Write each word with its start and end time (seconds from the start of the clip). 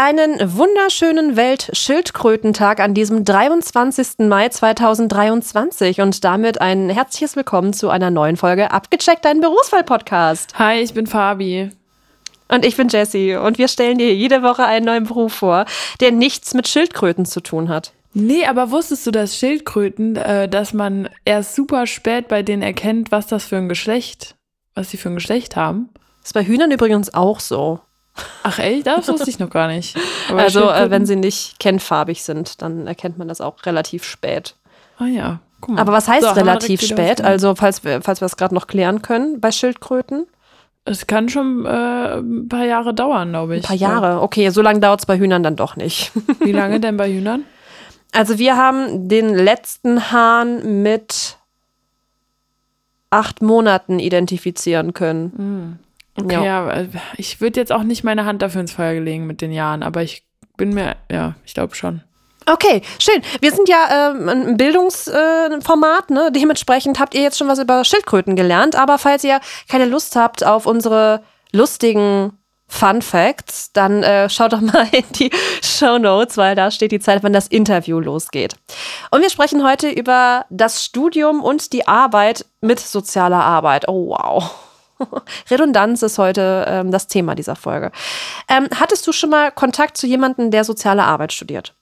einen 0.00 0.56
wunderschönen 0.56 1.36
Weltschildkrötentag 1.36 2.80
an 2.80 2.94
diesem 2.94 3.22
23. 3.22 4.20
Mai 4.20 4.48
2023 4.48 6.00
und 6.00 6.24
damit 6.24 6.58
ein 6.58 6.88
herzliches 6.88 7.36
Willkommen 7.36 7.74
zu 7.74 7.90
einer 7.90 8.10
neuen 8.10 8.38
Folge 8.38 8.70
Abgecheckt, 8.70 9.26
dein 9.26 9.42
Berufswahl-Podcast. 9.42 10.58
Hi, 10.58 10.80
ich 10.80 10.94
bin 10.94 11.06
Fabi. 11.06 11.68
Und 12.48 12.64
ich 12.64 12.78
bin 12.78 12.88
Jessie 12.88 13.36
und 13.36 13.58
wir 13.58 13.68
stellen 13.68 13.98
dir 13.98 14.14
jede 14.14 14.42
Woche 14.42 14.64
einen 14.64 14.86
neuen 14.86 15.04
Beruf 15.04 15.34
vor, 15.34 15.66
der 16.00 16.12
nichts 16.12 16.54
mit 16.54 16.66
Schildkröten 16.66 17.26
zu 17.26 17.42
tun 17.42 17.68
hat. 17.68 17.92
Nee, 18.14 18.46
aber 18.46 18.70
wusstest 18.70 19.06
du, 19.06 19.10
dass 19.10 19.36
Schildkröten, 19.36 20.16
äh, 20.16 20.48
dass 20.48 20.72
man 20.72 21.10
erst 21.26 21.54
super 21.54 21.86
spät 21.86 22.26
bei 22.28 22.42
denen 22.42 22.62
erkennt, 22.62 23.12
was 23.12 23.26
das 23.26 23.44
für 23.44 23.58
ein 23.58 23.68
Geschlecht, 23.68 24.34
was 24.74 24.88
sie 24.88 24.96
für 24.96 25.10
ein 25.10 25.16
Geschlecht 25.16 25.56
haben? 25.56 25.90
Ist 26.24 26.32
bei 26.32 26.46
Hühnern 26.46 26.70
übrigens 26.70 27.12
auch 27.12 27.38
so. 27.38 27.80
Ach 28.42 28.58
echt? 28.58 28.86
Das 28.86 29.08
wusste 29.08 29.30
ich 29.30 29.38
noch 29.38 29.50
gar 29.50 29.68
nicht. 29.68 29.96
Aber 30.28 30.40
also, 30.40 30.70
äh, 30.70 30.90
wenn 30.90 31.06
sie 31.06 31.16
nicht 31.16 31.58
kennfarbig 31.58 32.22
sind, 32.22 32.62
dann 32.62 32.86
erkennt 32.86 33.18
man 33.18 33.28
das 33.28 33.40
auch 33.40 33.64
relativ 33.64 34.04
spät. 34.04 34.54
Ah 34.98 35.06
ja. 35.06 35.40
Guck 35.60 35.74
mal. 35.74 35.80
Aber 35.80 35.92
was 35.92 36.08
heißt 36.08 36.26
so, 36.26 36.32
relativ 36.32 36.80
spät? 36.80 37.22
Also, 37.22 37.54
falls 37.54 37.84
wir, 37.84 38.02
falls 38.02 38.20
wir 38.20 38.26
das 38.26 38.36
gerade 38.36 38.54
noch 38.54 38.66
klären 38.66 39.02
können 39.02 39.40
bei 39.40 39.52
Schildkröten? 39.52 40.26
Es 40.84 41.06
kann 41.06 41.28
schon 41.28 41.66
äh, 41.66 42.18
ein 42.18 42.48
paar 42.48 42.64
Jahre 42.64 42.94
dauern, 42.94 43.30
glaube 43.30 43.56
ich. 43.56 43.64
Ein 43.64 43.68
paar 43.68 43.76
Jahre, 43.76 44.22
okay. 44.22 44.48
So 44.48 44.62
lange 44.62 44.80
dauert 44.80 45.00
es 45.00 45.06
bei 45.06 45.18
Hühnern 45.18 45.42
dann 45.42 45.56
doch 45.56 45.76
nicht. 45.76 46.12
Wie 46.40 46.52
lange 46.52 46.80
denn 46.80 46.96
bei 46.96 47.12
Hühnern? 47.12 47.44
Also 48.12 48.38
wir 48.38 48.56
haben 48.56 49.08
den 49.08 49.34
letzten 49.34 50.10
Hahn 50.10 50.82
mit 50.82 51.36
acht 53.10 53.42
Monaten 53.42 53.98
identifizieren 53.98 54.94
können. 54.94 55.32
Mhm. 55.36 55.78
Okay, 56.24 56.34
ja, 56.34 56.70
ja 56.70 56.86
ich 57.16 57.40
würde 57.40 57.60
jetzt 57.60 57.72
auch 57.72 57.82
nicht 57.82 58.04
meine 58.04 58.24
Hand 58.24 58.42
dafür 58.42 58.60
ins 58.60 58.72
Feuer 58.72 59.00
legen 59.00 59.26
mit 59.26 59.40
den 59.40 59.52
Jahren, 59.52 59.82
aber 59.82 60.02
ich 60.02 60.24
bin 60.56 60.74
mir, 60.74 60.96
ja, 61.10 61.34
ich 61.44 61.54
glaube 61.54 61.74
schon. 61.74 62.02
Okay, 62.46 62.82
schön. 62.98 63.22
Wir 63.40 63.52
sind 63.52 63.68
ja 63.68 64.10
äh, 64.10 64.30
ein 64.30 64.56
Bildungsformat, 64.56 66.10
äh, 66.10 66.12
ne? 66.12 66.32
Dementsprechend 66.32 66.98
habt 66.98 67.14
ihr 67.14 67.22
jetzt 67.22 67.38
schon 67.38 67.48
was 67.48 67.58
über 67.58 67.84
Schildkröten 67.84 68.34
gelernt. 68.34 68.76
Aber 68.76 68.98
falls 68.98 69.22
ihr 69.24 69.40
keine 69.68 69.84
Lust 69.84 70.16
habt 70.16 70.44
auf 70.44 70.66
unsere 70.66 71.22
lustigen 71.52 72.32
Fun 72.66 73.02
Facts, 73.02 73.72
dann 73.72 74.02
äh, 74.02 74.28
schaut 74.30 74.52
doch 74.52 74.60
mal 74.60 74.86
in 74.92 75.04
die 75.16 75.30
Show 75.62 75.98
Notes, 75.98 76.36
weil 76.36 76.54
da 76.54 76.70
steht 76.70 76.92
die 76.92 77.00
Zeit, 77.00 77.22
wann 77.22 77.32
das 77.32 77.46
Interview 77.46 78.00
losgeht. 78.00 78.54
Und 79.10 79.22
wir 79.22 79.30
sprechen 79.30 79.64
heute 79.64 79.90
über 79.90 80.46
das 80.50 80.84
Studium 80.84 81.42
und 81.42 81.72
die 81.72 81.86
Arbeit 81.86 82.46
mit 82.60 82.80
sozialer 82.80 83.44
Arbeit. 83.44 83.86
Oh 83.88 84.08
wow. 84.08 84.50
Redundanz 85.50 86.02
ist 86.02 86.18
heute 86.18 86.64
ähm, 86.68 86.90
das 86.90 87.06
Thema 87.06 87.34
dieser 87.34 87.56
Folge. 87.56 87.92
Ähm, 88.48 88.68
hattest 88.78 89.06
du 89.06 89.12
schon 89.12 89.30
mal 89.30 89.50
Kontakt 89.50 89.96
zu 89.96 90.06
jemandem, 90.06 90.50
der 90.50 90.64
soziale 90.64 91.04
Arbeit 91.04 91.32
studiert? 91.32 91.74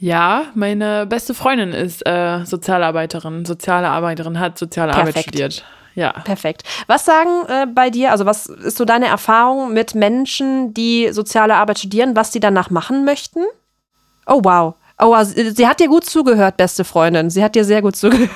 Ja, 0.00 0.44
meine 0.54 1.06
beste 1.06 1.34
Freundin 1.34 1.72
ist 1.72 2.06
äh, 2.06 2.44
Sozialarbeiterin. 2.44 3.44
Soziale 3.44 3.88
Arbeiterin 3.88 4.38
hat 4.38 4.56
soziale 4.56 4.92
Perfekt. 4.92 5.08
Arbeit 5.08 5.22
studiert. 5.24 5.64
Ja. 5.94 6.12
Perfekt. 6.12 6.62
Was 6.86 7.04
sagen 7.04 7.46
äh, 7.48 7.66
bei 7.66 7.90
dir, 7.90 8.12
also 8.12 8.24
was 8.24 8.46
ist 8.46 8.76
so 8.76 8.84
deine 8.84 9.06
Erfahrung 9.06 9.72
mit 9.72 9.96
Menschen, 9.96 10.72
die 10.72 11.08
soziale 11.10 11.56
Arbeit 11.56 11.80
studieren, 11.80 12.14
was 12.14 12.32
sie 12.32 12.38
danach 12.38 12.70
machen 12.70 13.04
möchten? 13.04 13.40
Oh, 14.26 14.40
wow. 14.44 14.74
Oh, 15.00 15.06
wow. 15.08 15.24
sie 15.24 15.66
hat 15.66 15.80
dir 15.80 15.88
gut 15.88 16.04
zugehört, 16.04 16.56
beste 16.56 16.84
Freundin. 16.84 17.30
Sie 17.30 17.42
hat 17.42 17.56
dir 17.56 17.64
sehr 17.64 17.82
gut 17.82 17.96
zugehört. 17.96 18.30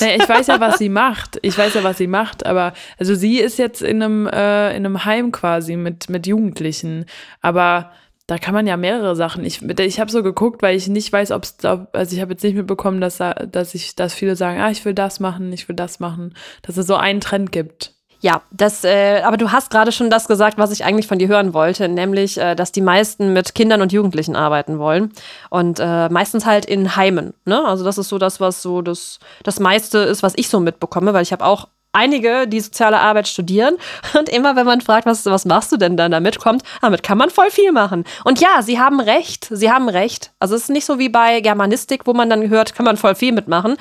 Nee, 0.00 0.16
ich 0.16 0.28
weiß 0.28 0.46
ja, 0.46 0.60
was 0.60 0.78
sie 0.78 0.88
macht. 0.88 1.38
Ich 1.42 1.56
weiß 1.56 1.74
ja, 1.74 1.84
was 1.84 1.98
sie 1.98 2.06
macht, 2.06 2.46
aber 2.46 2.72
also 2.98 3.14
sie 3.14 3.38
ist 3.38 3.58
jetzt 3.58 3.82
in 3.82 4.02
einem, 4.02 4.26
äh, 4.26 4.70
in 4.70 4.86
einem 4.86 5.04
Heim 5.04 5.32
quasi 5.32 5.76
mit, 5.76 6.08
mit 6.08 6.26
Jugendlichen. 6.26 7.06
Aber 7.40 7.92
da 8.26 8.38
kann 8.38 8.54
man 8.54 8.66
ja 8.66 8.76
mehrere 8.76 9.16
Sachen. 9.16 9.44
Ich, 9.44 9.62
ich 9.62 10.00
habe 10.00 10.10
so 10.10 10.22
geguckt, 10.22 10.62
weil 10.62 10.76
ich 10.76 10.88
nicht 10.88 11.12
weiß, 11.12 11.32
ob 11.32 11.44
es, 11.44 11.56
also 11.64 12.14
ich 12.14 12.20
habe 12.20 12.32
jetzt 12.32 12.44
nicht 12.44 12.54
mitbekommen, 12.54 13.00
dass, 13.00 13.18
dass 13.18 13.74
ich, 13.74 13.96
dass 13.96 14.14
viele 14.14 14.36
sagen, 14.36 14.60
ah, 14.60 14.70
ich 14.70 14.84
will 14.84 14.94
das 14.94 15.20
machen, 15.20 15.52
ich 15.52 15.68
will 15.68 15.76
das 15.76 16.00
machen, 16.00 16.34
dass 16.62 16.76
es 16.76 16.86
so 16.86 16.96
einen 16.96 17.20
Trend 17.20 17.52
gibt. 17.52 17.94
Ja, 18.22 18.42
das, 18.52 18.84
äh, 18.84 19.20
aber 19.24 19.36
du 19.36 19.50
hast 19.50 19.70
gerade 19.70 19.90
schon 19.90 20.08
das 20.08 20.28
gesagt, 20.28 20.56
was 20.56 20.70
ich 20.70 20.84
eigentlich 20.84 21.08
von 21.08 21.18
dir 21.18 21.26
hören 21.26 21.54
wollte, 21.54 21.88
nämlich, 21.88 22.38
äh, 22.38 22.54
dass 22.54 22.70
die 22.70 22.80
meisten 22.80 23.32
mit 23.32 23.56
Kindern 23.56 23.82
und 23.82 23.92
Jugendlichen 23.92 24.36
arbeiten 24.36 24.78
wollen 24.78 25.12
und 25.50 25.80
äh, 25.80 26.08
meistens 26.08 26.46
halt 26.46 26.64
in 26.64 26.94
Heimen. 26.94 27.34
Ne? 27.44 27.64
Also 27.64 27.84
das 27.84 27.98
ist 27.98 28.08
so 28.08 28.18
das, 28.18 28.38
was 28.38 28.62
so 28.62 28.80
das, 28.80 29.18
das 29.42 29.58
meiste 29.58 29.98
ist, 29.98 30.22
was 30.22 30.34
ich 30.36 30.48
so 30.48 30.60
mitbekomme, 30.60 31.12
weil 31.12 31.24
ich 31.24 31.32
habe 31.32 31.44
auch 31.44 31.66
einige, 31.92 32.48
die 32.48 32.60
soziale 32.60 33.00
Arbeit 33.00 33.28
studieren. 33.28 33.76
Und 34.18 34.28
immer, 34.28 34.56
wenn 34.56 34.66
man 34.66 34.80
fragt, 34.80 35.06
was, 35.06 35.26
was 35.26 35.44
machst 35.44 35.72
du 35.72 35.76
denn 35.76 35.96
dann 35.96 36.12
damit, 36.12 36.38
kommt, 36.38 36.62
damit 36.80 37.02
kann 37.02 37.18
man 37.18 37.30
voll 37.30 37.50
viel 37.50 37.72
machen. 37.72 38.04
Und 38.24 38.40
ja, 38.40 38.62
sie 38.62 38.78
haben 38.78 39.00
recht. 39.00 39.48
Sie 39.50 39.70
haben 39.70 39.88
recht. 39.88 40.30
Also 40.38 40.54
es 40.54 40.62
ist 40.62 40.70
nicht 40.70 40.84
so 40.84 40.98
wie 40.98 41.08
bei 41.08 41.40
Germanistik, 41.40 42.06
wo 42.06 42.14
man 42.14 42.30
dann 42.30 42.48
hört, 42.48 42.74
kann 42.74 42.84
man 42.84 42.96
voll 42.96 43.14
viel 43.14 43.32
mitmachen. 43.32 43.76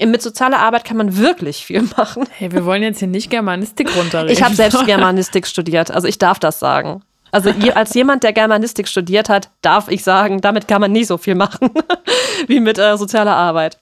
Mit 0.00 0.22
sozialer 0.22 0.58
Arbeit 0.58 0.84
kann 0.84 0.96
man 0.96 1.16
wirklich 1.16 1.64
viel 1.64 1.82
machen. 1.96 2.24
Hey, 2.30 2.52
wir 2.52 2.64
wollen 2.64 2.82
jetzt 2.82 2.98
hier 2.98 3.08
nicht 3.08 3.30
Germanistik 3.30 3.94
runterreden. 3.96 4.32
Ich 4.32 4.42
habe 4.42 4.54
selbst 4.54 4.84
Germanistik 4.86 5.46
studiert, 5.46 5.90
also 5.90 6.08
ich 6.08 6.18
darf 6.18 6.38
das 6.38 6.58
sagen. 6.58 7.02
Also 7.30 7.50
als 7.74 7.94
jemand, 7.94 8.24
der 8.24 8.34
Germanistik 8.34 8.86
studiert 8.86 9.30
hat, 9.30 9.48
darf 9.62 9.88
ich 9.88 10.04
sagen, 10.04 10.42
damit 10.42 10.68
kann 10.68 10.82
man 10.82 10.92
nie 10.92 11.04
so 11.04 11.16
viel 11.16 11.34
machen 11.34 11.70
wie 12.46 12.60
mit 12.60 12.78
äh, 12.78 12.98
sozialer 12.98 13.34
Arbeit. 13.34 13.78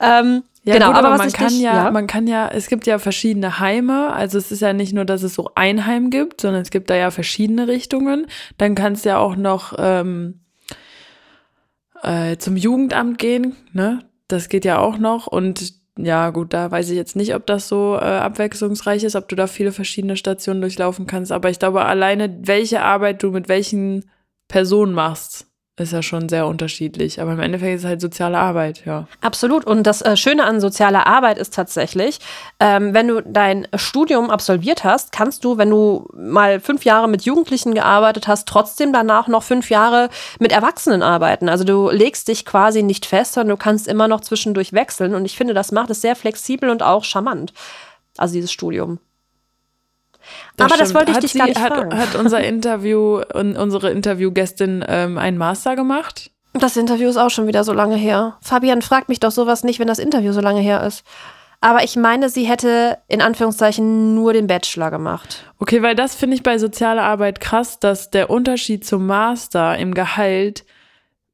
Ähm, 0.00 0.44
ja, 0.62 0.74
genau, 0.74 0.86
gut, 0.88 0.96
aber, 0.96 1.08
aber 1.08 1.18
man 1.18 1.32
kann 1.32 1.48
dich, 1.48 1.60
ja, 1.60 1.84
ja, 1.84 1.90
man 1.90 2.06
kann 2.06 2.26
ja, 2.26 2.48
es 2.48 2.68
gibt 2.68 2.86
ja 2.86 2.98
verschiedene 2.98 3.58
Heime. 3.58 4.12
Also 4.12 4.38
es 4.38 4.52
ist 4.52 4.60
ja 4.60 4.72
nicht 4.72 4.94
nur, 4.94 5.04
dass 5.04 5.24
es 5.24 5.34
so 5.34 5.50
ein 5.56 5.86
Heim 5.86 6.08
gibt, 6.08 6.40
sondern 6.40 6.62
es 6.62 6.70
gibt 6.70 6.88
da 6.88 6.94
ja 6.94 7.10
verschiedene 7.10 7.66
Richtungen. 7.66 8.26
Dann 8.58 8.76
kannst 8.76 9.04
du 9.04 9.10
ja 9.10 9.18
auch 9.18 9.34
noch 9.34 9.74
ähm, 9.76 10.40
äh, 12.02 12.36
zum 12.38 12.56
Jugendamt 12.56 13.18
gehen, 13.18 13.56
ne? 13.72 14.00
Das 14.28 14.48
geht 14.48 14.64
ja 14.64 14.78
auch 14.78 14.98
noch. 14.98 15.26
Und 15.26 15.74
ja, 15.98 16.30
gut, 16.30 16.52
da 16.52 16.70
weiß 16.70 16.90
ich 16.90 16.96
jetzt 16.96 17.14
nicht, 17.14 17.34
ob 17.34 17.46
das 17.46 17.68
so 17.68 17.94
äh, 17.94 18.04
abwechslungsreich 18.04 19.04
ist, 19.04 19.14
ob 19.14 19.28
du 19.28 19.36
da 19.36 19.46
viele 19.46 19.70
verschiedene 19.70 20.16
Stationen 20.16 20.60
durchlaufen 20.60 21.06
kannst. 21.06 21.30
Aber 21.30 21.50
ich 21.50 21.58
glaube, 21.58 21.84
alleine 21.84 22.38
welche 22.42 22.82
Arbeit 22.82 23.22
du 23.22 23.30
mit 23.30 23.48
welchen 23.48 24.10
Personen 24.48 24.92
machst, 24.92 25.46
ist 25.76 25.92
ja 25.92 26.02
schon 26.02 26.28
sehr 26.28 26.46
unterschiedlich. 26.46 27.20
Aber 27.20 27.32
im 27.32 27.40
Endeffekt 27.40 27.74
ist 27.74 27.82
es 27.82 27.88
halt 27.88 28.00
soziale 28.00 28.38
Arbeit, 28.38 28.84
ja. 28.84 29.08
Absolut. 29.20 29.64
Und 29.64 29.84
das 29.84 30.02
äh, 30.02 30.16
Schöne 30.16 30.44
an 30.44 30.60
sozialer 30.60 31.06
Arbeit 31.06 31.36
ist 31.36 31.52
tatsächlich, 31.52 32.20
ähm, 32.60 32.94
wenn 32.94 33.08
du 33.08 33.20
dein 33.22 33.66
Studium 33.74 34.30
absolviert 34.30 34.84
hast, 34.84 35.10
kannst 35.10 35.44
du, 35.44 35.58
wenn 35.58 35.70
du 35.70 36.08
mal 36.14 36.60
fünf 36.60 36.84
Jahre 36.84 37.08
mit 37.08 37.22
Jugendlichen 37.22 37.74
gearbeitet 37.74 38.28
hast, 38.28 38.46
trotzdem 38.46 38.92
danach 38.92 39.26
noch 39.26 39.42
fünf 39.42 39.68
Jahre 39.68 40.10
mit 40.38 40.52
Erwachsenen 40.52 41.02
arbeiten. 41.02 41.48
Also 41.48 41.64
du 41.64 41.90
legst 41.90 42.28
dich 42.28 42.44
quasi 42.44 42.84
nicht 42.84 43.04
fest, 43.04 43.32
sondern 43.32 43.56
du 43.56 43.62
kannst 43.62 43.88
immer 43.88 44.06
noch 44.06 44.20
zwischendurch 44.20 44.72
wechseln. 44.72 45.14
Und 45.14 45.24
ich 45.24 45.36
finde, 45.36 45.54
das 45.54 45.72
macht 45.72 45.90
es 45.90 46.00
sehr 46.00 46.14
flexibel 46.14 46.70
und 46.70 46.84
auch 46.84 47.02
charmant. 47.02 47.52
Also 48.16 48.34
dieses 48.34 48.52
Studium. 48.52 49.00
Das 50.56 50.66
Aber 50.66 50.74
stimmt. 50.74 50.80
das 50.80 50.94
wollte 50.94 51.10
ich 51.10 51.16
hat 51.16 51.22
dich 51.22 51.32
sie, 51.32 51.38
gar 51.38 51.46
nicht 51.46 51.60
hat, 51.60 51.74
fragen. 51.74 51.98
Hat 51.98 52.14
unser 52.14 52.40
Interview 52.40 53.20
unsere 53.34 53.90
Interviewgästin 53.90 54.84
ähm, 54.86 55.18
einen 55.18 55.38
Master 55.38 55.76
gemacht? 55.76 56.30
Das 56.52 56.76
Interview 56.76 57.08
ist 57.08 57.16
auch 57.16 57.30
schon 57.30 57.46
wieder 57.46 57.64
so 57.64 57.72
lange 57.72 57.96
her. 57.96 58.38
Fabian 58.40 58.82
fragt 58.82 59.08
mich 59.08 59.20
doch 59.20 59.32
sowas 59.32 59.64
nicht, 59.64 59.80
wenn 59.80 59.88
das 59.88 59.98
Interview 59.98 60.32
so 60.32 60.40
lange 60.40 60.60
her 60.60 60.84
ist. 60.84 61.04
Aber 61.60 61.82
ich 61.82 61.96
meine, 61.96 62.28
sie 62.28 62.44
hätte 62.44 62.98
in 63.08 63.22
Anführungszeichen 63.22 64.14
nur 64.14 64.34
den 64.34 64.46
Bachelor 64.46 64.90
gemacht. 64.90 65.44
Okay, 65.58 65.82
weil 65.82 65.94
das 65.94 66.14
finde 66.14 66.36
ich 66.36 66.42
bei 66.42 66.58
sozialer 66.58 67.02
Arbeit 67.02 67.40
krass, 67.40 67.80
dass 67.80 68.10
der 68.10 68.30
Unterschied 68.30 68.84
zum 68.84 69.06
Master 69.06 69.76
im 69.78 69.94
Gehalt 69.94 70.64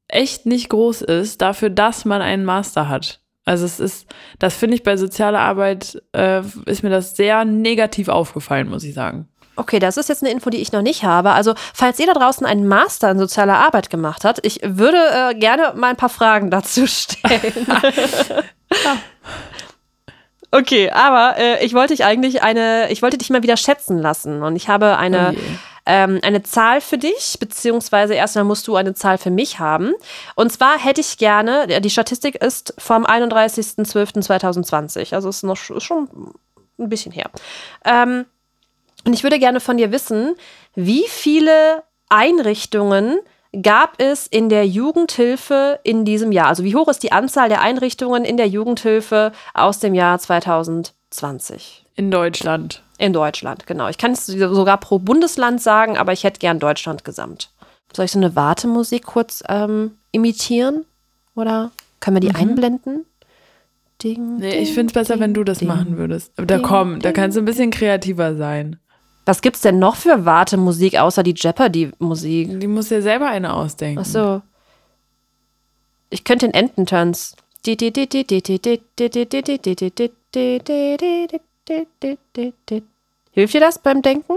echt 0.07 0.45
nicht 0.45 0.69
groß 0.69 1.01
ist, 1.01 1.41
dafür, 1.41 1.69
dass 1.69 2.05
man 2.05 2.21
einen 2.21 2.45
Master 2.45 2.87
hat. 2.89 3.20
Also 3.51 3.65
es 3.65 3.81
ist, 3.81 4.05
das 4.39 4.55
finde 4.55 4.75
ich 4.75 4.83
bei 4.83 4.95
sozialer 4.95 5.41
Arbeit, 5.41 6.01
äh, 6.13 6.41
ist 6.67 6.83
mir 6.83 6.89
das 6.89 7.17
sehr 7.17 7.43
negativ 7.43 8.07
aufgefallen, 8.07 8.69
muss 8.69 8.85
ich 8.85 8.93
sagen. 8.93 9.27
Okay, 9.57 9.79
das 9.79 9.97
ist 9.97 10.07
jetzt 10.07 10.23
eine 10.23 10.31
Info, 10.31 10.49
die 10.49 10.59
ich 10.59 10.71
noch 10.71 10.81
nicht 10.81 11.03
habe. 11.03 11.31
Also, 11.31 11.53
falls 11.73 11.99
ihr 11.99 12.07
da 12.07 12.13
draußen 12.13 12.45
einen 12.47 12.65
Master 12.65 13.11
in 13.11 13.19
sozialer 13.19 13.57
Arbeit 13.57 13.89
gemacht 13.89 14.23
habt, 14.23 14.39
ich 14.45 14.61
würde 14.63 14.97
äh, 14.97 15.35
gerne 15.35 15.73
mal 15.75 15.89
ein 15.89 15.97
paar 15.97 16.07
Fragen 16.07 16.49
dazu 16.49 16.87
stellen. 16.87 17.67
ja. 18.85 18.97
Okay, 20.51 20.89
aber 20.89 21.35
äh, 21.37 21.65
ich 21.65 21.73
wollte 21.73 21.93
dich 21.93 22.05
eigentlich 22.05 22.43
eine, 22.43 22.89
ich 22.89 23.01
wollte 23.01 23.17
dich 23.17 23.29
mal 23.31 23.43
wieder 23.43 23.57
schätzen 23.57 23.97
lassen 23.97 24.43
und 24.43 24.55
ich 24.55 24.69
habe 24.69 24.97
eine. 24.97 25.35
Oh 25.35 25.70
ähm, 25.91 26.19
eine 26.23 26.41
Zahl 26.41 26.79
für 26.79 26.97
dich, 26.97 27.35
beziehungsweise 27.37 28.13
erstmal 28.13 28.45
musst 28.45 28.65
du 28.69 28.77
eine 28.77 28.93
Zahl 28.93 29.17
für 29.17 29.29
mich 29.29 29.59
haben. 29.59 29.91
Und 30.35 30.49
zwar 30.49 30.79
hätte 30.79 31.01
ich 31.01 31.17
gerne, 31.17 31.81
die 31.81 31.89
Statistik 31.89 32.35
ist 32.35 32.73
vom 32.77 33.05
31.12.2020, 33.05 35.13
also 35.13 35.27
ist 35.27 35.43
noch 35.43 35.57
ist 35.57 35.83
schon 35.83 36.33
ein 36.79 36.87
bisschen 36.87 37.11
her. 37.11 37.29
Ähm, 37.83 38.25
und 39.05 39.13
ich 39.13 39.23
würde 39.23 39.37
gerne 39.37 39.59
von 39.59 39.75
dir 39.75 39.91
wissen, 39.91 40.37
wie 40.75 41.03
viele 41.09 41.83
Einrichtungen 42.07 43.19
gab 43.61 44.01
es 44.01 44.27
in 44.27 44.47
der 44.47 44.65
Jugendhilfe 44.65 45.81
in 45.83 46.05
diesem 46.05 46.31
Jahr? 46.31 46.47
Also 46.47 46.63
wie 46.63 46.75
hoch 46.75 46.87
ist 46.87 47.03
die 47.03 47.11
Anzahl 47.11 47.49
der 47.49 47.59
Einrichtungen 47.59 48.23
in 48.23 48.37
der 48.37 48.47
Jugendhilfe 48.47 49.33
aus 49.53 49.79
dem 49.79 49.93
Jahr 49.93 50.19
2020? 50.19 51.80
In 51.95 52.11
Deutschland. 52.11 52.83
In 52.97 53.13
Deutschland, 53.13 53.67
genau. 53.67 53.87
Ich 53.87 53.97
kann 53.97 54.11
es 54.11 54.25
sogar 54.25 54.77
pro 54.77 54.99
Bundesland 54.99 55.61
sagen, 55.61 55.97
aber 55.97 56.13
ich 56.13 56.23
hätte 56.23 56.39
gern 56.39 56.59
Deutschland 56.59 57.03
gesamt. 57.03 57.49
Soll 57.93 58.05
ich 58.05 58.11
so 58.11 58.19
eine 58.19 58.35
Wartemusik 58.35 59.03
kurz 59.05 59.43
ähm, 59.49 59.97
imitieren? 60.11 60.85
Oder 61.35 61.71
können 61.99 62.17
wir 62.17 62.21
die 62.21 62.29
mhm. 62.29 62.35
einblenden? 62.35 63.05
Ding, 64.03 64.37
nee, 64.37 64.59
ich 64.59 64.73
finde 64.73 64.87
es 64.87 64.93
besser, 64.93 65.13
ding, 65.13 65.21
wenn 65.21 65.33
du 65.33 65.43
das 65.43 65.59
ding, 65.59 65.67
machen 65.67 65.97
würdest. 65.97 66.31
Da 66.35 66.59
komm, 66.59 66.99
da 66.99 67.11
kannst 67.11 67.37
du 67.37 67.41
ein 67.41 67.45
bisschen 67.45 67.69
kreativer 67.69 68.35
sein. 68.35 68.79
Was 69.25 69.41
gibt's 69.41 69.61
denn 69.61 69.77
noch 69.77 69.95
für 69.95 70.25
Wartemusik 70.25 70.99
außer 70.99 71.21
die 71.21 71.35
Jeopardy-Musik? 71.35 72.59
Die 72.59 72.67
muss 72.67 72.89
ja 72.89 73.01
selber 73.01 73.27
eine 73.27 73.53
ausdenken. 73.53 73.99
Ach 74.01 74.05
so. 74.05 74.41
Ich 76.09 76.23
könnte 76.23 76.47
den 76.47 76.53
Ententanz. 76.53 77.35
Hilft 83.31 83.53
dir 83.53 83.59
das 83.59 83.79
beim 83.79 84.01
Denken? 84.01 84.33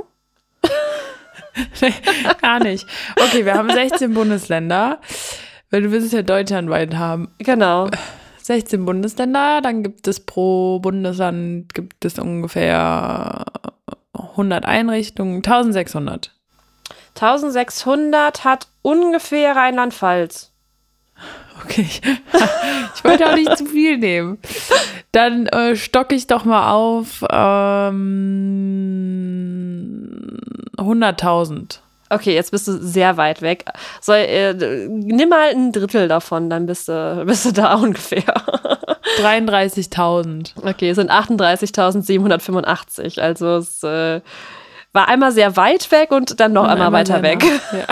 nee, 1.80 1.94
gar 2.40 2.62
nicht. 2.62 2.86
Okay, 3.16 3.44
wir 3.44 3.54
haben 3.54 3.70
16 3.70 4.14
Bundesländer, 4.14 5.00
weil 5.70 5.82
du 5.82 5.90
willst 5.90 6.06
es 6.06 6.12
ja 6.12 6.22
deutschlandweit 6.22 6.94
haben. 6.94 7.28
Genau. 7.38 7.88
16 8.42 8.84
Bundesländer, 8.84 9.60
dann 9.62 9.82
gibt 9.82 10.06
es 10.06 10.20
pro 10.20 10.78
Bundesland 10.78 11.72
gibt 11.72 12.04
es 12.04 12.18
ungefähr 12.18 13.44
100 14.12 14.66
Einrichtungen, 14.66 15.36
1600. 15.36 16.30
1600 17.14 18.44
hat 18.44 18.68
ungefähr 18.82 19.56
Rheinland-Pfalz. 19.56 20.53
Okay, 21.64 21.86
ich 22.94 23.04
wollte 23.04 23.28
auch 23.28 23.34
nicht 23.34 23.56
zu 23.56 23.66
viel 23.66 23.98
nehmen. 23.98 24.38
Dann 25.12 25.46
äh, 25.46 25.76
stocke 25.76 26.14
ich 26.14 26.26
doch 26.26 26.44
mal 26.44 26.72
auf 26.72 27.24
ähm, 27.30 27.94
100.000. 30.76 31.78
Okay, 32.10 32.34
jetzt 32.34 32.50
bist 32.50 32.68
du 32.68 32.72
sehr 32.78 33.16
weit 33.16 33.40
weg. 33.42 33.64
Soll, 34.00 34.18
äh, 34.18 34.54
nimm 34.88 35.28
mal 35.28 35.50
ein 35.50 35.72
Drittel 35.72 36.08
davon, 36.08 36.50
dann 36.50 36.66
bist 36.66 36.88
du, 36.88 37.24
bist 37.26 37.44
du 37.46 37.52
da 37.52 37.74
ungefähr. 37.74 38.22
33.000. 39.18 40.52
Okay, 40.62 40.90
es 40.90 40.96
sind 40.96 41.10
38.785. 41.10 43.20
Also 43.20 43.56
es 43.56 43.82
äh, 43.82 44.20
war 44.92 45.08
einmal 45.08 45.32
sehr 45.32 45.56
weit 45.56 45.90
weg 45.90 46.10
und 46.10 46.38
dann 46.40 46.52
noch 46.52 46.64
und 46.64 46.70
einmal, 46.70 46.92
weiter 46.92 47.22
weg. 47.22 47.42
Ja. 47.72 47.86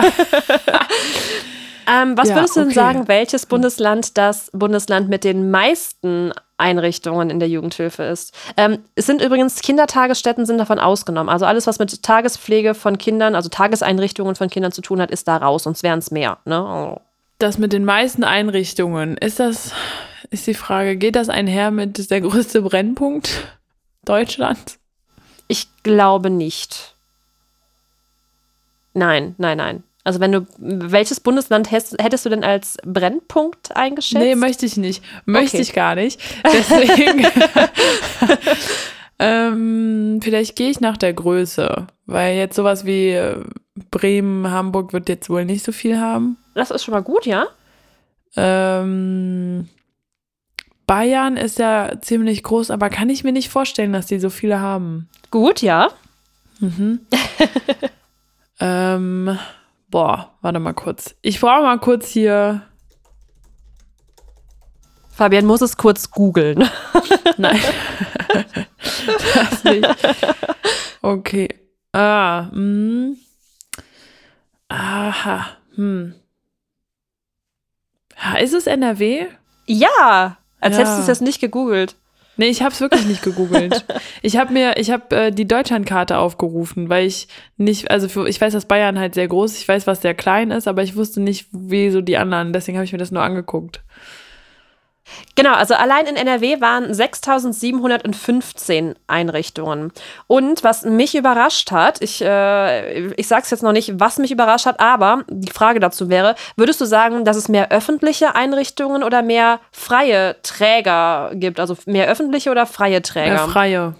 Ähm, 1.87 2.17
was 2.17 2.29
ja, 2.29 2.35
würdest 2.35 2.55
du 2.55 2.61
denn 2.61 2.69
okay. 2.69 2.75
sagen, 2.75 3.07
welches 3.07 3.45
Bundesland 3.45 4.17
das 4.17 4.49
Bundesland 4.53 5.09
mit 5.09 5.23
den 5.23 5.51
meisten 5.51 6.31
Einrichtungen 6.57 7.29
in 7.29 7.39
der 7.39 7.49
Jugendhilfe 7.49 8.03
ist. 8.03 8.33
Ähm, 8.57 8.79
es 8.95 9.05
sind 9.05 9.21
übrigens 9.21 9.61
Kindertagesstätten 9.61 10.45
sind 10.45 10.57
davon 10.57 10.79
ausgenommen. 10.79 11.29
Also 11.29 11.45
alles, 11.45 11.67
was 11.67 11.79
mit 11.79 12.03
Tagespflege 12.03 12.73
von 12.73 12.97
Kindern, 12.97 13.35
also 13.35 13.49
Tageseinrichtungen 13.49 14.35
von 14.35 14.49
Kindern 14.49 14.71
zu 14.71 14.81
tun 14.81 15.01
hat, 15.01 15.11
ist 15.11 15.27
da 15.27 15.37
raus, 15.37 15.63
sonst 15.63 15.83
wären 15.83 15.99
es 15.99 16.11
mehr. 16.11 16.37
Ne? 16.45 16.63
Oh. 16.63 17.01
Das 17.39 17.57
mit 17.57 17.73
den 17.73 17.83
meisten 17.83 18.23
Einrichtungen, 18.23 19.17
ist 19.17 19.39
das, 19.39 19.73
ist 20.29 20.47
die 20.47 20.53
Frage, 20.53 20.95
geht 20.95 21.15
das 21.15 21.29
einher 21.29 21.71
mit 21.71 22.09
der 22.09 22.21
größte 22.21 22.61
Brennpunkt 22.61 23.29
Deutschlands? 24.05 24.79
Ich 25.47 25.67
glaube 25.83 26.29
nicht. 26.29 26.93
Nein, 28.93 29.35
nein, 29.37 29.57
nein. 29.57 29.83
Also 30.03 30.19
wenn 30.19 30.33
du, 30.33 30.47
welches 30.57 31.19
Bundesland 31.21 31.71
hättest, 31.71 32.25
du 32.25 32.29
denn 32.29 32.43
als 32.43 32.77
Brennpunkt 32.85 33.75
eingeschätzt? 33.75 34.21
Nee, 34.21 34.35
möchte 34.35 34.65
ich 34.65 34.75
nicht. 34.75 35.03
Möchte 35.25 35.57
okay. 35.57 35.61
ich 35.61 35.73
gar 35.73 35.95
nicht. 35.95 36.19
Deswegen, 36.43 37.25
ähm, 39.19 40.19
vielleicht 40.21 40.57
gehe 40.57 40.69
ich 40.69 40.81
nach 40.81 40.97
der 40.97 41.13
Größe, 41.13 41.87
weil 42.05 42.35
jetzt 42.35 42.57
sowas 42.57 42.85
wie 42.85 43.11
äh, 43.11 43.37
Bremen, 43.91 44.51
Hamburg 44.51 44.91
wird 44.91 45.07
jetzt 45.07 45.29
wohl 45.29 45.45
nicht 45.45 45.63
so 45.63 45.71
viel 45.71 45.97
haben. 45.99 46.37
Das 46.53 46.69
ist 46.69 46.83
schon 46.83 46.93
mal 46.93 47.01
gut, 47.01 47.25
ja? 47.25 47.47
Ähm, 48.35 49.69
Bayern 50.85 51.37
ist 51.37 51.59
ja 51.59 51.93
ziemlich 52.01 52.43
groß, 52.43 52.71
aber 52.71 52.89
kann 52.89 53.09
ich 53.09 53.23
mir 53.23 53.31
nicht 53.31 53.49
vorstellen, 53.49 53.93
dass 53.93 54.07
die 54.07 54.19
so 54.19 54.29
viele 54.29 54.59
haben. 54.59 55.07
Gut, 55.31 55.61
ja. 55.61 55.89
Mhm. 56.59 56.99
ähm, 58.59 59.37
Boah, 59.93 60.33
warte 60.41 60.59
mal 60.59 60.73
kurz. 60.73 61.13
Ich 61.21 61.39
brauche 61.39 61.61
mal 61.61 61.77
kurz 61.77 62.09
hier. 62.09 62.63
Fabian 65.11 65.45
muss 65.45 65.61
es 65.61 65.77
kurz 65.77 66.09
googeln. 66.09 66.67
Nein. 67.37 67.61
das 69.35 69.63
nicht. 69.63 69.87
Okay. 71.03 71.47
Ah, 71.91 72.49
hm. 72.49 73.17
Aha. 74.67 75.57
Hm. 75.75 76.15
Ist 78.41 78.55
es 78.55 78.65
NRW? 78.65 79.27
Ja. 79.67 80.37
Als 80.59 80.75
ja. 80.75 80.79
hättest 80.79 80.97
du 80.97 81.01
es 81.01 81.07
jetzt 81.07 81.21
nicht 81.21 81.39
gegoogelt. 81.39 81.95
Nee, 82.35 82.47
ich 82.47 82.61
habe 82.61 82.73
es 82.73 82.81
wirklich 82.81 83.05
nicht 83.05 83.21
gegoogelt. 83.21 83.85
ich 84.21 84.37
habe 84.37 84.53
mir, 84.53 84.77
ich 84.77 84.89
habe 84.91 85.15
äh, 85.15 85.31
die 85.31 85.47
Deutschlandkarte 85.47 86.17
aufgerufen, 86.17 86.89
weil 86.89 87.05
ich 87.05 87.27
nicht, 87.57 87.91
also 87.91 88.09
für, 88.09 88.27
ich 88.27 88.41
weiß, 88.41 88.53
dass 88.53 88.65
Bayern 88.65 88.99
halt 88.99 89.13
sehr 89.13 89.27
groß, 89.27 89.53
ist, 89.53 89.61
ich 89.61 89.67
weiß, 89.67 89.85
was 89.85 90.01
sehr 90.01 90.15
klein 90.15 90.51
ist, 90.51 90.67
aber 90.67 90.83
ich 90.83 90.95
wusste 90.95 91.21
nicht, 91.21 91.47
wie 91.51 91.89
so 91.91 92.01
die 92.01 92.17
anderen. 92.17 92.53
Deswegen 92.53 92.77
habe 92.77 92.85
ich 92.85 92.91
mir 92.91 92.97
das 92.97 93.11
nur 93.11 93.23
angeguckt. 93.23 93.83
Genau, 95.35 95.53
also 95.53 95.73
allein 95.73 96.05
in 96.05 96.15
NRW 96.15 96.61
waren 96.61 96.93
6715 96.93 98.95
Einrichtungen. 99.07 99.91
Und 100.27 100.63
was 100.63 100.83
mich 100.83 101.15
überrascht 101.15 101.71
hat, 101.71 102.01
ich, 102.01 102.21
äh, 102.21 103.07
ich 103.13 103.27
sage 103.27 103.43
es 103.43 103.49
jetzt 103.49 103.63
noch 103.63 103.71
nicht, 103.71 103.99
was 103.99 104.17
mich 104.17 104.31
überrascht 104.31 104.65
hat, 104.65 104.79
aber 104.79 105.23
die 105.27 105.51
Frage 105.51 105.79
dazu 105.79 106.09
wäre, 106.09 106.35
würdest 106.55 106.79
du 106.81 106.85
sagen, 106.85 107.25
dass 107.25 107.35
es 107.35 107.49
mehr 107.49 107.71
öffentliche 107.71 108.35
Einrichtungen 108.35 109.03
oder 109.03 109.23
mehr 109.23 109.59
freie 109.71 110.35
Träger 110.43 111.31
gibt? 111.33 111.59
Also 111.59 111.75
mehr 111.85 112.07
öffentliche 112.07 112.51
oder 112.51 112.65
freie 112.65 113.01
Träger? 113.01 113.33
Mehr 113.33 113.47
freie. 113.47 113.95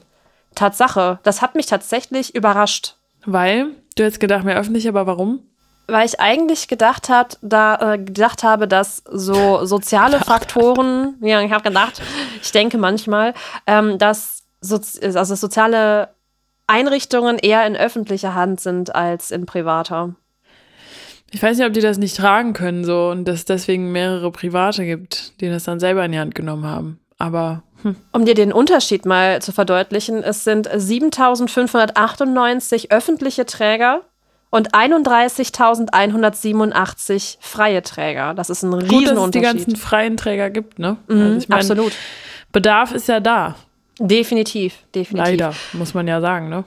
Tatsache, 0.55 1.19
das 1.23 1.41
hat 1.41 1.55
mich 1.55 1.65
tatsächlich 1.65 2.35
überrascht. 2.35 2.95
Weil? 3.25 3.71
Du 3.95 4.03
hättest 4.03 4.19
gedacht, 4.19 4.43
mehr 4.43 4.57
öffentlich, 4.57 4.87
aber 4.87 5.07
warum? 5.07 5.41
Weil 5.87 6.05
ich 6.05 6.19
eigentlich 6.19 6.67
gedacht 6.67 7.09
hat, 7.09 7.39
da 7.41 7.93
äh, 7.93 7.97
gedacht 7.97 8.43
habe, 8.43 8.67
dass 8.67 9.01
so 9.09 9.65
soziale 9.65 10.19
Faktoren, 10.19 11.15
ja, 11.21 11.41
ich 11.41 11.51
habe 11.51 11.63
gedacht, 11.63 11.99
ich 12.41 12.51
denke 12.51 12.77
manchmal, 12.77 13.33
ähm, 13.67 13.97
dass 13.97 14.43
Sozi 14.61 15.05
also 15.05 15.35
soziale 15.35 16.09
Einrichtungen 16.67 17.37
eher 17.37 17.67
in 17.67 17.75
öffentlicher 17.75 18.33
Hand 18.33 18.61
sind 18.61 18.95
als 18.95 19.31
in 19.31 19.45
privater. 19.45 20.15
Ich 21.31 21.43
weiß 21.43 21.57
nicht, 21.57 21.67
ob 21.67 21.73
die 21.73 21.81
das 21.81 21.97
nicht 21.97 22.15
tragen 22.15 22.53
können, 22.53 22.85
so 22.85 23.09
und 23.09 23.25
dass 23.25 23.39
es 23.39 23.45
deswegen 23.45 23.91
mehrere 23.91 24.31
Private 24.31 24.85
gibt, 24.85 25.41
die 25.41 25.49
das 25.49 25.65
dann 25.65 25.79
selber 25.79 26.05
in 26.05 26.13
die 26.13 26.19
Hand 26.19 26.35
genommen 26.35 26.65
haben. 26.65 26.99
Aber 27.17 27.63
hm. 27.81 27.95
um 28.11 28.25
dir 28.25 28.35
den 28.35 28.53
Unterschied 28.53 29.05
mal 29.05 29.41
zu 29.41 29.51
verdeutlichen, 29.51 30.23
es 30.23 30.43
sind 30.43 30.69
7.598 30.69 32.91
öffentliche 32.91 33.45
Träger 33.45 34.01
und 34.53 34.75
31.187 34.75 37.37
freie 37.39 37.81
Träger. 37.81 38.35
Das 38.35 38.51
ist 38.51 38.61
ein 38.61 38.71
Riesenunterschied. 38.71 39.07
Gut, 39.07 39.17
dass 39.17 39.25
es 39.25 39.31
die 39.31 39.41
ganzen 39.41 39.75
freien 39.77 40.15
Träger 40.15 40.51
gibt, 40.51 40.77
ne? 40.77 40.97
Mhm, 41.07 41.21
also 41.21 41.37
ich 41.39 41.49
mein, 41.49 41.57
absolut. 41.57 41.93
Bedarf 42.51 42.91
ist 42.91 43.07
ja 43.07 43.19
da. 43.19 43.55
Definitiv, 43.97 44.75
definitiv. 44.93 45.31
Leider, 45.31 45.55
muss 45.73 45.95
man 45.95 46.07
ja 46.07 46.21
sagen, 46.21 46.49
ne? 46.49 46.65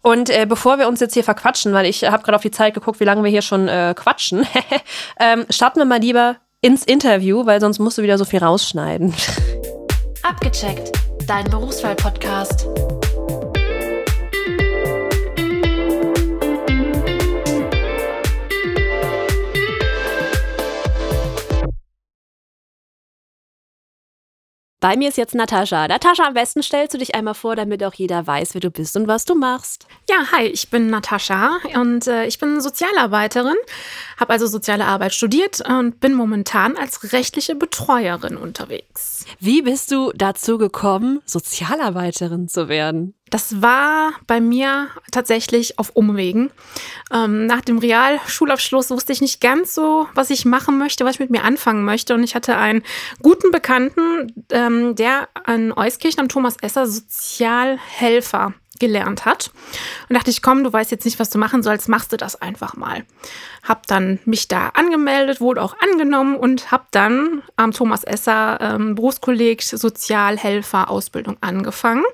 Und 0.00 0.30
äh, 0.30 0.46
bevor 0.48 0.78
wir 0.78 0.88
uns 0.88 1.00
jetzt 1.00 1.12
hier 1.12 1.24
verquatschen, 1.24 1.74
weil 1.74 1.84
ich 1.84 2.04
habe 2.04 2.22
gerade 2.22 2.36
auf 2.36 2.42
die 2.42 2.50
Zeit 2.50 2.72
geguckt, 2.72 3.00
wie 3.00 3.04
lange 3.04 3.22
wir 3.22 3.30
hier 3.30 3.42
schon 3.42 3.68
äh, 3.68 3.92
quatschen, 3.94 4.46
ähm, 5.20 5.44
starten 5.50 5.78
wir 5.78 5.84
mal 5.84 6.00
lieber 6.00 6.36
ins 6.62 6.84
Interview, 6.84 7.44
weil 7.44 7.60
sonst 7.60 7.80
musst 7.80 7.98
du 7.98 8.02
wieder 8.02 8.16
so 8.16 8.24
viel 8.24 8.42
rausschneiden. 8.42 9.12
Abgecheckt, 10.22 10.90
dein 11.26 11.44
Berufswahl-Podcast. 11.50 12.66
Bei 24.80 24.94
mir 24.96 25.08
ist 25.08 25.16
jetzt 25.16 25.34
Natascha. 25.34 25.88
Natascha, 25.88 26.26
am 26.26 26.34
besten 26.34 26.62
stellst 26.62 26.92
du 26.92 26.98
dich 26.98 27.14
einmal 27.14 27.32
vor, 27.32 27.56
damit 27.56 27.82
auch 27.82 27.94
jeder 27.94 28.26
weiß, 28.26 28.52
wer 28.52 28.60
du 28.60 28.70
bist 28.70 28.94
und 28.96 29.08
was 29.08 29.24
du 29.24 29.34
machst. 29.34 29.86
Ja, 30.10 30.30
hi, 30.32 30.44
ich 30.44 30.68
bin 30.68 30.90
Natascha 30.90 31.58
und 31.74 32.06
äh, 32.06 32.26
ich 32.26 32.38
bin 32.38 32.60
Sozialarbeiterin, 32.60 33.56
habe 34.16 34.32
also 34.32 34.46
soziale 34.46 34.84
Arbeit 34.84 35.14
studiert 35.14 35.60
und 35.68 36.00
bin 36.00 36.14
momentan 36.14 36.76
als 36.76 37.12
rechtliche 37.12 37.54
Betreuerin 37.54 38.36
unterwegs. 38.36 39.24
Wie 39.40 39.62
bist 39.62 39.92
du 39.92 40.12
dazu 40.14 40.58
gekommen, 40.58 41.20
Sozialarbeiterin 41.24 42.48
zu 42.48 42.68
werden? 42.68 43.14
Das 43.30 43.60
war 43.60 44.12
bei 44.28 44.40
mir 44.40 44.88
tatsächlich 45.10 45.80
auf 45.80 45.90
Umwegen. 45.90 46.50
Ähm, 47.12 47.46
nach 47.46 47.60
dem 47.60 47.78
Realschulabschluss 47.78 48.90
wusste 48.90 49.12
ich 49.12 49.20
nicht 49.20 49.40
ganz 49.40 49.74
so, 49.74 50.06
was 50.14 50.30
ich 50.30 50.44
machen 50.44 50.78
möchte, 50.78 51.04
was 51.04 51.14
ich 51.14 51.20
mit 51.20 51.30
mir 51.30 51.42
anfangen 51.42 51.84
möchte. 51.84 52.14
Und 52.14 52.22
ich 52.22 52.36
hatte 52.36 52.56
einen 52.56 52.84
guten 53.22 53.50
Bekannten, 53.50 54.44
ähm, 54.50 54.94
der 54.94 55.28
an 55.44 55.72
Euskirchen 55.72 56.20
am 56.20 56.28
Thomas 56.28 56.56
Esser 56.62 56.86
Sozialhelfer 56.86 58.54
gelernt 58.78 59.24
hat. 59.24 59.50
Und 60.08 60.14
dachte 60.14 60.30
ich, 60.30 60.42
komm, 60.42 60.64
du 60.64 60.72
weißt 60.72 60.90
jetzt 60.90 61.04
nicht, 61.04 61.18
was 61.18 61.30
du 61.30 61.38
machen 61.38 61.62
sollst, 61.62 61.88
machst 61.88 62.12
du 62.12 62.16
das 62.16 62.40
einfach 62.40 62.76
mal. 62.76 63.04
Hab 63.62 63.86
dann 63.86 64.18
mich 64.24 64.48
da 64.48 64.68
angemeldet, 64.68 65.40
wurde 65.40 65.62
auch 65.62 65.76
angenommen 65.80 66.36
und 66.36 66.70
hab 66.70 66.90
dann 66.92 67.42
am 67.56 67.72
Thomas 67.72 68.04
Esser 68.04 68.58
ähm, 68.60 68.94
Berufskolleg 68.94 69.62
Sozialhelfer 69.62 70.90
Ausbildung 70.90 71.36
angefangen. 71.40 72.04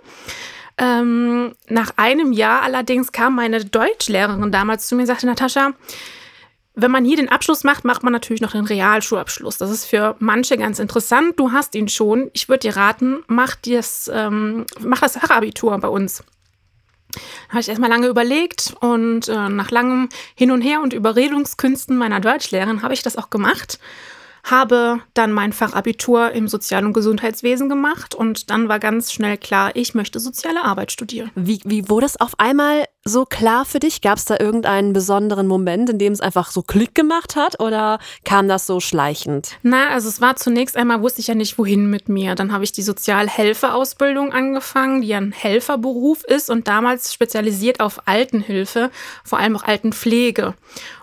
Ähm, 0.79 1.55
nach 1.69 1.93
einem 1.97 2.33
Jahr 2.33 2.63
allerdings 2.63 3.13
kam 3.13 3.37
meine 3.37 3.65
Deutschlehrerin 3.65 4.51
damals 4.51 4.87
zu 4.87 4.95
mir 4.95 5.03
und 5.03 5.07
sagte, 5.07 5.27
Natascha, 5.27 5.73
wenn 6.75 6.91
man 6.91 7.05
hier 7.05 7.17
den 7.17 7.29
Abschluss 7.29 7.65
macht, 7.65 7.85
macht 7.85 8.03
man 8.03 8.13
natürlich 8.13 8.41
noch 8.41 8.53
den 8.53 8.65
Realschulabschluss. 8.65 9.59
Das 9.59 9.71
ist 9.71 9.85
für 9.85 10.17
manche 10.21 10.57
ganz 10.57 10.79
interessant. 10.79 11.39
Du 11.39 11.53
hast 11.53 11.75
ihn 11.75 11.89
schon. 11.89 12.31
Ich 12.33 12.49
würde 12.49 12.61
dir 12.61 12.77
raten, 12.77 13.23
mach, 13.27 13.57
das, 13.57 14.11
ähm, 14.13 14.65
mach 14.81 15.01
das 15.01 15.19
Fachabitur 15.19 15.79
bei 15.79 15.89
uns. 15.89 16.25
Habe 17.49 17.61
ich 17.61 17.69
erstmal 17.69 17.91
lange 17.91 18.09
überlegt 18.09 18.75
und 18.81 19.29
äh, 19.29 19.49
nach 19.49 19.71
langem 19.71 20.09
Hin 20.35 20.51
und 20.51 20.63
Her 20.63 20.81
und 20.83 20.93
Überredungskünsten 20.93 21.97
meiner 21.97 22.21
Deutschlehrerin 22.21 22.83
habe 22.83 22.95
ich 22.95 23.03
das 23.03 23.17
auch 23.17 23.31
gemacht 23.31 23.79
habe 24.45 25.01
dann 25.15 25.33
mein 25.33 25.53
Fachabitur 25.53 26.33
im 26.33 26.49
Sozial- 26.49 26.85
und 26.85 26.93
Gesundheitswesen 26.93 27.69
gemacht 27.69 28.15
und 28.15 28.51
dann 28.51 28.69
war 28.69 28.79
ganz 28.79 29.13
schnell 29.13 29.39
klar, 29.39 29.71
ich 29.75 29.95
möchte 29.95 30.19
soziale 30.19 30.65
Arbeit 30.65 30.91
studieren. 30.91 31.31
Wie, 31.35 31.61
wie 31.65 31.89
wurde 31.89 32.07
es 32.07 32.21
auf 32.21 32.39
einmal 32.39 32.85
so 33.05 33.25
klar 33.25 33.65
für 33.65 33.81
dich? 33.81 34.01
Gab 34.01 34.19
es 34.19 34.25
da 34.25 34.37
irgendeinen 34.39 34.93
besonderen 34.93 35.47
Moment, 35.47 35.91
in 35.91 35.99
dem 35.99 36.13
es 36.13 36.21
einfach 36.21 36.51
so 36.51 36.63
Klick 36.63 36.95
gemacht 36.95 37.37
hat 37.37 37.61
oder 37.61 37.99
kam 38.25 38.49
das 38.49 38.67
so 38.67 38.81
schleichend? 38.81 39.59
Na, 39.63 39.89
also 39.89 40.09
es 40.09 40.21
war 40.21 40.37
zunächst 40.37 40.77
einmal, 40.77 41.03
wusste 41.03 41.21
ich 41.21 41.27
ja 41.27 41.35
nicht, 41.35 41.59
wohin 41.59 41.91
mit 41.91 42.09
mir. 42.09 42.35
Dann 42.35 42.53
habe 42.53 42.65
ich 42.65 42.73
die 42.73 42.83
Sozialhelferausbildung 42.83 44.33
angefangen, 44.33 45.03
die 45.03 45.15
ein 45.15 45.33
Helferberuf 45.33 46.25
ist 46.25 46.51
und 46.51 46.69
damals 46.69 47.13
spezialisiert 47.13 47.81
auf 47.81 48.07
Altenhilfe, 48.07 48.91
vor 49.25 49.39
allem 49.39 49.57
auch 49.57 49.65
Altenpflege. 49.65 50.55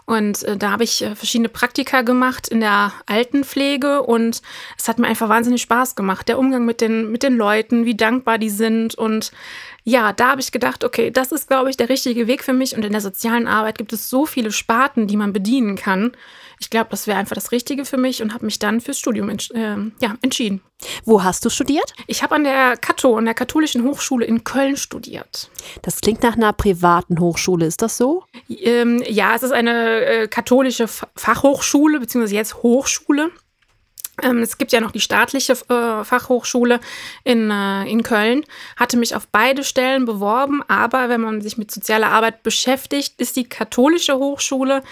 Und 0.10 0.42
äh, 0.42 0.58
da 0.58 0.72
habe 0.72 0.84
ich 0.84 1.04
äh, 1.04 1.16
verschiedene 1.16 1.50
Praktika 1.50 2.02
gemacht 2.02 2.48
in 2.48 2.62
der 2.62 2.94
Altenpflege 3.06 4.02
und 4.02 4.42
es 4.76 4.88
hat 4.88 4.98
mir 4.98 5.06
einfach 5.06 5.30
wahnsinnig 5.30 5.62
Spaß 5.62 5.94
gemacht. 5.94 6.28
Der 6.28 6.40
Umgang 6.40 6.66
mit 6.66 6.82
den, 6.82 7.12
mit 7.12 7.22
den 7.22 7.38
Leuten, 7.38 7.86
wie 7.86 7.96
dankbar 7.96 8.40
die 8.40 8.50
sind. 8.50 8.96
Und 8.96 9.32
ja, 9.90 10.14
da 10.14 10.32
habe 10.32 10.42
ich 10.42 10.52
gedacht, 10.52 10.84
okay, 10.84 11.12
das 11.12 11.32
ist, 11.32 11.48
glaube 11.48 11.70
ich, 11.70 11.78
der 11.78 11.90
richtige 11.90 12.28
Weg 12.28 12.44
für 12.44 12.54
mich. 12.54 12.76
Und 12.76 12.86
in 12.86 12.92
der 12.92 13.02
sozialen 13.02 13.48
Arbeit 13.48 13.78
gibt 13.78 13.94
es 13.94 14.10
so 14.10 14.26
viele 14.26 14.52
Sparten, 14.52 15.08
die 15.08 15.18
man 15.18 15.34
bedienen 15.34 15.76
kann 15.76 16.12
ich 16.60 16.70
glaube, 16.70 16.88
das 16.92 17.08
wäre 17.08 17.18
einfach 17.18 17.36
das 17.36 17.52
Richtige 17.52 17.86
für 17.86 17.98
mich 17.98 18.22
und 18.22 18.34
habe 18.34 18.46
mich 18.46 18.60
dann 18.60 18.82
fürs 18.82 19.00
Studium 19.00 19.30
entsch 19.30 19.50
äh, 19.52 19.76
ja, 20.02 20.16
entschieden. 20.22 20.62
Wo 21.06 21.24
hast 21.24 21.44
du 21.46 21.50
studiert? 21.50 21.94
Ich 22.08 22.22
habe 22.22 22.36
an 22.36 22.44
der 22.44 22.76
Kato, 22.78 23.16
an 23.16 23.26
der 23.26 23.34
Katholischen 23.34 23.84
Hochschule 23.84 24.26
in 24.26 24.44
Köln 24.44 24.76
studiert. 24.76 25.50
Das 25.82 26.02
klingt 26.02 26.22
nach 26.22 26.36
einer 26.36 26.54
privaten 26.54 27.20
Hochschule, 27.20 27.66
ist 27.66 27.82
das 27.82 27.98
so? 27.98 28.24
Ähm, 28.50 29.02
ja, 29.08 29.36
es 29.36 29.44
ist 29.44 29.52
eine 29.52 30.06
äh, 30.06 30.28
katholische 30.28 30.88
Fachhochschule, 30.88 32.00
beziehungsweise 32.00 32.36
jetzt 32.36 32.62
Hochschule. 32.62 33.32
Ähm, 34.24 34.40
es 34.40 34.58
gibt 34.58 34.72
ja 34.72 34.82
noch 34.82 34.92
die 34.92 35.00
staatliche 35.00 35.54
äh, 35.54 36.04
Fachhochschule 36.04 36.80
in, 37.24 37.52
äh, 37.52 37.86
in 37.86 38.04
Köln. 38.04 38.46
Hatte 38.76 38.98
mich 38.98 39.16
auf 39.16 39.28
beide 39.28 39.64
Stellen 39.64 40.06
beworben, 40.06 40.62
aber 40.68 41.10
wenn 41.10 41.22
man 41.22 41.42
sich 41.42 41.58
mit 41.58 41.72
sozialer 41.72 42.12
Arbeit 42.12 42.44
beschäftigt, 42.44 43.20
ist 43.20 43.36
die 43.36 43.48
katholische 43.48 44.16
Hochschule 44.16 44.84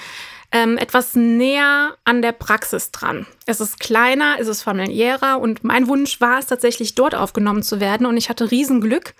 ähm, 0.51 0.77
etwas 0.77 1.15
näher 1.15 1.95
an 2.05 2.21
der 2.21 2.31
Praxis 2.31 2.91
dran. 2.91 3.27
Es 3.45 3.59
ist 3.59 3.79
kleiner, 3.79 4.37
es 4.39 4.47
ist 4.47 4.63
familiärer 4.63 5.39
und 5.41 5.63
mein 5.63 5.87
Wunsch 5.87 6.21
war 6.21 6.39
es 6.39 6.47
tatsächlich 6.47 6.95
dort 6.95 7.15
aufgenommen 7.15 7.63
zu 7.63 7.81
werden 7.81 8.05
und 8.05 8.15
ich 8.15 8.29
hatte 8.29 8.49
Riesenglück, 8.49 9.13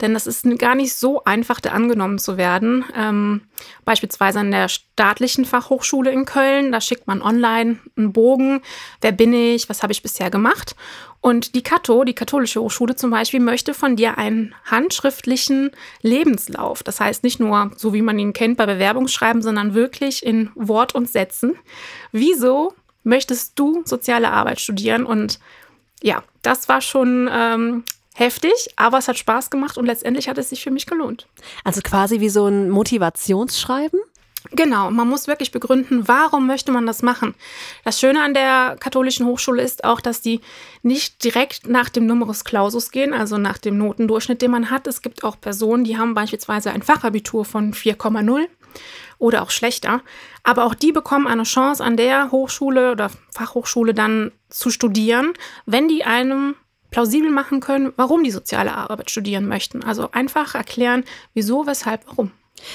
denn 0.00 0.12
das 0.12 0.26
ist 0.26 0.44
gar 0.58 0.74
nicht 0.74 0.94
so 0.94 1.22
einfach, 1.22 1.60
da 1.60 1.70
angenommen 1.70 2.18
zu 2.18 2.36
werden. 2.36 2.84
Ähm, 2.96 3.42
beispielsweise 3.84 4.40
an 4.40 4.50
der 4.50 4.68
staatlichen 4.68 5.44
Fachhochschule 5.44 6.10
in 6.10 6.24
Köln, 6.24 6.72
da 6.72 6.80
schickt 6.80 7.06
man 7.06 7.22
online 7.22 7.78
einen 7.96 8.12
Bogen, 8.12 8.60
wer 9.00 9.12
bin 9.12 9.32
ich, 9.32 9.68
was 9.68 9.84
habe 9.84 9.92
ich 9.92 10.02
bisher 10.02 10.30
gemacht 10.30 10.74
und 11.22 11.54
die 11.54 11.62
Kato, 11.62 12.02
die 12.02 12.14
katholische 12.14 12.60
Hochschule 12.60 12.96
zum 12.96 13.10
Beispiel, 13.10 13.38
möchte 13.38 13.74
von 13.74 13.94
dir 13.94 14.18
einen 14.18 14.56
handschriftlichen 14.64 15.70
Lebenslauf. 16.02 16.82
Das 16.82 16.98
heißt 16.98 17.22
nicht 17.22 17.38
nur 17.38 17.70
so, 17.76 17.94
wie 17.94 18.02
man 18.02 18.18
ihn 18.18 18.32
kennt 18.32 18.56
bei 18.56 18.66
Bewerbungsschreiben, 18.66 19.40
sondern 19.40 19.72
wirklich 19.72 20.26
in 20.26 20.50
Wort 20.56 20.96
und 20.96 21.08
Sätzen. 21.08 21.54
Wieso 22.10 22.74
möchtest 23.04 23.56
du 23.56 23.82
soziale 23.84 24.32
Arbeit 24.32 24.60
studieren? 24.60 25.06
Und 25.06 25.38
ja, 26.02 26.24
das 26.42 26.68
war 26.68 26.80
schon 26.80 27.30
ähm, 27.32 27.84
heftig, 28.16 28.70
aber 28.74 28.98
es 28.98 29.06
hat 29.06 29.16
Spaß 29.16 29.50
gemacht 29.50 29.78
und 29.78 29.86
letztendlich 29.86 30.28
hat 30.28 30.38
es 30.38 30.48
sich 30.48 30.60
für 30.60 30.72
mich 30.72 30.86
gelohnt. 30.86 31.28
Also 31.62 31.82
quasi 31.82 32.18
wie 32.18 32.30
so 32.30 32.48
ein 32.48 32.68
Motivationsschreiben? 32.68 34.00
Genau, 34.50 34.90
man 34.90 35.08
muss 35.08 35.28
wirklich 35.28 35.52
begründen, 35.52 36.08
warum 36.08 36.46
möchte 36.46 36.72
man 36.72 36.84
das 36.84 37.02
machen. 37.02 37.34
Das 37.84 38.00
Schöne 38.00 38.22
an 38.22 38.34
der 38.34 38.76
katholischen 38.80 39.24
Hochschule 39.26 39.62
ist 39.62 39.84
auch, 39.84 40.00
dass 40.00 40.20
die 40.20 40.40
nicht 40.82 41.22
direkt 41.24 41.68
nach 41.68 41.88
dem 41.88 42.06
Numerus 42.06 42.44
Clausus 42.44 42.90
gehen, 42.90 43.14
also 43.14 43.38
nach 43.38 43.58
dem 43.58 43.78
Notendurchschnitt, 43.78 44.42
den 44.42 44.50
man 44.50 44.70
hat. 44.70 44.86
Es 44.86 45.00
gibt 45.00 45.22
auch 45.22 45.40
Personen, 45.40 45.84
die 45.84 45.96
haben 45.96 46.14
beispielsweise 46.14 46.72
ein 46.72 46.82
Fachabitur 46.82 47.44
von 47.44 47.72
4,0 47.72 48.46
oder 49.18 49.42
auch 49.42 49.50
schlechter. 49.50 50.02
Aber 50.42 50.64
auch 50.64 50.74
die 50.74 50.90
bekommen 50.90 51.28
eine 51.28 51.44
Chance, 51.44 51.82
an 51.82 51.96
der 51.96 52.32
Hochschule 52.32 52.90
oder 52.90 53.10
Fachhochschule 53.30 53.94
dann 53.94 54.32
zu 54.48 54.70
studieren, 54.70 55.32
wenn 55.66 55.86
die 55.86 56.04
einem 56.04 56.56
plausibel 56.90 57.30
machen 57.30 57.60
können, 57.60 57.92
warum 57.96 58.24
die 58.24 58.30
soziale 58.30 58.74
Arbeit 58.74 59.10
studieren 59.10 59.46
möchten. 59.46 59.82
Also 59.84 60.10
einfach 60.10 60.54
erklären, 60.54 61.04
wieso, 61.32 61.66
weshalb, 61.66 62.06
warum. 62.06 62.32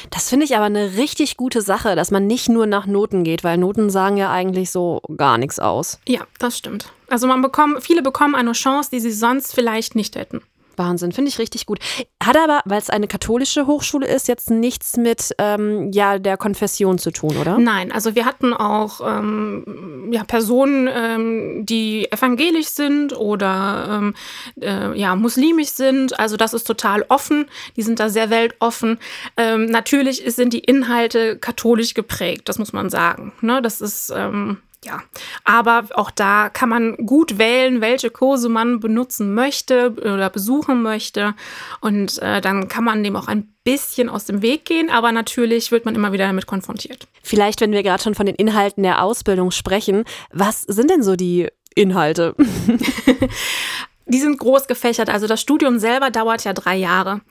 Das 0.10 0.30
finde 0.30 0.46
ich 0.46 0.56
aber 0.56 0.66
eine 0.66 0.98
richtig 0.98 1.38
gute 1.38 1.62
Sache, 1.62 1.96
dass 1.96 2.12
man 2.12 2.28
nicht 2.28 2.50
nur 2.50 2.66
nach 2.66 2.86
Noten 2.86 3.24
geht, 3.24 3.44
weil 3.44 3.58
Noten 3.58 3.90
sagen 3.90 4.18
ja 4.18 4.32
eigentlich 4.32 4.72
so 4.72 5.02
gar 5.16 5.38
nichts 5.38 5.60
aus. 5.60 6.00
Ja, 6.08 6.22
das 6.40 6.58
stimmt. 6.58 6.92
Also 7.10 7.28
man 7.28 7.42
bekommt, 7.42 7.84
viele 7.84 8.02
bekommen 8.02 8.36
eine 8.36 8.52
Chance, 8.52 8.90
die 8.92 9.00
sie 9.00 9.12
sonst 9.12 9.54
vielleicht 9.54 9.96
nicht 9.96 10.16
hätten. 10.16 10.42
Wahnsinn, 10.78 11.12
finde 11.12 11.30
ich 11.30 11.40
richtig 11.40 11.66
gut. 11.66 11.80
Hat 12.24 12.38
aber, 12.38 12.62
weil 12.66 12.80
es 12.80 12.90
eine 12.90 13.08
katholische 13.08 13.68
Hochschule 13.68 14.08
ist, 14.08 14.28
jetzt 14.28 14.50
nichts 14.50 14.98
mit 14.98 15.34
ähm, 15.38 15.92
ja, 15.92 16.20
der 16.20 16.38
Konfession 16.38 16.98
zu 16.98 17.12
tun, 17.12 17.38
oder? 17.38 17.58
Nein, 17.58 17.92
also 17.92 18.16
wir 18.16 18.26
hatten 18.26 18.54
auch 18.54 19.02
ähm, 19.06 20.10
ja, 20.12 20.24
Personen, 20.24 20.90
ähm, 20.94 21.66
die 21.66 22.12
evangelisch 22.12 22.68
sind 22.68 23.16
oder 23.16 24.00
ähm, 24.00 24.16
äh, 24.62 24.98
ja, 24.98 25.16
muslimisch 25.16 25.70
sind. 25.70 26.20
Also 26.20 26.38
das 26.38 26.54
ist 26.54 26.66
total 26.66 27.06
offen. 27.10 27.46
Die 27.76 27.82
sind 27.82 28.00
da 28.00 28.10
sehr 28.10 28.30
weltoffen. 28.30 29.00
Ähm, 29.38 29.66
natürlich 29.66 30.24
sind 30.28 30.54
die 30.54 30.60
Inhalte 30.60 31.38
katholisch 31.38 31.94
geprägt, 31.94 32.50
das 32.50 32.60
muss 32.60 32.74
man 32.74 32.90
sagen. 32.90 33.34
Ne? 33.42 33.62
Das 33.62 33.82
ist 33.82 34.12
ähm, 34.16 34.58
ja, 34.86 35.02
aber 35.44 35.86
auch 35.96 36.12
da 36.12 36.50
kann 36.50 36.70
man 36.70 36.98
gut 36.98 37.38
wählen, 37.38 37.82
welche 37.82 38.10
Kurse 38.10 38.48
man 38.48 38.80
benutzen 38.80 39.34
möchte 39.34 39.92
oder 39.98 40.30
besuchen 40.30 40.82
möchte. 40.82 41.34
Und 41.82 42.20
äh, 42.22 42.42
dann 42.42 42.68
kann 42.68 42.84
man 42.84 43.04
dem 43.04 43.16
auch 43.16 43.28
ein 43.28 43.54
bisschen 43.64 44.08
aus 44.08 44.26
dem 44.26 44.42
Weg 44.42 44.66
gehen, 44.66 44.90
aber 44.90 45.12
natürlich 45.12 45.72
wird 45.72 45.86
man 45.86 45.96
immer 45.96 46.14
wieder 46.14 46.28
damit 46.28 46.46
konfrontiert. 46.46 47.08
Vielleicht, 47.24 47.60
wenn 47.60 47.72
wir 47.72 47.84
gerade 47.84 48.04
schon 48.04 48.16
von 48.16 48.26
den 48.26 48.36
Inhalten 48.36 48.84
der 48.84 49.04
Ausbildung 49.04 49.52
sprechen, 49.52 50.06
was 50.32 50.62
sind 50.62 50.90
denn 50.90 51.04
so 51.04 51.16
die 51.16 51.48
Inhalte? 51.76 52.36
Die 54.10 54.20
sind 54.20 54.40
groß 54.40 54.68
gefächert. 54.68 55.10
Also 55.10 55.28
das 55.28 55.42
Studium 55.42 55.80
selber 55.80 56.10
dauert 56.12 56.44
ja 56.46 56.54
drei 56.54 56.76
Jahre. 56.76 57.22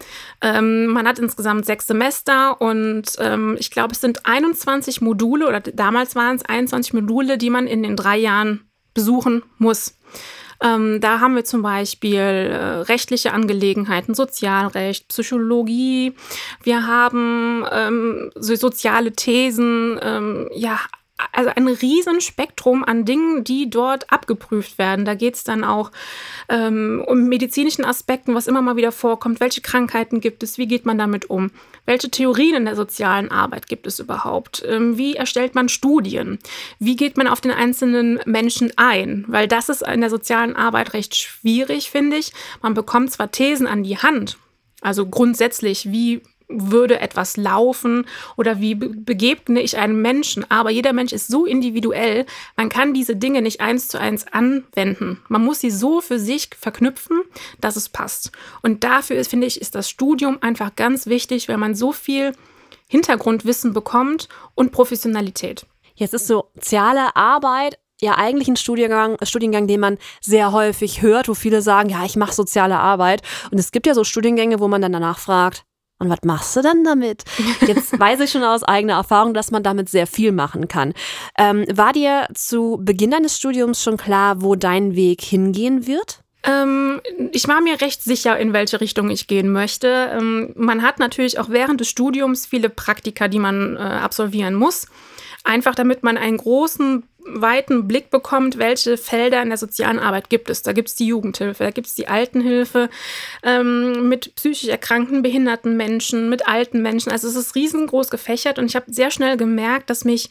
Ähm, 0.43 0.87
man 0.87 1.09
hat 1.09 1.19
insgesamt 1.19 1.65
sechs 1.65 1.87
Semester 1.87 2.61
und 2.61 3.05
ähm, 3.19 3.57
ich 3.59 3.71
glaube, 3.71 3.93
es 3.93 4.01
sind 4.01 4.27
21 4.27 5.01
Module 5.01 5.49
oder 5.49 5.61
damals 5.61 6.15
waren 6.15 6.37
es 6.37 6.45
21 6.45 6.93
Module, 6.93 7.39
die 7.39 7.51
man 7.51 7.67
in 7.67 7.83
den 7.83 7.97
drei 7.97 8.19
Jahren 8.19 8.69
besuchen 8.93 9.43
muss. 9.59 9.97
Ähm, 10.63 11.01
da 11.01 11.21
haben 11.21 11.35
wir 11.35 11.45
zum 11.45 11.63
Beispiel 11.63 12.19
äh, 12.19 12.57
rechtliche 12.83 13.33
Angelegenheiten, 13.33 14.15
Sozialrecht, 14.15 15.09
Psychologie. 15.09 16.15
Wir 16.63 16.87
haben 16.87 17.65
ähm, 17.71 18.31
so 18.35 18.55
soziale 18.55 19.13
Thesen, 19.13 19.99
ähm, 20.03 20.49
ja, 20.55 20.79
also 21.33 21.51
ein 21.55 21.67
Riesenspektrum 21.67 22.85
an 22.85 23.05
Dingen, 23.05 23.43
die 23.43 23.71
dort 23.71 24.13
abgeprüft 24.13 24.79
werden. 24.79 25.05
Da 25.05 25.15
geht 25.15 25.35
es 25.35 25.45
dann 25.45 25.65
auch 25.65 25.91
ähm, 26.49 27.03
um 27.07 27.29
medizinischen 27.29 27.85
Aspekten, 27.85 28.35
was 28.35 28.47
immer 28.47 28.61
mal 28.61 28.77
wieder 28.77 28.93
vorkommt. 28.93 29.41
Welche 29.41 29.63
Krankheiten 29.63 30.21
gibt 30.21 30.43
es? 30.43 30.59
Wie 30.59 30.67
geht 30.67 30.85
man 30.85 30.99
damit 30.99 31.31
um? 31.31 31.51
Welche 31.87 32.11
Theorien 32.11 32.57
in 32.57 32.65
der 32.67 32.77
sozialen 32.77 33.31
Arbeit 33.31 33.67
gibt 33.67 33.87
es 33.87 33.99
überhaupt? 33.99 34.63
Ähm, 34.67 34.99
wie 34.99 35.15
erstellt 35.15 35.55
man 35.55 35.69
Studien? 35.69 36.39
Wie 36.79 36.97
geht 36.97 37.17
man 37.17 37.29
auf 37.29 37.41
den 37.41 37.53
einzelnen 37.53 38.21
Menschen 38.27 38.73
ein? 38.77 39.25
Weil 39.27 39.49
das 39.49 39.69
ist 39.69 39.83
in 39.83 40.01
der 40.01 40.11
sozialen 40.11 40.55
Arbeit 40.55 40.93
recht 40.93 41.15
schwierig, 41.17 41.91
finde 41.91 42.17
ich. 42.17 42.33
Man 42.61 42.75
bekommt 42.75 43.11
zwar 43.13 43.31
Thesen 43.31 43.67
an 43.67 43.83
die 43.83 43.99
Hand, 43.99 44.37
also 44.83 45.07
grundsätzlich, 45.07 45.91
wie 45.91 46.23
würde 46.49 47.01
etwas 47.01 47.37
laufen 47.37 48.07
oder 48.37 48.61
wie 48.61 48.75
begegne 48.75 49.61
ich 49.61 49.77
einen 49.77 50.01
Menschen. 50.01 50.49
Aber 50.51 50.71
jeder 50.71 50.93
Mensch 50.93 51.13
ist 51.13 51.29
so 51.29 51.45
individuell, 51.45 52.27
man 52.57 52.69
kann 52.69 52.95
diese 52.95 53.17
Dinge 53.17 53.43
nicht 53.43 53.61
eins 53.61 53.89
zu 53.89 53.99
eins 53.99 54.27
anwenden. 54.33 55.21
Man 55.29 55.45
muss 55.45 55.61
sie 55.61 55.71
so 55.71 56.01
für 56.01 56.19
sich 56.19 56.51
verknüpfen, 56.59 57.23
dass 57.61 57.77
es 57.77 57.89
passt. 57.89 58.33
Und 58.63 58.85
dafür 58.85 59.17
ist, 59.17 59.31
finde 59.31 59.47
ich, 59.47 59.61
ist 59.61 59.75
das 59.75 59.91
Studium 59.91 60.39
einfach 60.41 60.77
ganz 60.77 61.07
wichtig, 61.07 61.49
weil 61.49 61.59
man 61.59 61.75
so 61.75 61.93
viel 61.93 62.33
Hintergrundwissen 62.89 63.73
bekommt 63.73 64.29
und 64.55 64.73
Professionalität. 64.73 65.67
Jetzt 65.95 66.15
ist 66.15 66.27
soziale 66.27 67.17
Arbeit 67.17 67.79
ja 68.01 68.17
eigentlich 68.19 68.49
ein 68.49 68.57
Studiengang, 68.57 69.17
Studiengang, 69.23 69.67
den 69.67 69.81
man 69.81 69.99
sehr 70.21 70.53
häufig 70.53 71.03
hört, 71.03 71.29
wo 71.29 71.35
viele 71.35 71.63
sagen, 71.63 71.89
ja, 71.89 72.05
ich 72.05 72.17
mache 72.17 72.35
soziale 72.35 72.79
Arbeit. 72.79 73.23
Und 73.51 73.59
es 73.59 73.73
gibt 73.73 73.87
ja 73.87 73.95
so 73.95 74.05
Studiengänge, 74.05 74.61
wo 74.61 74.69
man 74.69 74.83
dann 74.83 74.93
danach 74.93 75.19
fragt, 75.19 75.65
und 75.99 76.11
was 76.11 76.19
machst 76.25 76.55
du 76.57 76.63
dann 76.63 76.85
damit? 76.85 77.25
Jetzt 77.67 77.99
weiß 77.99 78.21
ich 78.21 78.31
schon 78.31 78.45
aus 78.45 78.63
eigener 78.63 78.95
Erfahrung, 78.95 79.33
dass 79.35 79.51
man 79.51 79.63
damit 79.63 79.89
sehr 79.89 80.07
viel 80.07 80.33
machen 80.33 80.69
kann. 80.69 80.93
Ähm, 81.39 81.65
war 81.73 81.93
dir 81.93 82.29
zu 82.35 82.79
Beginn 82.83 83.11
deines 83.11 83.37
Studiums 83.37 83.83
schon 83.83 83.97
klar, 83.97 84.43
wo 84.43 84.57
dein 84.57 84.95
Weg 84.95 85.23
hingehen 85.23 85.87
wird? 85.87 86.23
Ähm, 86.47 87.01
ich 87.33 87.49
war 87.49 87.61
mir 87.61 87.81
recht 87.81 88.03
sicher, 88.03 88.39
in 88.39 88.53
welche 88.53 88.81
Richtung 88.81 89.11
ich 89.11 89.27
gehen 89.27 89.51
möchte. 89.51 90.11
Ähm, 90.13 90.53
man 90.55 90.83
hat 90.83 90.99
natürlich 90.99 91.39
auch 91.39 91.49
während 91.49 91.81
des 91.81 91.89
Studiums 91.89 92.47
viele 92.47 92.69
Praktika, 92.69 93.29
die 93.29 93.39
man 93.39 93.77
äh, 93.77 93.81
absolvieren 93.81 94.55
muss. 94.55 94.87
Einfach 95.45 95.75
damit 95.75 96.03
man 96.03 96.17
einen 96.17 96.37
großen 96.37 97.05
weiten 97.29 97.87
Blick 97.89 98.11
bekommt, 98.11 98.59
welche 98.59 98.97
Felder 98.97 99.43
in 99.43 99.49
der 99.49 99.59
sozialen 99.59 99.99
Arbeit 99.99 100.31
gibt 100.31 100.51
es. 100.51 100.63
Da 100.63 100.73
gibt 100.73 100.89
es 100.89 100.95
die 100.95 101.07
Jugendhilfe, 101.07 101.65
da 101.65 101.71
gibt 101.71 101.87
es 101.87 101.95
die 101.95 102.09
Altenhilfe 102.09 102.89
ähm, 103.43 104.09
mit 104.09 104.35
psychisch 104.37 104.69
erkrankten, 104.69 105.23
behinderten 105.23 105.77
Menschen, 105.77 106.29
mit 106.29 106.49
alten 106.49 106.83
Menschen. 106.83 107.13
Also 107.13 107.29
es 107.29 107.37
ist 107.37 107.55
riesengroß 107.55 108.11
gefächert 108.11 108.59
und 108.59 108.67
ich 108.67 108.77
habe 108.77 108.93
sehr 108.93 109.11
schnell 109.11 109.37
gemerkt, 109.37 109.91
dass 109.91 110.05
mich 110.05 110.31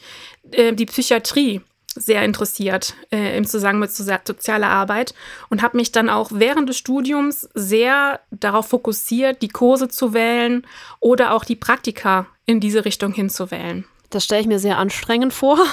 äh, 0.52 0.74
die 0.74 0.86
Psychiatrie 0.86 1.62
sehr 1.96 2.24
interessiert 2.24 2.94
äh, 3.12 3.38
im 3.38 3.46
Zusammenhang 3.46 3.80
mit 3.80 3.92
sozialer 3.92 4.70
Arbeit 4.70 5.14
und 5.50 5.62
habe 5.62 5.78
mich 5.78 5.92
dann 5.92 6.10
auch 6.10 6.30
während 6.34 6.68
des 6.68 6.78
Studiums 6.78 7.50
sehr 7.54 8.20
darauf 8.32 8.68
fokussiert, 8.68 9.42
die 9.42 9.48
Kurse 9.48 9.88
zu 9.88 10.14
wählen 10.14 10.68
oder 11.00 11.34
auch 11.34 11.46
die 11.46 11.56
Praktika 11.56 12.28
in 12.46 12.60
diese 12.60 12.86
Richtung 12.86 13.14
hinzuwählen. 13.14 13.86
Das 14.10 14.26
stelle 14.26 14.42
ich 14.42 14.48
mir 14.48 14.60
sehr 14.60 14.78
anstrengend 14.78 15.34
vor. 15.34 15.60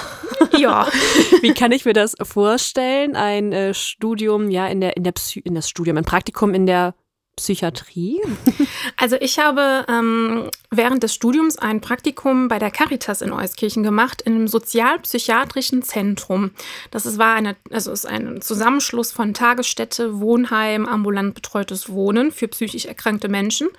Ja. 0.57 0.87
Wie 1.41 1.53
kann 1.53 1.71
ich 1.71 1.83
mir 1.83 1.93
das 1.93 2.15
vorstellen? 2.21 3.15
Ein 3.15 3.53
äh, 3.53 3.73
Studium, 3.73 4.51
ja, 4.51 4.67
in 4.67 4.81
der, 4.81 4.95
in 4.97 5.03
der 5.03 5.13
Psy 5.13 5.39
in 5.39 5.55
das 5.55 5.67
Studium, 5.67 5.97
ein 5.97 6.03
Praktikum 6.03 6.53
in 6.53 6.67
der 6.67 6.93
Psychiatrie? 7.35 8.21
Also 8.97 9.15
ich 9.19 9.39
habe 9.39 9.85
ähm, 9.89 10.49
während 10.69 11.03
des 11.03 11.13
Studiums 11.13 11.57
ein 11.57 11.81
Praktikum 11.81 12.47
bei 12.47 12.59
der 12.59 12.69
Caritas 12.71 13.21
in 13.21 13.33
Euskirchen 13.33 13.81
gemacht, 13.81 14.21
in 14.21 14.35
einem 14.35 14.47
sozialpsychiatrischen 14.47 15.81
Zentrum. 15.81 16.51
Das 16.91 17.05
ist, 17.05 17.17
war 17.17 17.33
eine, 17.33 17.55
also 17.71 17.91
ist 17.91 18.05
ein 18.05 18.41
Zusammenschluss 18.41 19.11
von 19.11 19.33
Tagesstätte, 19.33 20.21
Wohnheim, 20.21 20.85
ambulant 20.85 21.33
betreutes 21.33 21.89
Wohnen 21.89 22.31
für 22.31 22.47
psychisch 22.47 22.85
erkrankte 22.85 23.27
Menschen. 23.27 23.69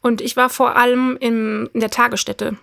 Und 0.00 0.20
ich 0.20 0.36
war 0.36 0.48
vor 0.48 0.76
allem 0.76 1.16
in, 1.20 1.68
in 1.72 1.80
der 1.80 1.90
Tagesstätte 1.90 2.56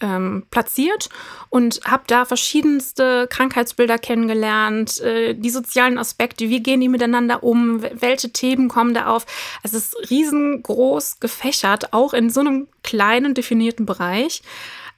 ähm, 0.00 0.46
platziert 0.50 1.08
und 1.48 1.80
habe 1.84 2.04
da 2.06 2.24
verschiedenste 2.24 3.26
Krankheitsbilder 3.30 3.98
kennengelernt, 3.98 5.00
äh, 5.00 5.34
die 5.34 5.50
sozialen 5.50 5.98
Aspekte, 5.98 6.48
wie 6.48 6.62
gehen 6.62 6.80
die 6.80 6.88
miteinander 6.88 7.42
um, 7.42 7.82
welche 7.82 8.30
Themen 8.30 8.68
kommen 8.68 8.94
da 8.94 9.06
auf. 9.06 9.26
Es 9.62 9.74
ist 9.74 9.96
riesengroß 10.10 11.20
gefächert, 11.20 11.92
auch 11.92 12.14
in 12.14 12.30
so 12.30 12.40
einem 12.40 12.68
kleinen 12.82 13.34
definierten 13.34 13.86
Bereich. 13.86 14.42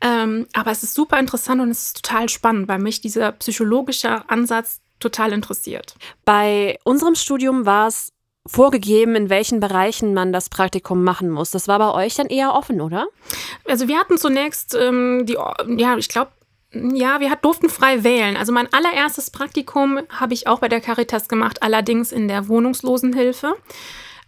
Ähm, 0.00 0.46
aber 0.52 0.70
es 0.70 0.82
ist 0.82 0.94
super 0.94 1.18
interessant 1.18 1.60
und 1.60 1.70
es 1.70 1.86
ist 1.86 2.04
total 2.04 2.28
spannend, 2.28 2.68
weil 2.68 2.78
mich 2.78 3.00
dieser 3.00 3.32
psychologische 3.32 4.28
Ansatz 4.28 4.80
total 5.00 5.32
interessiert. 5.32 5.94
Bei 6.24 6.78
unserem 6.84 7.14
Studium 7.14 7.66
war 7.66 7.88
es 7.88 8.12
vorgegeben, 8.48 9.14
in 9.14 9.30
welchen 9.30 9.60
Bereichen 9.60 10.14
man 10.14 10.32
das 10.32 10.48
Praktikum 10.48 11.04
machen 11.04 11.30
muss. 11.30 11.50
Das 11.50 11.68
war 11.68 11.78
bei 11.78 11.92
euch 11.92 12.14
dann 12.14 12.26
eher 12.26 12.54
offen, 12.54 12.80
oder? 12.80 13.06
Also 13.66 13.88
wir 13.88 13.98
hatten 13.98 14.18
zunächst 14.18 14.74
ähm, 14.74 15.26
die, 15.26 15.36
ja, 15.76 15.96
ich 15.96 16.08
glaube, 16.08 16.32
ja, 16.72 17.20
wir 17.20 17.34
durften 17.36 17.70
frei 17.70 18.04
wählen. 18.04 18.36
Also 18.36 18.52
mein 18.52 18.72
allererstes 18.72 19.30
Praktikum 19.30 20.00
habe 20.10 20.34
ich 20.34 20.46
auch 20.46 20.58
bei 20.58 20.68
der 20.68 20.80
Caritas 20.80 21.28
gemacht, 21.28 21.62
allerdings 21.62 22.12
in 22.12 22.28
der 22.28 22.48
Wohnungslosenhilfe 22.48 23.54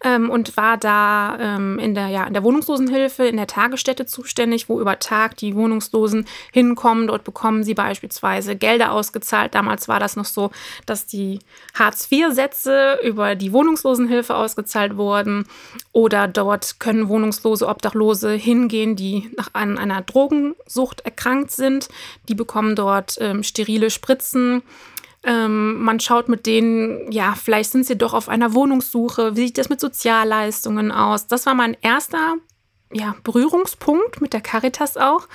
ähm, 0.03 0.29
und 0.29 0.57
war 0.57 0.77
da 0.77 1.37
ähm, 1.39 1.79
in, 1.79 1.93
der, 1.93 2.07
ja, 2.07 2.25
in 2.25 2.33
der 2.33 2.43
Wohnungslosenhilfe, 2.43 3.25
in 3.25 3.37
der 3.37 3.47
Tagesstätte 3.47 4.05
zuständig, 4.05 4.69
wo 4.69 4.79
über 4.79 4.99
Tag 4.99 5.37
die 5.37 5.55
Wohnungslosen 5.55 6.27
hinkommen. 6.51 7.07
Dort 7.07 7.23
bekommen 7.23 7.63
sie 7.63 7.73
beispielsweise 7.73 8.55
Gelder 8.55 8.91
ausgezahlt. 8.91 9.53
Damals 9.53 9.87
war 9.87 9.99
das 9.99 10.15
noch 10.15 10.25
so, 10.25 10.51
dass 10.85 11.05
die 11.05 11.39
Hartz-IV-Sätze 11.75 12.99
über 13.03 13.35
die 13.35 13.53
Wohnungslosenhilfe 13.53 14.35
ausgezahlt 14.35 14.97
wurden. 14.97 15.45
Oder 15.91 16.27
dort 16.27 16.79
können 16.79 17.07
Wohnungslose, 17.07 17.67
Obdachlose 17.67 18.31
hingehen, 18.31 18.95
die 18.95 19.29
nach 19.37 19.49
an 19.53 19.77
einer 19.77 20.01
Drogensucht 20.01 21.01
erkrankt 21.01 21.51
sind. 21.51 21.89
Die 22.27 22.35
bekommen 22.35 22.75
dort 22.75 23.17
ähm, 23.19 23.43
sterile 23.43 23.89
Spritzen 23.89 24.63
ähm, 25.23 25.81
man 25.81 25.99
schaut 25.99 26.29
mit 26.29 26.45
denen, 26.45 27.11
ja, 27.11 27.35
vielleicht 27.35 27.71
sind 27.71 27.85
sie 27.85 27.97
doch 27.97 28.13
auf 28.13 28.29
einer 28.29 28.53
Wohnungssuche. 28.53 29.35
Wie 29.35 29.47
sieht 29.47 29.57
das 29.57 29.69
mit 29.69 29.79
Sozialleistungen 29.79 30.91
aus? 30.91 31.27
Das 31.27 31.45
war 31.45 31.53
mein 31.53 31.77
erster 31.81 32.35
ja, 32.91 33.15
Berührungspunkt 33.23 34.21
mit 34.21 34.33
der 34.33 34.41
Caritas 34.41 34.97
auch. 34.97 35.27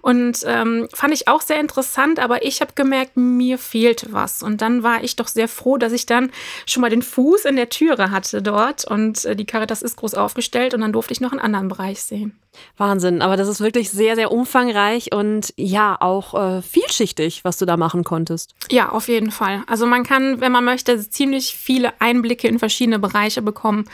Und 0.00 0.44
ähm, 0.46 0.88
fand 0.94 1.12
ich 1.12 1.28
auch 1.28 1.42
sehr 1.42 1.60
interessant, 1.60 2.18
aber 2.18 2.44
ich 2.44 2.60
habe 2.60 2.72
gemerkt, 2.74 3.16
mir 3.16 3.58
fehlt 3.58 4.12
was. 4.12 4.42
Und 4.42 4.62
dann 4.62 4.82
war 4.82 5.02
ich 5.02 5.16
doch 5.16 5.28
sehr 5.28 5.48
froh, 5.48 5.76
dass 5.76 5.92
ich 5.92 6.06
dann 6.06 6.30
schon 6.66 6.80
mal 6.80 6.90
den 6.90 7.02
Fuß 7.02 7.44
in 7.44 7.56
der 7.56 7.68
Türe 7.68 8.10
hatte 8.10 8.40
dort. 8.40 8.84
Und 8.84 9.24
äh, 9.24 9.36
die 9.36 9.44
Caritas 9.44 9.82
ist 9.82 9.96
groß 9.96 10.14
aufgestellt 10.14 10.74
und 10.74 10.80
dann 10.80 10.92
durfte 10.92 11.12
ich 11.12 11.20
noch 11.20 11.32
einen 11.32 11.40
anderen 11.40 11.68
Bereich 11.68 12.02
sehen. 12.02 12.38
Wahnsinn, 12.76 13.22
aber 13.22 13.36
das 13.36 13.48
ist 13.48 13.60
wirklich 13.60 13.90
sehr, 13.90 14.14
sehr 14.14 14.32
umfangreich 14.32 15.12
und 15.12 15.52
ja, 15.56 15.96
auch 16.00 16.34
äh, 16.34 16.62
vielschichtig, 16.62 17.44
was 17.44 17.58
du 17.58 17.66
da 17.66 17.76
machen 17.76 18.04
konntest. 18.04 18.54
Ja, 18.70 18.90
auf 18.90 19.08
jeden 19.08 19.30
Fall. 19.30 19.62
Also 19.66 19.86
man 19.86 20.04
kann, 20.04 20.40
wenn 20.40 20.52
man 20.52 20.64
möchte, 20.64 20.98
ziemlich 21.08 21.54
viele 21.54 22.00
Einblicke 22.00 22.48
in 22.48 22.58
verschiedene 22.58 22.98
Bereiche 22.98 23.42
bekommen 23.42 23.86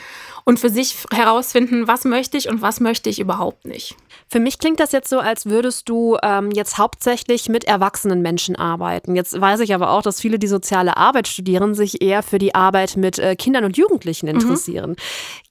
und 0.45 0.59
für 0.59 0.69
sich 0.69 0.95
herausfinden, 1.11 1.87
was 1.87 2.05
möchte 2.05 2.37
ich 2.37 2.49
und 2.49 2.61
was 2.61 2.79
möchte 2.79 3.09
ich 3.09 3.19
überhaupt 3.19 3.65
nicht. 3.65 3.95
Für 4.27 4.39
mich 4.39 4.59
klingt 4.59 4.79
das 4.79 4.91
jetzt 4.91 5.09
so, 5.09 5.19
als 5.19 5.45
würdest 5.47 5.89
du 5.89 6.17
ähm, 6.23 6.51
jetzt 6.51 6.77
hauptsächlich 6.77 7.49
mit 7.49 7.63
erwachsenen 7.63 8.21
Menschen 8.21 8.55
arbeiten. 8.55 9.15
Jetzt 9.15 9.39
weiß 9.39 9.59
ich 9.59 9.73
aber 9.73 9.91
auch, 9.91 10.01
dass 10.01 10.19
viele, 10.19 10.39
die 10.39 10.47
soziale 10.47 10.97
Arbeit 10.97 11.27
studieren, 11.27 11.75
sich 11.75 12.01
eher 12.01 12.23
für 12.23 12.37
die 12.37 12.55
Arbeit 12.55 12.97
mit 12.97 13.19
äh, 13.19 13.35
Kindern 13.35 13.65
und 13.65 13.77
Jugendlichen 13.77 14.27
mhm. 14.27 14.35
interessieren. 14.35 14.91
Mhm. 14.91 14.95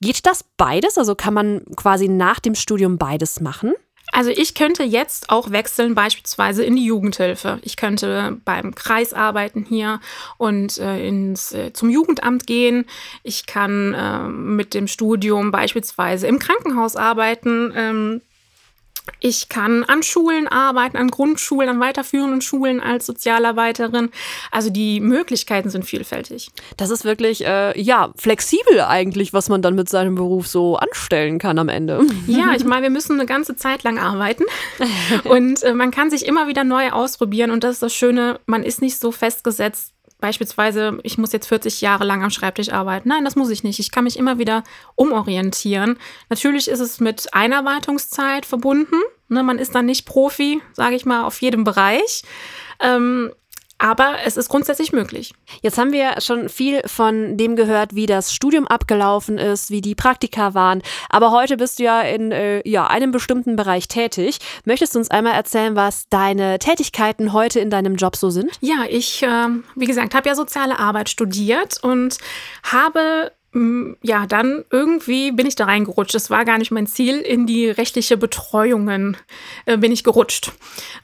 Geht 0.01 0.25
das 0.25 0.45
beides? 0.57 0.97
Also 0.97 1.15
kann 1.15 1.33
man 1.33 1.61
quasi 1.75 2.07
nach 2.07 2.39
dem 2.39 2.55
Studium 2.55 2.97
beides 3.05 3.39
machen? 3.39 3.73
Also 4.11 4.31
ich 4.31 4.55
könnte 4.55 4.83
jetzt 4.83 5.29
auch 5.29 5.51
wechseln, 5.51 5.93
beispielsweise 5.93 6.63
in 6.63 6.75
die 6.75 6.85
Jugendhilfe. 6.85 7.59
Ich 7.61 7.75
könnte 7.75 8.37
beim 8.45 8.73
Kreis 8.73 9.13
arbeiten 9.13 9.65
hier 9.67 9.99
und 10.37 10.79
äh, 10.79 11.07
ins, 11.07 11.51
äh, 11.51 11.71
zum 11.73 11.89
Jugendamt 11.89 12.47
gehen. 12.47 12.85
Ich 13.23 13.45
kann 13.45 13.93
äh, 13.93 14.27
mit 14.27 14.73
dem 14.73 14.87
Studium 14.87 15.51
beispielsweise 15.51 16.27
im 16.27 16.39
Krankenhaus 16.39 16.95
arbeiten. 16.95 17.73
Ähm, 17.75 18.21
ich 19.19 19.49
kann 19.49 19.83
an 19.83 20.03
Schulen 20.03 20.47
arbeiten, 20.47 20.97
an 20.97 21.09
Grundschulen, 21.09 21.69
an 21.69 21.79
weiterführenden 21.79 22.41
Schulen 22.41 22.79
als 22.79 23.05
Sozialarbeiterin. 23.05 24.09
Also 24.51 24.69
die 24.69 24.99
Möglichkeiten 24.99 25.69
sind 25.69 25.85
vielfältig. 25.85 26.49
Das 26.77 26.89
ist 26.89 27.05
wirklich, 27.05 27.45
äh, 27.45 27.79
ja, 27.79 28.11
flexibel 28.15 28.81
eigentlich, 28.81 29.33
was 29.33 29.49
man 29.49 29.61
dann 29.61 29.75
mit 29.75 29.89
seinem 29.89 30.15
Beruf 30.15 30.47
so 30.47 30.77
anstellen 30.77 31.39
kann 31.39 31.57
am 31.59 31.69
Ende. 31.69 32.05
Ja, 32.27 32.53
ich 32.55 32.65
meine, 32.65 32.83
wir 32.83 32.89
müssen 32.89 33.13
eine 33.13 33.25
ganze 33.25 33.55
Zeit 33.55 33.83
lang 33.83 33.97
arbeiten 33.97 34.45
und 35.23 35.63
äh, 35.63 35.73
man 35.73 35.91
kann 35.91 36.09
sich 36.09 36.25
immer 36.25 36.47
wieder 36.47 36.63
neu 36.63 36.91
ausprobieren 36.91 37.51
und 37.51 37.63
das 37.63 37.73
ist 37.73 37.83
das 37.83 37.93
Schöne, 37.93 38.39
man 38.45 38.63
ist 38.63 38.81
nicht 38.81 38.99
so 38.99 39.11
festgesetzt, 39.11 39.94
beispielsweise, 40.19 40.99
ich 41.03 41.17
muss 41.17 41.31
jetzt 41.31 41.47
40 41.47 41.81
Jahre 41.81 42.05
lang 42.05 42.23
am 42.23 42.29
Schreibtisch 42.29 42.69
arbeiten. 42.69 43.09
Nein, 43.09 43.25
das 43.25 43.35
muss 43.35 43.49
ich 43.49 43.63
nicht. 43.63 43.79
Ich 43.79 43.91
kann 43.91 44.03
mich 44.03 44.17
immer 44.17 44.37
wieder 44.39 44.63
umorientieren. 44.95 45.97
Natürlich 46.29 46.67
ist 46.67 46.79
es 46.79 46.99
mit 46.99 47.33
Einarbeitungszeit 47.33 48.45
verbunden. 48.45 48.97
Ne, 49.27 49.41
man 49.41 49.57
ist 49.57 49.73
dann 49.73 49.85
nicht 49.85 50.05
Profi, 50.05 50.61
sage 50.73 50.95
ich 50.95 51.05
mal, 51.05 51.23
auf 51.23 51.41
jedem 51.41 51.63
Bereich. 51.63 52.23
Ähm, 52.79 53.31
aber 53.77 54.17
es 54.25 54.37
ist 54.37 54.49
grundsätzlich 54.49 54.93
möglich. 54.93 55.33
Jetzt 55.61 55.77
haben 55.77 55.91
wir 55.91 56.21
schon 56.21 56.49
viel 56.49 56.81
von 56.85 57.37
dem 57.37 57.55
gehört, 57.55 57.93
wie 57.93 58.05
das 58.05 58.33
Studium 58.33 58.67
abgelaufen 58.67 59.37
ist, 59.37 59.69
wie 59.69 59.81
die 59.81 59.95
Praktika 59.95 60.53
waren. 60.53 60.81
Aber 61.09 61.31
heute 61.31 61.57
bist 61.57 61.79
du 61.79 61.83
ja 61.83 62.01
in 62.01 62.31
äh, 62.31 62.67
ja, 62.67 62.87
einem 62.87 63.11
bestimmten 63.11 63.55
Bereich 63.55 63.87
tätig. 63.87 64.39
Möchtest 64.63 64.95
du 64.95 64.99
uns 64.99 65.11
einmal 65.11 65.33
erzählen, 65.33 65.75
was 65.75 66.07
deine 66.09 66.57
Tätigkeiten 66.59 67.33
heute 67.33 67.59
in 67.59 67.69
deinem 67.69 67.95
Job 67.95 68.15
so 68.15 68.29
sind? 68.29 68.51
Ja, 68.61 68.85
ich, 68.89 69.23
äh, 69.23 69.47
wie 69.75 69.85
gesagt, 69.85 70.15
habe 70.15 70.29
ja 70.29 70.35
soziale 70.35 70.79
Arbeit 70.79 71.09
studiert 71.09 71.83
und 71.83 72.17
habe 72.63 73.31
ja, 74.01 74.27
dann 74.27 74.65
irgendwie 74.69 75.31
bin 75.31 75.47
ich 75.47 75.55
da 75.55 75.63
reingerutscht. 75.63 76.13
Das 76.13 76.29
war 76.29 76.43
gar 76.43 76.57
nicht 76.57 76.71
mein 76.71 76.87
Ziel. 76.87 77.19
In 77.19 77.47
die 77.47 77.69
rechtliche 77.69 78.17
Betreuungen 78.17 79.15
äh, 79.65 79.77
bin 79.77 79.93
ich 79.93 80.03
gerutscht. 80.03 80.51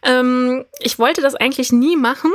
Ähm, 0.02 0.66
ich 0.80 1.00
wollte 1.00 1.22
das 1.22 1.36
eigentlich 1.36 1.72
nie 1.72 1.96
machen. 1.96 2.32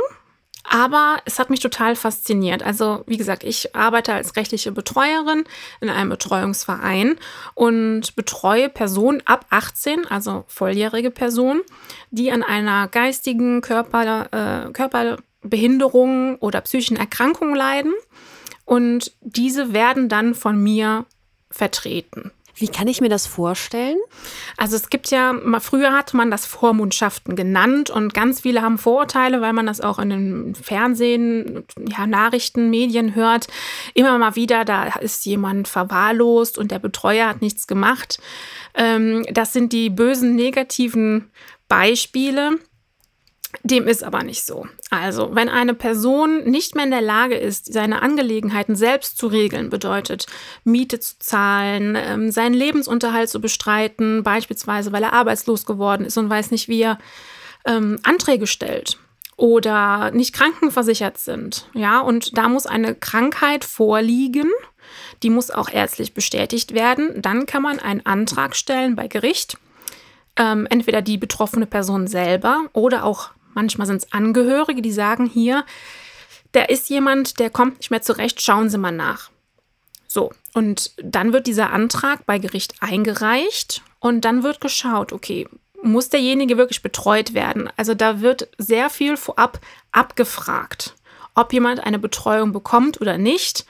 Aber 0.69 1.17
es 1.23 1.39
hat 1.39 1.49
mich 1.49 1.61
total 1.61 1.95
fasziniert. 1.95 2.61
Also, 2.61 3.03
wie 3.07 3.15
gesagt, 3.15 3.45
ich 3.45 3.73
arbeite 3.73 4.13
als 4.13 4.35
rechtliche 4.35 4.73
Betreuerin 4.73 5.45
in 5.79 5.89
einem 5.89 6.09
Betreuungsverein 6.09 7.17
und 7.55 8.15
betreue 8.17 8.67
Personen 8.67 9.23
ab 9.25 9.45
18, 9.49 10.05
also 10.07 10.43
volljährige 10.47 11.09
Personen, 11.09 11.61
die 12.11 12.31
an 12.33 12.43
einer 12.43 12.89
geistigen 12.89 13.61
Körper, 13.61 14.67
äh, 14.67 14.71
Körperbehinderung 14.73 16.35
oder 16.39 16.59
psychischen 16.61 16.97
Erkrankung 16.97 17.55
leiden. 17.55 17.93
Und 18.65 19.13
diese 19.21 19.71
werden 19.71 20.09
dann 20.09 20.35
von 20.35 20.61
mir 20.61 21.05
vertreten. 21.49 22.31
Wie 22.59 22.67
kann 22.67 22.87
ich 22.87 23.01
mir 23.01 23.09
das 23.09 23.27
vorstellen? 23.27 23.97
Also 24.57 24.75
es 24.75 24.89
gibt 24.89 25.11
ja, 25.11 25.35
früher 25.59 25.93
hat 25.93 26.15
man 26.15 26.31
das 26.31 26.47
Vormundschaften 26.47 27.35
genannt 27.35 27.91
und 27.91 28.15
ganz 28.15 28.41
viele 28.41 28.63
haben 28.63 28.79
Vorurteile, 28.79 29.41
weil 29.41 29.53
man 29.53 29.67
das 29.67 29.79
auch 29.79 29.99
in 29.99 30.09
den 30.09 30.55
Fernsehen, 30.55 31.65
ja, 31.87 32.07
Nachrichten, 32.07 32.71
Medien 32.71 33.13
hört. 33.13 33.47
Immer 33.93 34.17
mal 34.17 34.35
wieder, 34.35 34.65
da 34.65 34.85
ist 34.95 35.25
jemand 35.25 35.67
verwahrlost 35.67 36.57
und 36.57 36.71
der 36.71 36.79
Betreuer 36.79 37.29
hat 37.29 37.41
nichts 37.41 37.67
gemacht. 37.67 38.19
Ähm, 38.73 39.23
das 39.31 39.53
sind 39.53 39.71
die 39.71 39.91
bösen 39.91 40.35
negativen 40.35 41.29
Beispiele. 41.67 42.57
Dem 43.63 43.87
ist 43.87 44.03
aber 44.03 44.23
nicht 44.23 44.45
so. 44.45 44.67
Also, 44.89 45.29
wenn 45.33 45.49
eine 45.49 45.73
Person 45.73 46.43
nicht 46.43 46.75
mehr 46.75 46.85
in 46.85 46.91
der 46.91 47.01
Lage 47.01 47.35
ist, 47.35 47.71
seine 47.71 48.01
Angelegenheiten 48.01 48.75
selbst 48.75 49.17
zu 49.17 49.27
regeln, 49.27 49.69
bedeutet 49.69 50.27
Miete 50.63 50.99
zu 50.99 51.17
zahlen, 51.19 51.97
ähm, 51.97 52.31
seinen 52.31 52.53
Lebensunterhalt 52.53 53.29
zu 53.29 53.39
bestreiten, 53.39 54.23
beispielsweise 54.23 54.91
weil 54.91 55.03
er 55.03 55.13
arbeitslos 55.13 55.65
geworden 55.65 56.05
ist 56.05 56.17
und 56.17 56.29
weiß 56.29 56.51
nicht, 56.51 56.67
wie 56.67 56.81
er 56.81 56.99
ähm, 57.65 57.99
Anträge 58.03 58.47
stellt 58.47 58.97
oder 59.37 60.11
nicht 60.11 60.33
krankenversichert 60.33 61.17
sind, 61.17 61.67
ja, 61.73 61.99
und 61.99 62.37
da 62.37 62.49
muss 62.49 62.65
eine 62.65 62.95
Krankheit 62.95 63.63
vorliegen, 63.63 64.49
die 65.23 65.29
muss 65.29 65.51
auch 65.51 65.69
ärztlich 65.69 66.13
bestätigt 66.13 66.73
werden, 66.73 67.21
dann 67.21 67.45
kann 67.45 67.61
man 67.61 67.79
einen 67.79 68.05
Antrag 68.05 68.55
stellen 68.55 68.95
bei 68.95 69.07
Gericht 69.07 69.57
ähm, 70.37 70.67
entweder 70.69 71.01
die 71.01 71.17
betroffene 71.17 71.65
Person 71.65 72.07
selber 72.07 72.65
oder 72.73 73.03
auch 73.03 73.31
Manchmal 73.57 73.87
sind 73.87 74.03
es 74.03 74.11
Angehörige, 74.11 74.83
die 74.83 74.91
sagen 74.91 75.25
hier, 75.25 75.65
da 76.51 76.61
ist 76.61 76.91
jemand, 76.91 77.39
der 77.39 77.49
kommt 77.49 77.79
nicht 77.79 77.89
mehr 77.89 78.03
zurecht, 78.03 78.39
schauen 78.39 78.69
Sie 78.69 78.77
mal 78.77 78.91
nach. 78.91 79.31
So, 80.07 80.31
und 80.53 80.91
dann 80.97 81.33
wird 81.33 81.47
dieser 81.47 81.73
Antrag 81.73 82.27
bei 82.27 82.37
Gericht 82.37 82.75
eingereicht 82.81 83.81
und 83.99 84.25
dann 84.25 84.43
wird 84.43 84.61
geschaut, 84.61 85.11
okay, 85.11 85.47
muss 85.81 86.09
derjenige 86.09 86.55
wirklich 86.57 86.83
betreut 86.83 87.33
werden? 87.33 87.67
Also 87.77 87.95
da 87.95 88.21
wird 88.21 88.47
sehr 88.59 88.91
viel 88.91 89.17
vorab 89.17 89.59
abgefragt, 89.91 90.93
ob 91.33 91.51
jemand 91.51 91.79
eine 91.79 91.97
Betreuung 91.97 92.53
bekommt 92.53 93.01
oder 93.01 93.17
nicht. 93.17 93.65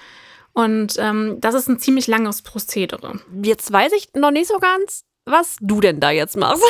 Und 0.52 0.98
ähm, 1.00 1.38
das 1.40 1.56
ist 1.56 1.70
ein 1.70 1.80
ziemlich 1.80 2.08
langes 2.08 2.42
Prozedere. 2.42 3.22
Jetzt 3.42 3.72
weiß 3.72 3.94
ich 3.94 4.10
noch 4.16 4.32
nicht 4.32 4.50
so 4.50 4.60
ganz, 4.60 5.06
was 5.28 5.58
du 5.60 5.82
denn 5.82 6.00
da 6.00 6.10
jetzt 6.10 6.38
machst. 6.38 6.64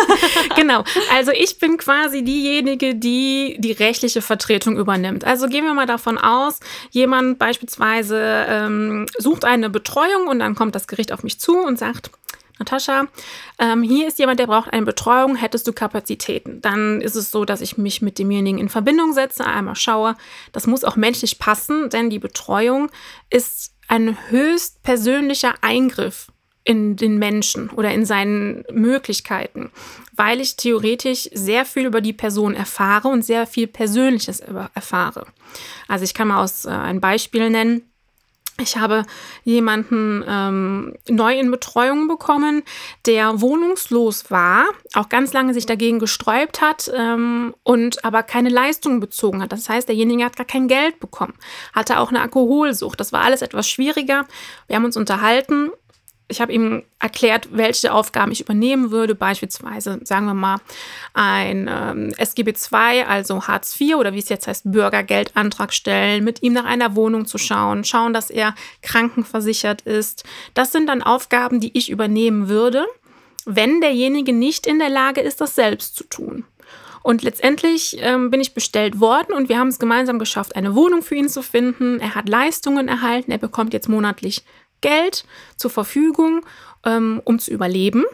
genau. 0.56 0.84
Also 1.14 1.30
ich 1.32 1.58
bin 1.58 1.76
quasi 1.76 2.24
diejenige, 2.24 2.94
die 2.94 3.56
die 3.58 3.72
rechtliche 3.72 4.22
Vertretung 4.22 4.76
übernimmt. 4.76 5.24
Also 5.24 5.46
gehen 5.46 5.64
wir 5.64 5.74
mal 5.74 5.86
davon 5.86 6.18
aus, 6.18 6.58
jemand 6.90 7.38
beispielsweise 7.38 8.46
ähm, 8.48 9.06
sucht 9.18 9.44
eine 9.44 9.70
Betreuung 9.70 10.28
und 10.28 10.38
dann 10.38 10.54
kommt 10.54 10.74
das 10.74 10.86
Gericht 10.86 11.12
auf 11.12 11.22
mich 11.22 11.38
zu 11.38 11.56
und 11.58 11.78
sagt, 11.78 12.10
Natascha, 12.58 13.06
ähm, 13.58 13.82
hier 13.82 14.08
ist 14.08 14.18
jemand, 14.18 14.40
der 14.40 14.48
braucht 14.48 14.72
eine 14.72 14.84
Betreuung, 14.84 15.36
hättest 15.36 15.66
du 15.68 15.72
Kapazitäten? 15.72 16.60
Dann 16.60 17.00
ist 17.00 17.14
es 17.14 17.30
so, 17.30 17.44
dass 17.44 17.60
ich 17.60 17.78
mich 17.78 18.02
mit 18.02 18.18
demjenigen 18.18 18.58
in 18.58 18.68
Verbindung 18.68 19.12
setze, 19.12 19.46
einmal 19.46 19.76
schaue, 19.76 20.16
das 20.52 20.66
muss 20.66 20.82
auch 20.82 20.96
menschlich 20.96 21.38
passen, 21.38 21.88
denn 21.90 22.10
die 22.10 22.18
Betreuung 22.18 22.90
ist 23.30 23.74
ein 23.86 24.18
höchst 24.30 24.82
persönlicher 24.82 25.54
Eingriff 25.62 26.28
in 26.68 26.96
den 26.96 27.18
Menschen 27.18 27.70
oder 27.70 27.92
in 27.92 28.04
seinen 28.04 28.62
Möglichkeiten, 28.70 29.70
weil 30.14 30.38
ich 30.38 30.56
theoretisch 30.56 31.30
sehr 31.32 31.64
viel 31.64 31.86
über 31.86 32.02
die 32.02 32.12
Person 32.12 32.54
erfahre 32.54 33.08
und 33.08 33.24
sehr 33.24 33.46
viel 33.46 33.66
Persönliches 33.66 34.40
erfahre. 34.40 35.26
Also 35.88 36.04
ich 36.04 36.12
kann 36.12 36.28
mal 36.28 36.42
aus 36.42 36.66
äh, 36.66 36.68
ein 36.68 37.00
Beispiel 37.00 37.48
nennen. 37.48 37.90
Ich 38.60 38.76
habe 38.76 39.06
jemanden 39.44 40.22
ähm, 40.28 40.94
neu 41.08 41.38
in 41.38 41.50
Betreuung 41.50 42.06
bekommen, 42.06 42.62
der 43.06 43.40
wohnungslos 43.40 44.30
war, 44.30 44.64
auch 44.92 45.08
ganz 45.08 45.32
lange 45.32 45.54
sich 45.54 45.64
dagegen 45.64 45.98
gesträubt 46.00 46.60
hat 46.60 46.90
ähm, 46.94 47.54
und 47.62 48.04
aber 48.04 48.22
keine 48.24 48.50
Leistung 48.50 49.00
bezogen 49.00 49.40
hat. 49.40 49.52
Das 49.52 49.70
heißt, 49.70 49.88
derjenige 49.88 50.24
hat 50.24 50.36
gar 50.36 50.44
kein 50.44 50.68
Geld 50.68 51.00
bekommen, 51.00 51.34
hatte 51.72 51.98
auch 51.98 52.10
eine 52.10 52.20
Alkoholsucht. 52.20 53.00
Das 53.00 53.12
war 53.12 53.22
alles 53.22 53.40
etwas 53.40 53.70
schwieriger. 53.70 54.26
Wir 54.66 54.76
haben 54.76 54.84
uns 54.84 54.98
unterhalten 54.98 55.70
ich 56.28 56.40
habe 56.42 56.52
ihm 56.52 56.82
erklärt, 56.98 57.48
welche 57.52 57.92
Aufgaben 57.92 58.32
ich 58.32 58.42
übernehmen 58.42 58.90
würde, 58.90 59.14
beispielsweise, 59.14 59.98
sagen 60.04 60.26
wir 60.26 60.34
mal, 60.34 60.58
ein 61.14 61.68
ähm, 61.70 62.12
SGB 62.18 62.50
II, 62.50 63.02
also 63.08 63.46
Hartz 63.46 63.80
IV 63.80 63.96
oder 63.96 64.12
wie 64.12 64.18
es 64.18 64.28
jetzt 64.28 64.46
heißt, 64.46 64.70
Bürgergeldantrag 64.70 65.72
stellen, 65.72 66.24
mit 66.24 66.42
ihm 66.42 66.52
nach 66.52 66.66
einer 66.66 66.94
Wohnung 66.94 67.24
zu 67.24 67.38
schauen, 67.38 67.82
schauen, 67.84 68.12
dass 68.12 68.28
er 68.28 68.54
krankenversichert 68.82 69.82
ist. 69.82 70.24
Das 70.52 70.70
sind 70.70 70.86
dann 70.86 71.02
Aufgaben, 71.02 71.60
die 71.60 71.76
ich 71.76 71.90
übernehmen 71.90 72.48
würde, 72.48 72.84
wenn 73.46 73.80
derjenige 73.80 74.34
nicht 74.34 74.66
in 74.66 74.78
der 74.78 74.90
Lage 74.90 75.22
ist, 75.22 75.40
das 75.40 75.54
selbst 75.54 75.96
zu 75.96 76.04
tun. 76.04 76.44
Und 77.02 77.22
letztendlich 77.22 77.96
ähm, 78.00 78.30
bin 78.30 78.40
ich 78.40 78.52
bestellt 78.52 79.00
worden 79.00 79.32
und 79.32 79.48
wir 79.48 79.58
haben 79.58 79.68
es 79.68 79.78
gemeinsam 79.78 80.18
geschafft, 80.18 80.56
eine 80.56 80.74
Wohnung 80.74 81.00
für 81.00 81.14
ihn 81.14 81.30
zu 81.30 81.42
finden. 81.42 82.00
Er 82.00 82.14
hat 82.14 82.28
Leistungen 82.28 82.86
erhalten, 82.86 83.30
er 83.30 83.38
bekommt 83.38 83.72
jetzt 83.72 83.88
monatlich 83.88 84.44
Geld 84.80 85.24
zur 85.56 85.70
Verfügung, 85.70 86.42
ähm, 86.84 87.20
um 87.24 87.38
zu 87.38 87.50
überleben. 87.50 88.04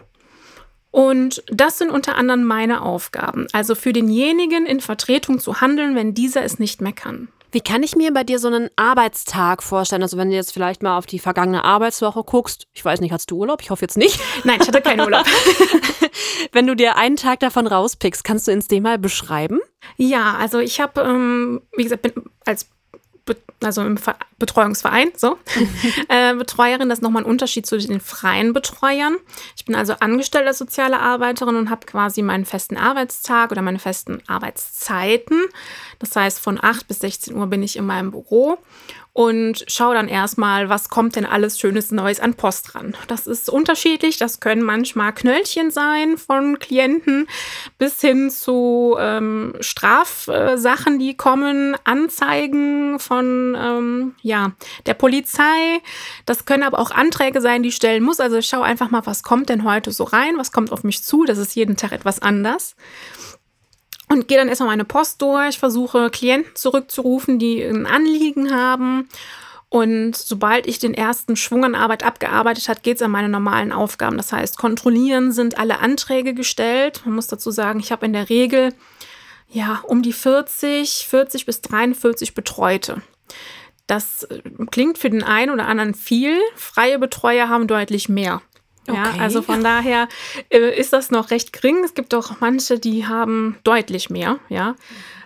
Und 0.90 1.42
das 1.48 1.78
sind 1.78 1.90
unter 1.90 2.16
anderem 2.16 2.44
meine 2.44 2.82
Aufgaben. 2.82 3.48
Also 3.52 3.74
für 3.74 3.92
denjenigen 3.92 4.64
in 4.64 4.80
Vertretung 4.80 5.40
zu 5.40 5.60
handeln, 5.60 5.96
wenn 5.96 6.14
dieser 6.14 6.44
es 6.44 6.60
nicht 6.60 6.80
mehr 6.80 6.92
kann. 6.92 7.28
Wie 7.54 7.60
kann 7.60 7.84
ich 7.84 7.94
mir 7.94 8.12
bei 8.12 8.24
dir 8.24 8.40
so 8.40 8.48
einen 8.48 8.68
Arbeitstag 8.74 9.62
vorstellen? 9.62 10.02
Also 10.02 10.16
wenn 10.16 10.28
du 10.28 10.34
jetzt 10.34 10.52
vielleicht 10.52 10.82
mal 10.82 10.98
auf 10.98 11.06
die 11.06 11.20
vergangene 11.20 11.64
Arbeitswoche 11.64 12.24
guckst, 12.24 12.66
ich 12.72 12.84
weiß 12.84 13.00
nicht, 13.00 13.12
hast 13.12 13.30
du 13.30 13.36
Urlaub? 13.36 13.62
Ich 13.62 13.70
hoffe 13.70 13.84
jetzt 13.84 13.96
nicht. 13.96 14.18
Nein, 14.44 14.58
ich 14.60 14.66
hatte 14.66 14.80
keinen 14.80 15.00
Urlaub. 15.00 15.24
wenn 16.52 16.66
du 16.66 16.74
dir 16.74 16.96
einen 16.96 17.14
Tag 17.14 17.38
davon 17.38 17.68
rauspickst, 17.68 18.24
kannst 18.24 18.48
du 18.48 18.52
uns 18.52 18.66
den 18.66 18.82
mal 18.82 18.98
beschreiben? 18.98 19.60
Ja, 19.96 20.36
also 20.36 20.58
ich 20.58 20.80
habe, 20.80 21.00
ähm, 21.02 21.62
wie 21.76 21.84
gesagt, 21.84 22.02
bin 22.02 22.12
als 22.44 22.68
also 23.62 23.82
im 23.82 23.98
Betreuungsverein, 24.38 25.12
so, 25.16 25.38
äh, 26.08 26.34
Betreuerin, 26.34 26.88
das 26.88 26.98
ist 26.98 27.02
nochmal 27.02 27.22
ein 27.22 27.28
Unterschied 27.28 27.66
zu 27.66 27.78
den 27.78 28.00
freien 28.00 28.52
Betreuern. 28.52 29.16
Ich 29.56 29.64
bin 29.64 29.74
also 29.74 29.94
angestellte 30.00 30.52
soziale 30.52 31.00
Arbeiterin 31.00 31.56
und 31.56 31.70
habe 31.70 31.86
quasi 31.86 32.22
meinen 32.22 32.44
festen 32.44 32.76
Arbeitstag 32.76 33.50
oder 33.50 33.62
meine 33.62 33.78
festen 33.78 34.22
Arbeitszeiten. 34.26 35.42
Das 35.98 36.14
heißt, 36.14 36.40
von 36.40 36.62
8 36.62 36.86
bis 36.86 37.00
16 37.00 37.34
Uhr 37.34 37.46
bin 37.46 37.62
ich 37.62 37.76
in 37.76 37.86
meinem 37.86 38.10
Büro 38.10 38.58
und 39.14 39.64
schaue 39.68 39.94
dann 39.94 40.08
erstmal, 40.08 40.68
was 40.68 40.88
kommt 40.88 41.14
denn 41.14 41.24
alles 41.24 41.60
Schönes 41.60 41.92
Neues 41.92 42.18
an 42.18 42.34
Post 42.34 42.74
ran. 42.74 42.96
Das 43.06 43.28
ist 43.28 43.48
unterschiedlich. 43.48 44.18
Das 44.18 44.40
können 44.40 44.62
manchmal 44.62 45.14
Knöllchen 45.14 45.70
sein 45.70 46.18
von 46.18 46.58
Klienten 46.58 47.28
bis 47.78 48.00
hin 48.00 48.28
zu 48.28 48.96
ähm, 48.98 49.54
Strafsachen, 49.60 50.98
die 50.98 51.16
kommen, 51.16 51.76
Anzeigen 51.84 52.98
von 52.98 53.56
ähm, 53.56 54.14
ja, 54.20 54.50
der 54.86 54.94
Polizei. 54.94 55.80
Das 56.26 56.44
können 56.44 56.64
aber 56.64 56.80
auch 56.80 56.90
Anträge 56.90 57.40
sein, 57.40 57.62
die 57.62 57.68
ich 57.68 57.76
stellen 57.76 58.02
muss. 58.02 58.18
Also 58.18 58.38
ich 58.38 58.48
schaue 58.48 58.64
einfach 58.64 58.90
mal, 58.90 59.06
was 59.06 59.22
kommt 59.22 59.48
denn 59.48 59.62
heute 59.62 59.92
so 59.92 60.02
rein, 60.02 60.38
was 60.38 60.50
kommt 60.50 60.72
auf 60.72 60.82
mich 60.82 61.04
zu. 61.04 61.24
Das 61.24 61.38
ist 61.38 61.54
jeden 61.54 61.76
Tag 61.76 61.92
etwas 61.92 62.20
anders 62.20 62.74
und 64.08 64.28
gehe 64.28 64.38
dann 64.38 64.48
erstmal 64.48 64.68
meine 64.68 64.84
Post 64.84 65.22
durch, 65.22 65.58
versuche 65.58 66.10
Klienten 66.10 66.54
zurückzurufen, 66.54 67.38
die 67.38 67.62
ein 67.62 67.86
Anliegen 67.86 68.54
haben. 68.54 69.08
Und 69.70 70.14
sobald 70.14 70.68
ich 70.68 70.78
den 70.78 70.94
ersten 70.94 71.34
Schwung 71.34 71.64
an 71.64 71.74
Arbeit 71.74 72.04
abgearbeitet 72.04 72.68
habe, 72.68 72.80
geht 72.80 72.96
es 72.96 73.02
an 73.02 73.10
meine 73.10 73.28
normalen 73.28 73.72
Aufgaben. 73.72 74.16
Das 74.16 74.32
heißt, 74.32 74.56
kontrollieren 74.56 75.32
sind 75.32 75.58
alle 75.58 75.80
Anträge 75.80 76.32
gestellt. 76.32 77.02
Man 77.04 77.16
muss 77.16 77.26
dazu 77.26 77.50
sagen, 77.50 77.80
ich 77.80 77.90
habe 77.90 78.06
in 78.06 78.12
der 78.12 78.28
Regel 78.28 78.72
ja 79.48 79.80
um 79.84 80.02
die 80.02 80.12
40, 80.12 81.06
40 81.08 81.46
bis 81.46 81.60
43 81.62 82.34
Betreute. 82.34 83.02
Das 83.86 84.24
äh, 84.24 84.42
klingt 84.70 84.98
für 84.98 85.10
den 85.10 85.24
einen 85.24 85.50
oder 85.50 85.66
anderen 85.66 85.94
viel. 85.94 86.38
Freie 86.54 86.98
Betreuer 86.98 87.48
haben 87.48 87.66
deutlich 87.66 88.08
mehr. 88.08 88.42
Ja, 88.86 89.10
okay. 89.10 89.20
also 89.20 89.42
von 89.42 89.64
daher 89.64 90.08
äh, 90.50 90.78
ist 90.78 90.92
das 90.92 91.10
noch 91.10 91.30
recht 91.30 91.52
gering. 91.52 91.82
Es 91.84 91.94
gibt 91.94 92.14
auch 92.14 92.40
manche, 92.40 92.78
die 92.78 93.06
haben 93.06 93.56
deutlich 93.64 94.10
mehr, 94.10 94.38
ja. 94.48 94.76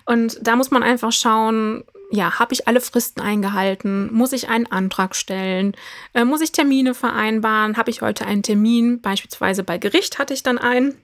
Und 0.04 0.38
da 0.40 0.56
muss 0.56 0.70
man 0.70 0.82
einfach 0.82 1.12
schauen, 1.12 1.84
ja, 2.10 2.38
habe 2.38 2.54
ich 2.54 2.66
alle 2.66 2.80
Fristen 2.80 3.20
eingehalten? 3.20 4.12
Muss 4.12 4.32
ich 4.32 4.48
einen 4.48 4.66
Antrag 4.66 5.14
stellen? 5.14 5.76
Äh, 6.14 6.24
muss 6.24 6.40
ich 6.40 6.52
Termine 6.52 6.94
vereinbaren? 6.94 7.76
Habe 7.76 7.90
ich 7.90 8.00
heute 8.00 8.24
einen 8.24 8.42
Termin? 8.42 9.00
Beispielsweise 9.02 9.62
bei 9.62 9.76
Gericht 9.76 10.18
hatte 10.18 10.32
ich 10.32 10.42
dann 10.42 10.56
einen. 10.56 10.94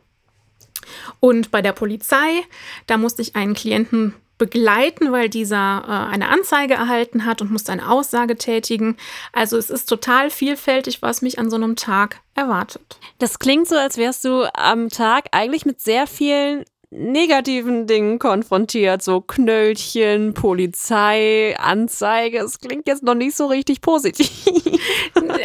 Und 1.20 1.50
bei 1.50 1.60
der 1.62 1.72
Polizei, 1.72 2.42
da 2.86 2.96
musste 2.96 3.22
ich 3.22 3.36
einen 3.36 3.54
Klienten 3.54 4.14
begleiten, 4.38 5.12
weil 5.12 5.28
dieser 5.28 5.84
äh, 5.86 6.12
eine 6.12 6.28
Anzeige 6.28 6.74
erhalten 6.74 7.24
hat 7.24 7.40
und 7.40 7.50
musste 7.50 7.72
eine 7.72 7.88
Aussage 7.88 8.36
tätigen. 8.36 8.96
Also 9.32 9.56
es 9.56 9.70
ist 9.70 9.86
total 9.88 10.30
vielfältig, 10.30 11.02
was 11.02 11.22
mich 11.22 11.38
an 11.38 11.50
so 11.50 11.56
einem 11.56 11.76
Tag 11.76 12.20
erwartet. 12.34 12.98
Das 13.18 13.38
klingt 13.38 13.68
so, 13.68 13.76
als 13.76 13.96
wärst 13.96 14.24
du 14.24 14.44
am 14.54 14.88
Tag 14.88 15.26
eigentlich 15.32 15.66
mit 15.66 15.80
sehr 15.80 16.06
vielen 16.06 16.64
negativen 16.96 17.86
Dingen 17.86 18.18
konfrontiert, 18.18 19.02
so 19.02 19.20
Knöllchen, 19.20 20.34
Polizei, 20.34 21.56
Anzeige. 21.58 22.38
Es 22.38 22.60
klingt 22.60 22.86
jetzt 22.86 23.02
noch 23.02 23.14
nicht 23.14 23.36
so 23.36 23.46
richtig 23.46 23.80
positiv. 23.80 24.30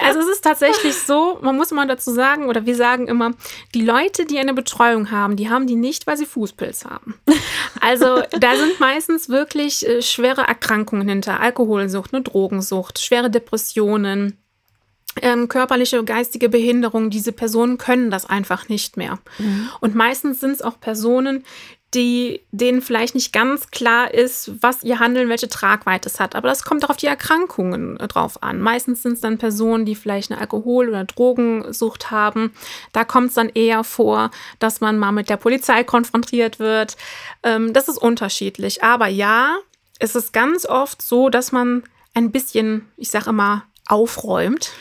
Also 0.02 0.20
es 0.20 0.28
ist 0.28 0.44
tatsächlich 0.44 0.96
so, 0.96 1.38
man 1.42 1.56
muss 1.56 1.72
mal 1.72 1.88
dazu 1.88 2.12
sagen, 2.12 2.48
oder 2.50 2.66
wir 2.66 2.76
sagen 2.76 3.08
immer, 3.08 3.32
die 3.74 3.84
Leute, 3.84 4.26
die 4.26 4.40
eine 4.40 4.54
Betreuung 4.54 5.12
haben, 5.12 5.36
die 5.36 5.50
haben 5.50 5.68
die 5.68 5.76
nicht, 5.76 6.08
weil 6.08 6.18
sie 6.18 6.26
Fußpilz 6.26 6.86
haben. 6.86 7.16
Also 7.80 8.22
da 8.32 8.56
sind 8.56 8.80
meistens 8.80 9.30
wirklich 9.30 9.88
äh, 9.88 10.02
schwere 10.02 10.42
Erkrankungen 10.42 11.08
hinter, 11.08 11.40
Alkoholsucht, 11.40 12.14
eine 12.14 12.24
Drogensucht, 12.24 13.00
schwere 13.00 13.30
Depressionen 13.30 14.39
ähm, 15.22 15.48
körperliche 15.48 16.00
und 16.00 16.06
geistige 16.06 16.50
Behinderung, 16.50 17.10
diese 17.10 17.32
Personen 17.32 17.78
können 17.78 18.12
das 18.12 18.26
einfach 18.26 18.70
nicht 18.70 18.98
mehr. 18.98 19.20
Mhm. 19.38 19.70
Und 19.80 19.96
meistens 19.96 20.40
sind 20.40 20.52
es 20.52 20.62
auch 20.62 20.80
Personen, 20.80 21.44
die 21.94 22.42
denen 22.52 22.82
vielleicht 22.82 23.16
nicht 23.16 23.34
ganz 23.34 23.72
klar 23.72 24.14
ist, 24.14 24.52
was 24.62 24.84
ihr 24.84 25.00
Handeln, 25.00 25.28
welche 25.28 25.50
Tragweite 25.50 26.08
es 26.08 26.20
hat. 26.20 26.36
Aber 26.36 26.48
das 26.48 26.64
kommt 26.64 26.86
auch 26.86 26.92
auf 26.92 26.98
die 26.98 27.08
Erkrankungen 27.08 28.00
äh, 28.00 28.08
drauf 28.08 28.44
an. 28.44 28.62
Meistens 28.62 29.02
sind 29.02 29.14
es 29.14 29.22
dann 29.22 29.40
Personen, 29.40 29.86
die 29.86 29.96
vielleicht 29.96 30.32
eine 30.32 30.40
Alkohol- 30.40 30.90
oder 30.90 31.04
Drogensucht 31.06 32.12
haben. 32.12 32.54
Da 32.94 33.06
kommt 33.06 33.30
es 33.30 33.34
dann 33.34 33.50
eher 33.50 33.84
vor, 33.84 34.30
dass 34.60 34.82
man 34.82 35.00
mal 35.00 35.12
mit 35.12 35.30
der 35.30 35.38
Polizei 35.38 35.84
konfrontiert 35.84 36.60
wird. 36.60 36.96
Ähm, 37.42 37.74
das 37.74 37.88
ist 37.88 37.98
unterschiedlich. 37.98 38.84
Aber 38.84 39.08
ja, 39.08 39.58
es 39.98 40.16
ist 40.16 40.32
ganz 40.32 40.68
oft 40.68 41.02
so, 41.02 41.30
dass 41.30 41.52
man 41.52 41.84
ein 42.14 42.32
bisschen, 42.32 42.88
ich 42.98 43.10
sage 43.10 43.32
immer, 43.32 43.64
aufräumt. 43.90 44.72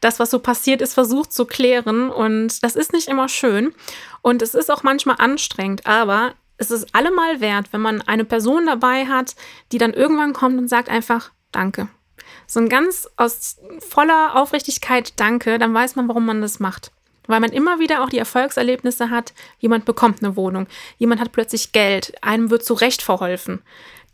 Das, 0.00 0.18
was 0.18 0.30
so 0.30 0.38
passiert 0.38 0.80
ist, 0.80 0.94
versucht 0.94 1.32
zu 1.32 1.44
klären. 1.44 2.10
Und 2.10 2.62
das 2.62 2.76
ist 2.76 2.92
nicht 2.92 3.08
immer 3.08 3.28
schön. 3.28 3.74
Und 4.22 4.42
es 4.42 4.54
ist 4.54 4.70
auch 4.70 4.82
manchmal 4.82 5.16
anstrengend. 5.18 5.86
Aber 5.86 6.34
es 6.58 6.70
ist 6.70 6.94
allemal 6.94 7.40
wert, 7.40 7.72
wenn 7.72 7.80
man 7.80 8.02
eine 8.02 8.24
Person 8.24 8.66
dabei 8.66 9.06
hat, 9.06 9.34
die 9.72 9.78
dann 9.78 9.94
irgendwann 9.94 10.32
kommt 10.32 10.58
und 10.58 10.68
sagt 10.68 10.88
einfach 10.88 11.30
Danke. 11.52 11.88
So 12.46 12.60
ein 12.60 12.68
ganz 12.68 13.08
aus 13.16 13.56
voller 13.88 14.36
Aufrichtigkeit 14.36 15.18
Danke, 15.18 15.58
dann 15.58 15.72
weiß 15.72 15.96
man, 15.96 16.08
warum 16.08 16.26
man 16.26 16.42
das 16.42 16.60
macht. 16.60 16.92
Weil 17.26 17.40
man 17.40 17.52
immer 17.52 17.78
wieder 17.78 18.02
auch 18.02 18.08
die 18.08 18.18
Erfolgserlebnisse 18.18 19.10
hat, 19.10 19.32
jemand 19.58 19.84
bekommt 19.84 20.22
eine 20.22 20.36
Wohnung, 20.36 20.66
jemand 20.98 21.20
hat 21.20 21.32
plötzlich 21.32 21.72
Geld, 21.72 22.12
einem 22.22 22.50
wird 22.50 22.64
zurecht 22.64 23.02
verholfen. 23.02 23.62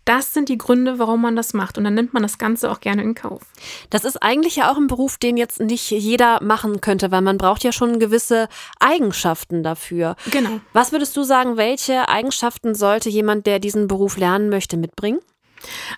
Das 0.07 0.33
sind 0.33 0.49
die 0.49 0.57
Gründe, 0.57 0.99
warum 0.99 1.21
man 1.21 1.37
das 1.37 1.53
macht. 1.53 1.77
Und 1.77 1.85
dann 1.85 1.95
nimmt 1.95 2.15
man 2.15 2.23
das 2.23 2.39
Ganze 2.39 2.71
auch 2.71 2.81
gerne 2.81 3.03
in 3.03 3.15
Kauf. 3.15 3.43
Das 3.91 4.05
ist 4.05 4.23
eigentlich 4.23 4.57
ja 4.57 4.71
auch 4.71 4.77
ein 4.77 4.87
Beruf, 4.87 5.19
den 5.19 5.37
jetzt 5.37 5.61
nicht 5.61 5.91
jeder 5.91 6.43
machen 6.43 6.81
könnte, 6.81 7.11
weil 7.11 7.21
man 7.21 7.37
braucht 7.37 7.65
ja 7.65 7.73
schon 7.73 7.99
gewisse 7.99 8.49
Eigenschaften 8.81 9.63
dafür. 9.63 10.17
Genau. 10.31 10.61
Was 10.73 10.93
würdest 10.93 11.17
du 11.17 11.25
sagen, 11.25 11.57
welche 11.57 12.09
Eigenschaften 12.09 12.75
sollte 12.75 13.11
jemand, 13.11 13.47
der 13.47 13.59
diesen 13.59 13.89
Beruf 13.89 14.17
lernen 14.17 14.49
möchte, 14.49 14.77
mitbringen? 14.77 15.19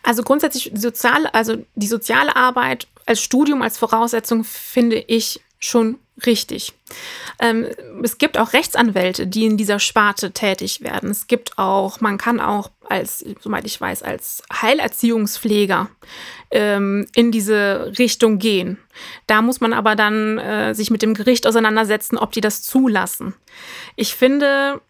Also 0.03 0.23
grundsätzlich 0.23 0.73
sozial, 0.75 1.27
also 1.29 1.57
die 1.75 1.87
soziale 1.87 2.35
Arbeit 2.35 2.89
als 3.07 3.21
Studium 3.21 3.63
als 3.63 3.79
Voraussetzung 3.79 4.45
finde 4.45 4.97
ich 4.97 5.41
schon 5.59 5.99
richtig. 6.27 6.73
Ähm, 7.39 7.67
es 8.03 8.19
gibt 8.19 8.39
auch 8.39 8.53
Rechtsanwälte, 8.53 9.27
die 9.27 9.47
in 9.47 9.57
dieser 9.57 9.79
Sparte 9.79 10.33
tätig 10.33 10.83
werden. 10.83 11.11
Es 11.11 11.27
gibt 11.27 11.59
auch, 11.59 12.01
man 12.01 12.19
kann 12.19 12.41
auch 12.41 12.71
als, 12.89 13.25
soweit 13.41 13.67
ich 13.67 13.81
weiß, 13.81 14.03
als 14.03 14.43
Heilerziehungspfleger 14.53 15.89
ähm, 16.51 17.07
in 17.15 17.31
diese 17.31 17.93
Richtung 17.99 18.39
gehen. 18.39 18.79
Da 19.27 19.43
muss 19.43 19.61
man 19.61 19.73
aber 19.73 19.95
dann 19.95 20.39
äh, 20.39 20.75
sich 20.75 20.91
mit 20.91 21.03
dem 21.03 21.15
Gericht 21.15 21.47
auseinandersetzen, 21.47 22.17
ob 22.19 22.33
die 22.33 22.41
das 22.41 22.63
zulassen. 22.63 23.35
Ich 23.97 24.15
finde, 24.15 24.81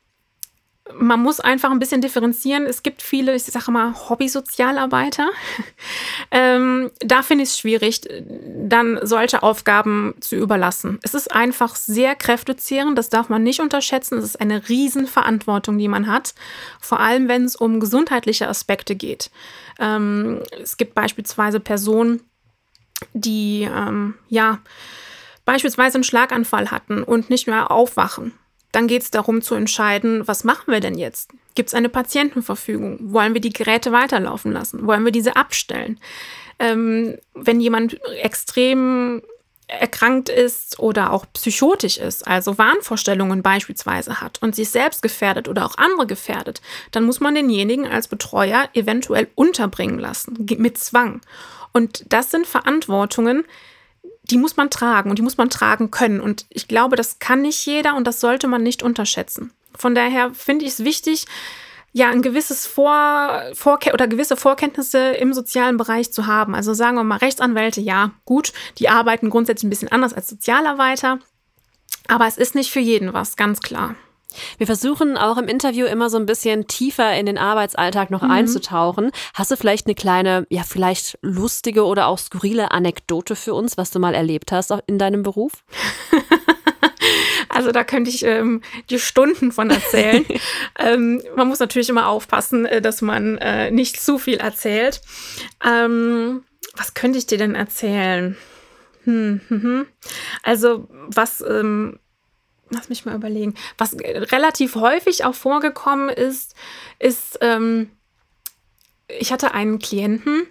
man 0.95 1.21
muss 1.23 1.41
einfach 1.41 1.71
ein 1.71 1.79
bisschen 1.79 2.01
differenzieren. 2.01 2.67
Es 2.67 2.83
gibt 2.83 3.03
viele, 3.03 3.35
ich 3.35 3.45
sage 3.45 3.71
mal, 3.71 3.95
Hobby-Sozialarbeiter. 4.09 5.29
ähm, 6.31 6.91
da 7.01 7.23
finde 7.23 7.45
ich 7.45 7.51
es 7.51 7.59
schwierig, 7.59 8.01
dann 8.21 8.99
solche 9.03 9.43
Aufgaben 9.43 10.15
zu 10.21 10.37
überlassen. 10.37 10.99
Es 11.03 11.15
ist 11.15 11.33
einfach 11.33 11.77
sehr 11.77 12.15
kräftezehrend, 12.15 12.97
das 12.97 13.09
darf 13.09 13.29
man 13.29 13.43
nicht 13.43 13.61
unterschätzen. 13.61 14.19
Es 14.19 14.25
ist 14.25 14.41
eine 14.41 14.69
Riesenverantwortung, 14.69 15.79
die 15.79 15.89
man 15.89 16.07
hat, 16.07 16.35
vor 16.81 17.01
allem 17.01 17.29
wenn 17.29 17.45
es 17.45 17.57
um 17.57 17.81
gesundheitliche 17.81 18.49
Aspekte 18.49 18.97
geht. 18.97 19.31
Ähm, 19.79 20.41
es 20.61 20.77
gibt 20.77 20.95
beispielsweise 20.95 21.61
Personen, 21.61 22.23
die 23.13 23.63
ähm, 23.63 24.15
ja 24.29 24.59
beispielsweise 25.45 25.97
einen 25.97 26.05
Schlaganfall 26.05 26.71
hatten 26.71 27.03
und 27.03 27.31
nicht 27.31 27.47
mehr 27.47 27.71
aufwachen 27.71 28.33
dann 28.79 28.87
geht 28.87 29.03
es 29.03 29.11
darum 29.11 29.43
zu 29.43 29.57
entscheiden, 29.57 30.29
was 30.29 30.45
machen 30.45 30.73
wir 30.73 30.79
denn 30.79 30.97
jetzt? 30.97 31.33
Gibt 31.57 31.71
es 31.71 31.75
eine 31.75 31.89
Patientenverfügung? 31.89 33.13
Wollen 33.13 33.35
wir 33.35 33.41
die 33.41 33.53
Geräte 33.53 33.91
weiterlaufen 33.91 34.53
lassen? 34.53 34.87
Wollen 34.87 35.05
wir 35.05 35.11
diese 35.11 35.35
abstellen? 35.35 35.99
Ähm, 36.61 37.19
wenn 37.35 37.61
jemand 37.61 37.99
extrem 38.23 39.21
erkrankt 39.67 40.29
ist 40.29 40.79
oder 40.79 41.13
auch 41.13 41.27
psychotisch 41.33 41.99
ist, 41.99 42.29
also 42.29 42.57
Wahnvorstellungen 42.57 43.43
beispielsweise 43.43 44.21
hat 44.21 44.41
und 44.43 44.55
sich 44.55 44.71
selbst 44.71 45.03
gefährdet 45.03 45.49
oder 45.49 45.67
auch 45.67 45.77
andere 45.77 46.07
gefährdet, 46.07 46.61
dann 46.93 47.03
muss 47.03 47.19
man 47.19 47.35
denjenigen 47.35 47.85
als 47.85 48.07
Betreuer 48.07 48.69
eventuell 48.75 49.27
unterbringen 49.35 49.99
lassen, 49.99 50.47
mit 50.59 50.79
Zwang. 50.79 51.21
Und 51.73 52.05
das 52.11 52.31
sind 52.31 52.47
Verantwortungen, 52.47 53.45
die 54.31 54.39
muss 54.39 54.57
man 54.57 54.71
tragen 54.71 55.11
und 55.11 55.19
die 55.19 55.23
muss 55.23 55.37
man 55.37 55.51
tragen 55.51 55.91
können. 55.91 56.21
Und 56.21 56.47
ich 56.51 56.69
glaube, 56.69 56.97
das 56.97 57.19
kann 57.19 57.43
nicht 57.43 57.65
jeder 57.67 57.97
und 57.97 58.07
das 58.07 58.21
sollte 58.21 58.47
man 58.47 58.63
nicht 58.63 58.83
unterschätzen. 58.83 59.53
Von 59.77 59.95
daher 59.95 60.33
finde 60.35 60.65
ich 60.65 60.73
es 60.73 60.85
wichtig, 60.85 61.27
ja, 61.93 62.11
ein 62.11 62.23
gewisses 62.23 62.67
Vor, 62.67 63.43
Vorke 63.55 63.93
oder 63.93 64.07
gewisse 64.07 64.37
Vorkenntnisse 64.37 65.13
im 65.13 65.33
sozialen 65.33 65.79
Bereich 65.79 66.13
zu 66.13 66.27
haben. 66.27 66.55
Also 66.55 66.75
sagen 66.75 66.97
wir 66.97 67.05
mal 67.05 67.17
Rechtsanwälte, 67.17 67.81
ja, 67.81 68.13
gut, 68.25 68.53
die 68.79 68.89
arbeiten 68.89 69.31
grundsätzlich 69.31 69.67
ein 69.67 69.71
bisschen 69.71 69.93
anders 69.93 70.13
als 70.13 70.29
Sozialarbeiter. 70.29 71.19
Aber 72.07 72.27
es 72.27 72.37
ist 72.37 72.55
nicht 72.55 72.71
für 72.71 72.81
jeden 72.81 73.15
was, 73.15 73.37
ganz 73.37 73.61
klar. 73.61 73.95
Wir 74.59 74.67
versuchen 74.67 75.17
auch 75.17 75.39
im 75.39 75.49
Interview 75.49 75.87
immer 75.87 76.11
so 76.11 76.19
ein 76.19 76.27
bisschen 76.27 76.67
tiefer 76.67 77.17
in 77.17 77.27
den 77.27 77.39
Arbeitsalltag 77.39 78.11
noch 78.11 78.23
mhm. 78.23 78.31
einzutauchen. 78.31 79.11
Hast 79.35 79.51
du 79.51 79.57
vielleicht 79.57 79.87
eine 79.87 79.95
kleine, 79.95 80.47
ja, 80.51 80.63
vielleicht 80.63 81.19
lustige 81.23 81.85
oder 81.85 82.07
auch 82.07 82.19
skurrile 82.19 82.71
Anekdote 82.71 83.37
für 83.37 83.55
uns, 83.55 83.77
was 83.77 83.91
du 83.91 83.99
mal 83.99 84.15
erlebt 84.15 84.53
hast 84.53 84.73
in 84.87 84.99
deinem 84.99 85.23
Beruf? 85.23 85.65
Also 87.49 87.73
da 87.73 87.83
könnte 87.83 88.11
ich 88.11 88.25
ähm, 88.25 88.61
die 88.89 89.01
Stunden 89.01 89.51
von 89.51 89.71
erzählen. 89.71 90.25
ähm, 90.79 91.23
man 91.35 91.49
muss 91.49 91.59
natürlich 91.59 91.89
immer 91.89 92.07
aufpassen, 92.07 92.67
äh, 92.67 92.81
dass 92.81 93.03
man 93.03 93.39
äh, 93.39 93.73
nicht 93.73 94.01
zu 94.01 94.19
viel 94.19 94.37
erzählt. 94.37 95.01
Ähm, 95.65 96.45
was 96.77 96.95
könnte 96.95 97.19
ich 97.19 97.27
dir 97.27 97.39
denn 97.39 97.57
erzählen? 97.57 98.37
Hm, 99.05 99.41
hm, 99.49 99.63
hm. 99.63 99.87
Also 100.43 100.87
was 101.09 101.41
ähm, 101.41 101.99
lass 102.71 102.89
mich 102.89 103.05
mal 103.05 103.15
überlegen, 103.15 103.55
was 103.77 103.97
relativ 103.99 104.75
häufig 104.75 105.25
auch 105.25 105.35
vorgekommen 105.35 106.09
ist, 106.09 106.55
ist, 106.99 107.39
ähm, 107.41 107.91
ich 109.09 109.33
hatte 109.33 109.53
einen 109.55 109.79
Klienten, 109.79 110.47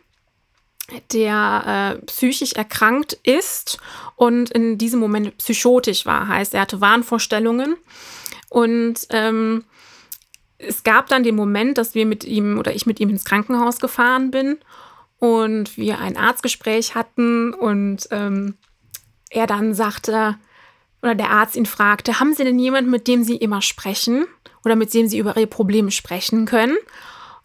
der 1.12 1.98
äh, 2.00 2.06
psychisch 2.06 2.54
erkrankt 2.54 3.14
ist 3.24 3.78
und 4.16 4.52
in 4.52 4.78
diesem 4.78 5.00
Moment 5.00 5.38
psychotisch 5.38 6.06
war. 6.06 6.28
Heißt, 6.28 6.54
er 6.54 6.62
hatte 6.62 6.82
Wahnvorstellungen. 6.82 7.76
Und 8.50 9.08
ähm, 9.10 9.66
es 10.58 10.84
gab 10.84 11.08
dann 11.08 11.24
den 11.24 11.36
Moment, 11.36 11.78
dass 11.78 11.94
wir 11.94 12.06
mit 12.06 12.24
ihm 12.24 12.58
oder 12.58 12.74
ich 12.74 12.86
mit 12.86 13.00
ihm 13.00 13.10
ins 13.10 13.26
Krankenhaus 13.26 13.80
gefahren 13.80 14.32
bin 14.32 14.58
und 15.20 15.78
wir 15.78 16.00
ein 16.00 16.18
Arztgespräch 16.18 16.96
hatten 16.96 17.54
und 17.54 18.08
ähm, 18.12 18.56
er 19.30 19.46
dann 19.46 19.74
sagte, 19.74 20.38
oder 21.02 21.16
der 21.16 21.30
Arzt 21.30 21.56
ihn 21.56 21.66
fragte, 21.66 22.20
haben 22.20 22.34
Sie 22.34 22.44
denn 22.44 22.60
jemanden, 22.60 22.92
mit 22.92 23.08
dem 23.08 23.24
Sie 23.24 23.38
immer 23.38 23.62
sprechen 23.62 24.26
oder 24.66 24.76
mit 24.76 24.94
dem 24.94 25.08
Sie 25.08 25.18
über 25.18 25.38
Ihre 25.38 25.48
Probleme 25.48 25.92
sprechen 25.92 26.46
können? 26.46 26.78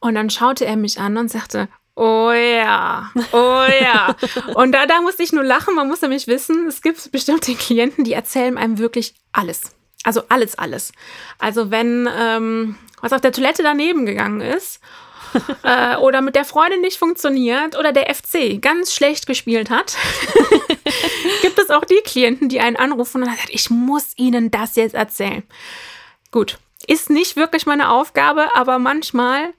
Und 0.01 0.15
dann 0.15 0.31
schaute 0.31 0.65
er 0.65 0.77
mich 0.77 0.99
an 0.99 1.17
und 1.17 1.31
sagte, 1.31 1.69
Oh 1.95 2.33
ja, 2.33 3.11
oh 3.33 3.65
ja. 3.81 4.17
Und 4.55 4.73
da, 4.73 4.87
da 4.87 5.03
musste 5.03 5.23
ich 5.23 5.33
nur 5.33 5.45
lachen. 5.45 5.75
Man 5.75 5.89
muss 5.89 6.01
nämlich 6.01 6.27
wissen, 6.27 6.67
es 6.67 6.81
gibt 6.81 7.13
bestimmte 7.13 7.55
Klienten, 7.55 8.05
die 8.05 8.15
erzählen 8.15 8.57
einem 8.57 8.79
wirklich 8.79 9.15
alles. 9.33 9.73
Also 10.03 10.23
alles, 10.31 10.57
alles. 10.57 10.93
Also 11.39 11.71
wenn 11.71 12.09
ähm, 12.17 12.77
was 13.03 13.13
auf 13.13 13.21
der 13.21 13.33
Toilette 13.33 13.63
daneben 13.63 14.07
gegangen 14.07 14.41
ist 14.41 14.81
äh, 15.65 15.97
oder 15.97 16.23
mit 16.23 16.35
der 16.35 16.47
Freundin 16.47 16.81
nicht 16.81 16.99
funktioniert 16.99 17.79
oder 17.79 17.93
der 17.93 18.13
FC 18.13 18.61
ganz 18.61 18.95
schlecht 18.95 19.27
gespielt 19.27 19.69
hat, 19.69 19.97
gibt 21.43 21.59
es 21.59 21.71
auch 21.71 21.85
die 21.85 22.01
Klienten, 22.05 22.49
die 22.49 22.61
einen 22.61 22.77
anrufen 22.77 23.23
und 23.23 23.29
sagen, 23.29 23.39
ich 23.51 23.71
muss 23.71 24.13
ihnen 24.17 24.51
das 24.51 24.77
jetzt 24.77 24.95
erzählen. 24.95 25.43
Gut, 26.31 26.59
ist 26.87 27.11
nicht 27.11 27.37
wirklich 27.37 27.67
meine 27.67 27.91
Aufgabe, 27.91 28.55
aber 28.55 28.79
manchmal 28.79 29.53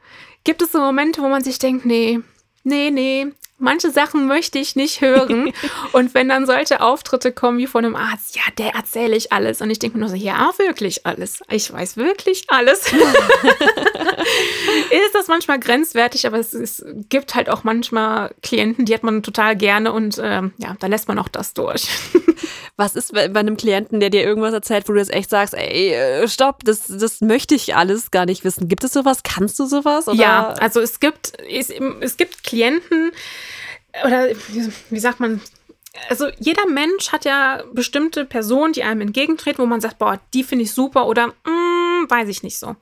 gibt 0.43 0.61
es 0.61 0.71
so 0.71 0.79
Momente, 0.79 1.21
wo 1.21 1.29
man 1.29 1.43
sich 1.43 1.59
denkt, 1.59 1.85
nee, 1.85 2.19
nee, 2.63 2.91
nee, 2.91 3.31
manche 3.63 3.89
Sachen 3.89 4.27
möchte 4.27 4.59
ich 4.59 4.75
nicht 4.75 5.01
hören. 5.01 5.51
und 5.93 6.13
wenn 6.13 6.29
dann 6.29 6.45
solche 6.45 6.81
Auftritte 6.81 7.31
kommen 7.31 7.57
wie 7.57 7.67
von 7.67 7.85
einem 7.85 7.95
Arzt, 7.95 8.35
ja, 8.35 8.43
der 8.57 8.75
erzähle 8.75 9.15
ich 9.15 9.31
alles. 9.31 9.61
Und 9.61 9.69
ich 9.69 9.79
denke 9.79 9.97
mir 9.97 10.01
nur 10.01 10.09
so, 10.09 10.15
ja, 10.15 10.51
wirklich 10.57 11.05
alles. 11.05 11.39
Ich 11.49 11.71
weiß 11.71 11.97
wirklich 11.97 12.45
alles. 12.49 12.91
ist 14.91 15.15
das 15.15 15.27
manchmal 15.27 15.59
grenzwertig, 15.59 16.27
aber 16.27 16.37
es, 16.37 16.53
es, 16.53 16.85
gibt 17.09 17.35
halt 17.35 17.49
auch 17.49 17.63
manchmal 17.63 18.33
Klienten, 18.41 18.85
die 18.85 18.93
hat 18.93 19.03
man 19.03 19.23
total 19.23 19.55
gerne 19.55 19.91
und 19.91 20.19
ähm, 20.21 20.53
ja, 20.57 20.75
da 20.79 20.87
lässt 20.87 21.07
man 21.07 21.17
auch 21.19 21.29
das 21.29 21.53
durch. 21.53 21.87
Was 22.75 22.95
ist 22.95 23.13
bei 23.13 23.25
einem 23.33 23.57
Klienten, 23.57 23.99
der 23.99 24.09
dir 24.09 24.23
irgendwas 24.23 24.53
erzählt, 24.53 24.87
wo 24.89 24.93
du 24.93 24.99
jetzt 24.99 25.13
echt 25.13 25.29
sagst, 25.29 25.53
ey, 25.53 25.93
äh, 25.93 26.27
stopp, 26.27 26.63
das, 26.63 26.87
das 26.87 27.21
möchte 27.21 27.55
ich 27.55 27.75
alles 27.75 28.11
gar 28.11 28.25
nicht 28.25 28.43
wissen. 28.43 28.67
Gibt 28.67 28.83
es 28.83 28.93
sowas? 28.93 29.23
Kannst 29.23 29.59
du 29.59 29.65
sowas? 29.65 30.07
Oder? 30.07 30.21
Ja, 30.21 30.47
also 30.59 30.79
es 30.79 30.99
gibt, 30.99 31.33
es, 31.49 31.71
es 32.01 32.17
gibt 32.17 32.43
Klienten, 32.43 33.11
oder 34.03 34.29
wie, 34.29 34.71
wie 34.89 34.99
sagt 34.99 35.19
man, 35.19 35.41
also 36.09 36.27
jeder 36.39 36.65
Mensch 36.67 37.11
hat 37.11 37.25
ja 37.25 37.63
bestimmte 37.71 38.25
Personen, 38.25 38.73
die 38.73 38.83
einem 38.83 39.01
entgegentreten, 39.01 39.61
wo 39.61 39.67
man 39.67 39.81
sagt, 39.81 39.99
boah, 39.99 40.19
die 40.33 40.43
finde 40.43 40.63
ich 40.63 40.71
super 40.71 41.07
oder 41.07 41.27
mm, 41.27 42.09
weiß 42.09 42.27
ich 42.29 42.43
nicht 42.43 42.57
so. 42.57 42.75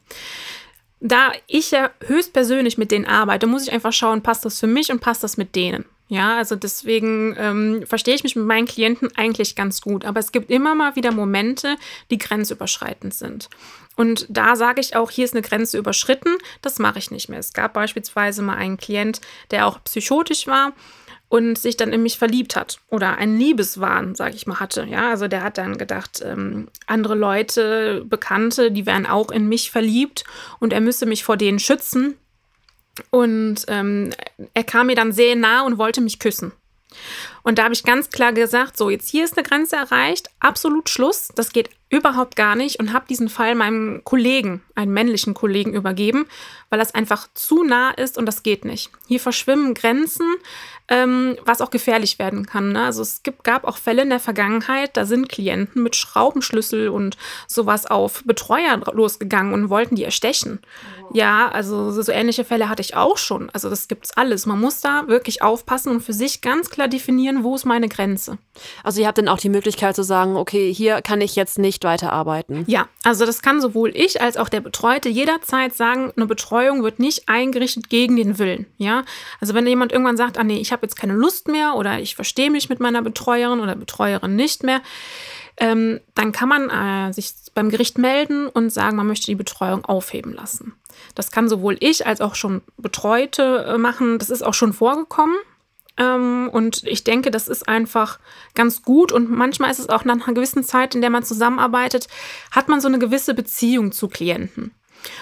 Da 0.99 1.31
ich 1.47 1.71
ja 1.71 1.89
höchstpersönlich 2.05 2.77
mit 2.77 2.91
denen 2.91 3.05
arbeite, 3.05 3.47
muss 3.47 3.63
ich 3.63 3.73
einfach 3.73 3.91
schauen, 3.91 4.21
passt 4.21 4.45
das 4.45 4.59
für 4.59 4.67
mich 4.67 4.91
und 4.91 5.01
passt 5.01 5.23
das 5.23 5.35
mit 5.35 5.55
denen. 5.55 5.85
Ja, 6.11 6.35
also 6.35 6.57
deswegen 6.57 7.37
ähm, 7.37 7.83
verstehe 7.87 8.13
ich 8.13 8.23
mich 8.23 8.35
mit 8.35 8.45
meinen 8.45 8.67
Klienten 8.67 9.07
eigentlich 9.15 9.55
ganz 9.55 9.79
gut. 9.79 10.03
Aber 10.03 10.19
es 10.19 10.33
gibt 10.33 10.51
immer 10.51 10.75
mal 10.75 10.97
wieder 10.97 11.13
Momente, 11.13 11.77
die 12.09 12.17
grenzüberschreitend 12.17 13.13
sind. 13.13 13.49
Und 13.95 14.25
da 14.27 14.57
sage 14.57 14.81
ich 14.81 14.97
auch, 14.97 15.09
hier 15.09 15.23
ist 15.23 15.33
eine 15.33 15.41
Grenze 15.41 15.77
überschritten, 15.77 16.35
das 16.61 16.79
mache 16.79 16.99
ich 16.99 17.11
nicht 17.11 17.29
mehr. 17.29 17.39
Es 17.39 17.53
gab 17.53 17.71
beispielsweise 17.71 18.41
mal 18.41 18.57
einen 18.57 18.75
Klient, 18.75 19.21
der 19.51 19.65
auch 19.65 19.81
psychotisch 19.85 20.47
war 20.47 20.73
und 21.29 21.57
sich 21.57 21.77
dann 21.77 21.93
in 21.93 22.03
mich 22.03 22.17
verliebt 22.17 22.57
hat 22.57 22.81
oder 22.89 23.17
einen 23.17 23.39
Liebeswahn, 23.39 24.13
sage 24.13 24.35
ich 24.35 24.45
mal, 24.47 24.59
hatte. 24.59 24.83
Ja, 24.83 25.11
also 25.11 25.29
der 25.29 25.43
hat 25.43 25.57
dann 25.57 25.77
gedacht, 25.77 26.21
ähm, 26.25 26.67
andere 26.87 27.15
Leute, 27.15 28.03
Bekannte, 28.05 28.69
die 28.69 28.85
wären 28.85 29.05
auch 29.05 29.31
in 29.31 29.47
mich 29.47 29.71
verliebt 29.71 30.25
und 30.59 30.73
er 30.73 30.81
müsse 30.81 31.05
mich 31.05 31.23
vor 31.23 31.37
denen 31.37 31.59
schützen. 31.59 32.17
Und 33.09 33.65
ähm, 33.67 34.11
er 34.53 34.63
kam 34.63 34.87
mir 34.87 34.95
dann 34.95 35.11
sehr 35.11 35.35
nah 35.35 35.61
und 35.65 35.77
wollte 35.77 36.01
mich 36.01 36.19
küssen. 36.19 36.51
Und 37.43 37.57
da 37.57 37.63
habe 37.63 37.73
ich 37.73 37.83
ganz 37.83 38.09
klar 38.09 38.33
gesagt, 38.33 38.77
so 38.77 38.89
jetzt 38.89 39.09
hier 39.09 39.23
ist 39.23 39.37
eine 39.37 39.47
Grenze 39.47 39.75
erreicht, 39.75 40.29
absolut 40.39 40.89
Schluss, 40.89 41.29
das 41.35 41.53
geht 41.53 41.69
überhaupt 41.91 42.37
gar 42.37 42.55
nicht 42.55 42.79
und 42.79 42.93
habe 42.93 43.05
diesen 43.09 43.27
Fall 43.27 43.53
meinem 43.53 44.01
Kollegen, 44.03 44.63
einem 44.75 44.93
männlichen 44.93 45.33
Kollegen 45.33 45.73
übergeben, 45.73 46.25
weil 46.69 46.79
das 46.79 46.95
einfach 46.95 47.27
zu 47.33 47.63
nah 47.63 47.91
ist 47.91 48.17
und 48.17 48.25
das 48.25 48.43
geht 48.43 48.63
nicht. 48.63 48.89
Hier 49.07 49.19
verschwimmen 49.19 49.73
Grenzen, 49.73 50.25
ähm, 50.87 51.37
was 51.45 51.61
auch 51.61 51.69
gefährlich 51.69 52.17
werden 52.17 52.45
kann. 52.45 52.71
Ne? 52.71 52.83
Also 52.83 53.01
es 53.01 53.23
gibt, 53.23 53.43
gab 53.43 53.65
auch 53.65 53.77
Fälle 53.77 54.03
in 54.03 54.09
der 54.09 54.21
Vergangenheit, 54.21 54.95
da 54.95 55.05
sind 55.05 55.27
Klienten 55.27 55.83
mit 55.83 55.97
Schraubenschlüssel 55.97 56.87
und 56.87 57.17
sowas 57.47 57.85
auf 57.85 58.23
Betreuer 58.25 58.79
losgegangen 58.93 59.53
und 59.53 59.69
wollten 59.69 59.95
die 59.95 60.05
erstechen. 60.05 60.59
Oh. 61.01 61.11
Ja, 61.13 61.49
also 61.49 61.91
so, 61.91 62.01
so 62.01 62.11
ähnliche 62.11 62.45
Fälle 62.45 62.69
hatte 62.69 62.81
ich 62.81 62.95
auch 62.95 63.17
schon. 63.17 63.49
Also 63.51 63.69
das 63.69 63.89
gibt's 63.89 64.15
alles. 64.15 64.45
Man 64.45 64.59
muss 64.59 64.79
da 64.79 65.07
wirklich 65.07 65.41
aufpassen 65.41 65.89
und 65.89 66.01
für 66.01 66.13
sich 66.13 66.41
ganz 66.41 66.69
klar 66.69 66.87
definieren, 66.87 67.30
wo 67.43 67.55
ist 67.55 67.65
meine 67.65 67.87
Grenze. 67.87 68.37
Also 68.83 68.99
ihr 68.99 69.07
habt 69.07 69.17
dann 69.17 69.29
auch 69.29 69.39
die 69.39 69.49
Möglichkeit 69.49 69.95
zu 69.95 70.03
sagen, 70.03 70.35
okay, 70.35 70.73
hier 70.73 71.01
kann 71.01 71.21
ich 71.21 71.37
jetzt 71.37 71.57
nicht 71.57 71.85
weiterarbeiten. 71.85 72.65
Ja, 72.67 72.87
also 73.03 73.25
das 73.25 73.41
kann 73.41 73.61
sowohl 73.61 73.95
ich 73.95 74.21
als 74.21 74.35
auch 74.35 74.49
der 74.49 74.61
Betreute 74.61 75.07
jederzeit 75.07 75.73
sagen, 75.73 76.11
eine 76.17 76.25
Betreuung 76.25 76.83
wird 76.83 76.99
nicht 76.99 77.29
eingerichtet 77.29 77.89
gegen 77.89 78.17
den 78.17 78.39
Willen. 78.39 78.65
Ja, 78.77 79.03
also 79.39 79.53
wenn 79.53 79.65
jemand 79.65 79.93
irgendwann 79.93 80.17
sagt, 80.17 80.37
ah 80.37 80.43
nee, 80.43 80.57
ich 80.57 80.71
habe 80.73 80.81
habe 80.81 80.87
jetzt 80.87 80.95
keine 80.95 81.13
Lust 81.13 81.47
mehr 81.47 81.75
oder 81.75 81.99
ich 81.99 82.15
verstehe 82.15 82.49
mich 82.49 82.69
mit 82.69 82.79
meiner 82.79 83.03
Betreuerin 83.03 83.59
oder 83.59 83.75
Betreuerin 83.75 84.35
nicht 84.35 84.63
mehr, 84.63 84.81
ähm, 85.57 85.99
dann 86.15 86.31
kann 86.31 86.49
man 86.49 86.69
äh, 86.69 87.13
sich 87.13 87.33
beim 87.53 87.69
Gericht 87.69 87.99
melden 87.99 88.47
und 88.47 88.71
sagen, 88.71 88.97
man 88.97 89.05
möchte 89.05 89.27
die 89.27 89.35
Betreuung 89.35 89.85
aufheben 89.85 90.33
lassen. 90.33 90.73
Das 91.13 91.31
kann 91.31 91.49
sowohl 91.49 91.77
ich 91.79 92.07
als 92.07 92.19
auch 92.19 92.33
schon 92.33 92.61
Betreute 92.77 93.65
äh, 93.67 93.77
machen. 93.77 94.17
Das 94.17 94.31
ist 94.31 94.41
auch 94.41 94.55
schon 94.55 94.73
vorgekommen. 94.73 95.35
Ähm, 96.01 96.49
und 96.51 96.83
ich 96.85 97.03
denke, 97.03 97.29
das 97.29 97.47
ist 97.47 97.67
einfach 97.67 98.19
ganz 98.55 98.81
gut. 98.81 99.11
Und 99.11 99.29
manchmal 99.29 99.71
ist 99.71 99.79
es 99.79 99.89
auch 99.89 100.03
nach 100.03 100.15
einer 100.15 100.33
gewissen 100.33 100.63
Zeit, 100.63 100.95
in 100.95 101.01
der 101.01 101.11
man 101.11 101.23
zusammenarbeitet, 101.23 102.07
hat 102.49 102.67
man 102.67 102.81
so 102.81 102.87
eine 102.87 102.99
gewisse 102.99 103.33
Beziehung 103.33 103.91
zu 103.91 104.07
Klienten. 104.07 104.71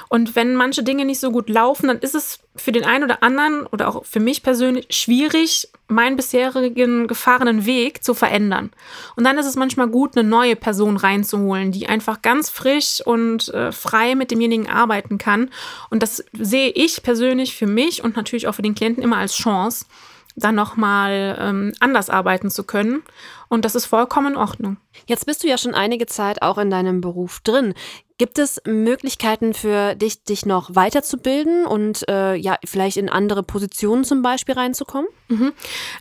Und 0.09 0.35
wenn 0.35 0.55
manche 0.55 0.83
Dinge 0.83 1.05
nicht 1.05 1.21
so 1.21 1.31
gut 1.31 1.47
laufen, 1.47 1.87
dann 1.87 1.99
ist 1.99 2.13
es 2.13 2.39
für 2.57 2.73
den 2.73 2.83
einen 2.83 3.05
oder 3.05 3.23
anderen 3.23 3.65
oder 3.67 3.87
auch 3.87 4.05
für 4.05 4.19
mich 4.19 4.43
persönlich 4.43 4.87
schwierig, 4.89 5.69
meinen 5.87 6.17
bisherigen 6.17 7.07
gefahrenen 7.07 7.65
Weg 7.65 8.03
zu 8.03 8.13
verändern. 8.13 8.71
Und 9.15 9.23
dann 9.23 9.37
ist 9.37 9.45
es 9.45 9.55
manchmal 9.55 9.87
gut, 9.87 10.17
eine 10.17 10.27
neue 10.27 10.57
Person 10.57 10.97
reinzuholen, 10.97 11.71
die 11.71 11.87
einfach 11.87 12.21
ganz 12.21 12.49
frisch 12.49 13.01
und 13.05 13.47
äh, 13.53 13.71
frei 13.71 14.15
mit 14.15 14.31
demjenigen 14.31 14.69
arbeiten 14.69 15.17
kann. 15.17 15.49
Und 15.89 16.03
das 16.03 16.25
sehe 16.33 16.71
ich 16.71 17.01
persönlich 17.01 17.55
für 17.55 17.67
mich 17.67 18.03
und 18.03 18.17
natürlich 18.17 18.49
auch 18.49 18.55
für 18.55 18.61
den 18.61 18.75
Klienten 18.75 19.01
immer 19.01 19.17
als 19.17 19.35
Chance, 19.35 19.85
dann 20.39 20.55
nochmal 20.55 21.37
ähm, 21.39 21.73
anders 21.79 22.09
arbeiten 22.09 22.49
zu 22.49 22.63
können. 22.63 23.03
Und 23.47 23.65
das 23.65 23.75
ist 23.75 23.85
vollkommen 23.85 24.33
in 24.33 24.37
Ordnung. 24.37 24.77
Jetzt 25.07 25.25
bist 25.25 25.43
du 25.43 25.47
ja 25.47 25.57
schon 25.57 25.73
einige 25.73 26.05
Zeit 26.05 26.41
auch 26.41 26.57
in 26.57 26.69
deinem 26.69 27.01
Beruf 27.01 27.39
drin. 27.41 27.73
Gibt 28.19 28.37
es 28.37 28.61
Möglichkeiten 28.65 29.53
für 29.53 29.95
dich, 29.95 30.25
dich 30.25 30.45
noch 30.45 30.75
weiterzubilden 30.75 31.65
und 31.65 32.05
äh, 32.09 32.35
ja, 32.35 32.57
vielleicht 32.65 32.97
in 32.97 33.07
andere 33.07 33.43
Positionen 33.43 34.03
zum 34.03 34.21
Beispiel 34.21 34.55
reinzukommen? 34.55 35.07
Mhm. 35.29 35.53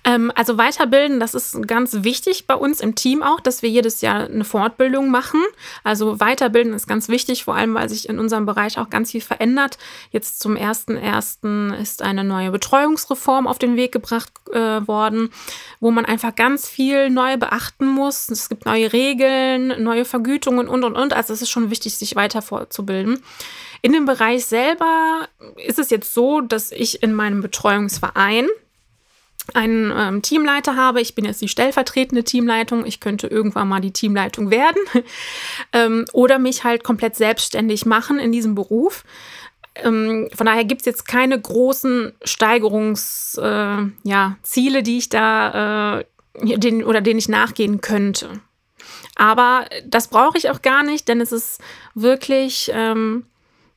Ähm, 0.02 0.32
also 0.34 0.58
weiterbilden, 0.58 1.20
das 1.20 1.34
ist 1.34 1.68
ganz 1.68 2.02
wichtig 2.02 2.48
bei 2.48 2.56
uns 2.56 2.80
im 2.80 2.96
Team 2.96 3.22
auch, 3.22 3.38
dass 3.38 3.62
wir 3.62 3.70
jedes 3.70 4.00
Jahr 4.00 4.24
eine 4.24 4.42
Fortbildung 4.42 5.10
machen. 5.10 5.40
Also 5.84 6.18
weiterbilden 6.18 6.72
ist 6.72 6.88
ganz 6.88 7.08
wichtig, 7.08 7.44
vor 7.44 7.54
allem 7.54 7.74
weil 7.74 7.88
sich 7.88 8.08
in 8.08 8.18
unserem 8.18 8.46
Bereich 8.46 8.78
auch 8.78 8.90
ganz 8.90 9.12
viel 9.12 9.20
verändert. 9.20 9.78
Jetzt 10.10 10.40
zum 10.40 10.56
1.1. 10.56 11.74
ist 11.80 12.02
eine 12.02 12.24
neue 12.24 12.50
Betreuungsreform 12.50 13.46
auf 13.46 13.60
den 13.60 13.76
Weg 13.76 13.92
gebracht 13.92 14.32
äh, 14.52 14.84
worden, 14.88 15.30
wo 15.78 15.92
man 15.92 16.04
einfach 16.04 16.34
ganz 16.34 16.68
viel 16.68 17.10
neu 17.10 17.36
beachten 17.36 17.86
muss. 17.86 18.28
Es 18.28 18.48
gibt 18.48 18.66
neue 18.66 18.92
Regeln, 18.92 19.84
neue 19.84 20.04
Vergütungen 20.04 20.66
und, 20.66 20.82
und, 20.82 20.96
und. 20.96 21.12
Also 21.12 21.32
es 21.32 21.42
ist 21.42 21.50
schon 21.50 21.70
wichtig, 21.70 21.96
sich 21.96 22.07
sich 22.08 22.16
weiter 22.16 22.42
fortzubilden. 22.42 23.22
In 23.82 23.92
dem 23.92 24.06
Bereich 24.06 24.46
selber 24.46 25.28
ist 25.56 25.78
es 25.78 25.90
jetzt 25.90 26.14
so, 26.14 26.40
dass 26.40 26.72
ich 26.72 27.02
in 27.02 27.14
meinem 27.14 27.40
Betreuungsverein 27.40 28.48
einen 29.54 29.92
ähm, 29.96 30.22
Teamleiter 30.22 30.76
habe. 30.76 31.00
Ich 31.00 31.14
bin 31.14 31.24
jetzt 31.24 31.40
die 31.40 31.48
stellvertretende 31.48 32.24
Teamleitung. 32.24 32.84
Ich 32.84 33.00
könnte 33.00 33.28
irgendwann 33.28 33.68
mal 33.68 33.80
die 33.80 33.92
Teamleitung 33.92 34.50
werden 34.50 34.82
ähm, 35.72 36.04
oder 36.12 36.38
mich 36.38 36.64
halt 36.64 36.84
komplett 36.84 37.16
selbstständig 37.16 37.86
machen 37.86 38.18
in 38.18 38.32
diesem 38.32 38.54
Beruf. 38.54 39.04
Ähm, 39.76 40.28
von 40.34 40.46
daher 40.46 40.64
gibt 40.64 40.82
es 40.82 40.86
jetzt 40.86 41.06
keine 41.08 41.40
großen 41.40 42.12
Steigerungsziele, 42.24 43.88
äh, 44.04 44.08
ja, 44.08 44.36
die 44.82 44.98
ich 44.98 45.08
da 45.08 46.00
äh, 46.00 46.04
den, 46.58 46.84
oder 46.84 47.00
denen 47.00 47.18
ich 47.18 47.28
nachgehen 47.28 47.80
könnte. 47.80 48.40
Aber 49.18 49.66
das 49.84 50.08
brauche 50.08 50.38
ich 50.38 50.48
auch 50.48 50.62
gar 50.62 50.82
nicht, 50.82 51.08
denn 51.08 51.20
es 51.20 51.32
ist 51.32 51.60
wirklich 51.94 52.70
ähm, 52.72 53.26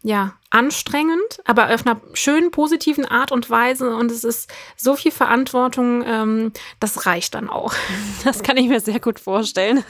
ja, 0.04 0.34
anstrengend, 0.50 1.40
aber 1.46 1.74
auf 1.74 1.86
einer 1.86 2.00
schönen, 2.14 2.52
positiven 2.52 3.06
Art 3.06 3.32
und 3.32 3.50
Weise. 3.50 3.96
Und 3.96 4.12
es 4.12 4.24
ist 4.24 4.52
so 4.78 4.96
viel 4.96 5.12
Verantwortung, 5.12 6.04
ähm, 6.06 6.54
das 6.80 7.06
reicht 7.06 7.36
dann 7.36 7.50
auch. 7.50 7.74
Das 8.24 8.44
kann 8.44 8.58
ich 8.58 8.68
mir 8.68 8.80
sehr 8.80 9.00
gut 9.00 9.20
vorstellen. 9.20 9.84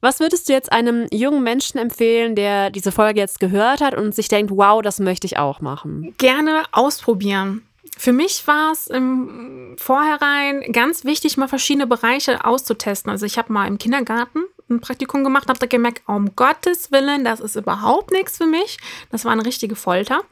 Was 0.00 0.20
würdest 0.20 0.48
du 0.48 0.52
jetzt 0.52 0.72
einem 0.72 1.06
jungen 1.10 1.42
Menschen 1.42 1.78
empfehlen, 1.78 2.34
der 2.34 2.70
diese 2.70 2.92
Folge 2.92 3.20
jetzt 3.20 3.40
gehört 3.40 3.80
hat 3.80 3.94
und 3.94 4.14
sich 4.14 4.28
denkt, 4.28 4.50
wow, 4.54 4.82
das 4.82 4.98
möchte 4.98 5.26
ich 5.26 5.38
auch 5.38 5.60
machen? 5.60 6.14
Gerne 6.18 6.64
ausprobieren. 6.72 7.66
Für 7.96 8.12
mich 8.12 8.46
war 8.46 8.72
es 8.72 8.86
im 8.86 9.76
Vorhinein 9.78 10.72
ganz 10.72 11.04
wichtig, 11.04 11.36
mal 11.36 11.48
verschiedene 11.48 11.86
Bereiche 11.86 12.44
auszutesten. 12.44 13.10
Also 13.10 13.24
ich 13.24 13.38
habe 13.38 13.52
mal 13.52 13.66
im 13.66 13.78
Kindergarten 13.78 14.40
ein 14.68 14.80
Praktikum 14.80 15.24
gemacht, 15.24 15.48
habe 15.48 15.58
da 15.58 15.66
gemerkt, 15.66 16.02
um 16.06 16.34
Gottes 16.36 16.90
Willen, 16.90 17.24
das 17.24 17.40
ist 17.40 17.56
überhaupt 17.56 18.12
nichts 18.12 18.38
für 18.38 18.46
mich. 18.46 18.78
Das 19.10 19.24
war 19.24 19.32
eine 19.32 19.44
richtige 19.44 19.76
Folter. 19.76 20.22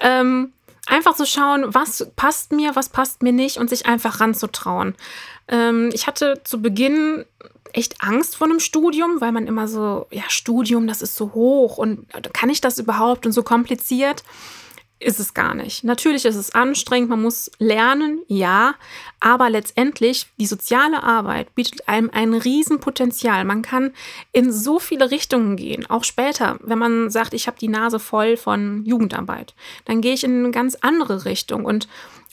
Ähm, 0.00 0.52
einfach 0.86 1.14
zu 1.14 1.24
so 1.24 1.26
schauen, 1.26 1.66
was 1.68 2.10
passt 2.16 2.52
mir, 2.52 2.74
was 2.74 2.88
passt 2.88 3.22
mir 3.22 3.32
nicht 3.32 3.58
und 3.58 3.70
sich 3.70 3.86
einfach 3.86 4.20
ranzutrauen. 4.20 4.94
Ähm, 5.48 5.90
ich 5.92 6.06
hatte 6.06 6.40
zu 6.44 6.60
Beginn 6.60 7.24
echt 7.72 8.02
Angst 8.02 8.36
vor 8.36 8.46
einem 8.46 8.60
Studium, 8.60 9.20
weil 9.20 9.32
man 9.32 9.46
immer 9.46 9.68
so, 9.68 10.06
ja, 10.10 10.24
Studium, 10.28 10.86
das 10.86 11.02
ist 11.02 11.16
so 11.16 11.32
hoch 11.34 11.78
und 11.78 12.06
kann 12.32 12.50
ich 12.50 12.60
das 12.60 12.78
überhaupt 12.78 13.26
und 13.26 13.32
so 13.32 13.42
kompliziert. 13.42 14.24
Ist 15.00 15.20
es 15.20 15.34
gar 15.34 15.54
nicht. 15.54 15.84
Natürlich 15.84 16.24
ist 16.24 16.36
es 16.36 16.54
anstrengend, 16.54 17.10
man 17.10 17.22
muss 17.22 17.50
lernen, 17.58 18.20
ja, 18.26 18.74
aber 19.20 19.48
letztendlich 19.48 20.26
die 20.38 20.46
soziale 20.46 21.02
Arbeit 21.02 21.54
bietet 21.54 21.88
einem 21.88 22.10
ein 22.12 22.34
Riesenpotenzial. 22.34 23.44
Man 23.44 23.62
kann 23.62 23.92
in 24.32 24.52
so 24.52 24.78
viele 24.78 25.10
Richtungen 25.10 25.56
gehen, 25.56 25.88
auch 25.88 26.04
später, 26.04 26.58
wenn 26.62 26.78
man 26.78 27.10
sagt, 27.10 27.34
ich 27.34 27.46
habe 27.46 27.58
die 27.58 27.68
Nase 27.68 27.98
voll 28.00 28.36
von 28.36 28.84
Jugendarbeit, 28.84 29.54
dann 29.84 30.00
gehe 30.00 30.14
ich 30.14 30.24
in 30.24 30.44
eine 30.44 30.50
ganz 30.50 30.76
andere 30.80 31.24
Richtung 31.24 31.64
und 31.64 31.88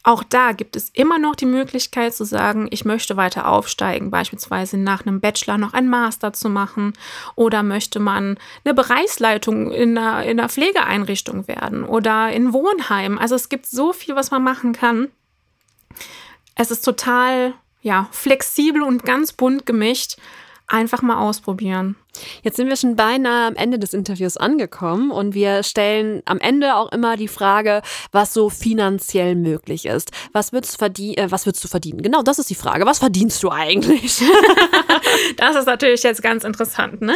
auch 0.06 0.24
da 0.24 0.51
gibt 0.51 0.76
es 0.76 0.91
immer 0.91 1.18
noch 1.18 1.36
die 1.36 1.47
Möglichkeit 1.47 2.14
zu 2.14 2.26
sagen, 2.26 2.68
ich 2.70 2.86
möchte 2.86 3.18
weiter 3.18 3.47
aufsteigen, 3.47 4.12
beispielsweise 4.12 4.78
nach 4.78 5.03
einem 5.03 5.20
Bachelor 5.20 5.58
noch 5.58 5.74
ein 5.74 5.89
Master 5.89 6.32
zu 6.32 6.47
machen 6.47 6.93
oder 7.34 7.64
möchte 7.64 7.99
man 7.99 8.38
eine 8.64 8.76
Bereichsleitung 8.76 9.72
in 9.72 9.97
einer, 9.97 10.24
in 10.24 10.39
einer 10.39 10.47
Pflegeeinrichtung 10.47 11.47
werden 11.47 11.84
oder 11.84 12.32
in 12.32 12.53
Wohnheim. 12.53 13.18
Also 13.18 13.34
es 13.34 13.49
gibt 13.49 13.66
so 13.66 13.93
viel, 13.93 14.16
was 14.16 14.30
man 14.30 14.43
machen 14.43 14.74
kann. 14.74 15.10
Es 16.53 16.70
ist 16.70 16.86
total 16.86 17.56
ja, 17.82 18.08
flexibel 18.12 18.84
und 18.84 19.06
ganz 19.06 19.34
bunt 19.34 19.66
gemischt. 19.66 20.18
Einfach 20.68 21.01
mal 21.03 21.18
ausprobieren. 21.18 21.95
Jetzt 22.41 22.55
sind 22.55 22.70
wir 22.70 22.76
schon 22.76 22.95
beinahe 22.95 23.47
am 23.47 23.55
Ende 23.55 23.78
des 23.78 23.93
Interviews 23.93 24.36
angekommen 24.36 25.11
und 25.11 25.36
wir 25.36 25.61
stellen 25.61 26.24
am 26.26 26.39
Ende 26.39 26.76
auch 26.76 26.91
immer 26.91 27.18
die 27.18 27.28
Frage, 27.28 27.82
was 28.11 28.34
so 28.34 28.49
finanziell 28.49 29.36
möglich 29.36 29.86
ist. 29.86 30.11
Was 30.32 30.53
würdest, 30.53 30.78
verdien 30.78 31.18
äh, 31.18 31.30
was 31.30 31.45
würdest 31.45 31.63
du 31.63 31.68
verdienen? 31.68 32.01
Genau, 32.01 32.24
das 32.24 32.39
ist 32.39 32.49
die 32.49 32.55
Frage. 32.55 32.86
Was 32.86 32.99
verdienst 32.99 33.43
du 33.43 33.51
eigentlich? 33.51 34.24
das 35.38 35.55
ist 35.55 35.68
natürlich 35.68 36.01
jetzt 36.01 36.24
ganz 36.24 36.43
interessant. 36.43 37.01
Ne? 37.01 37.16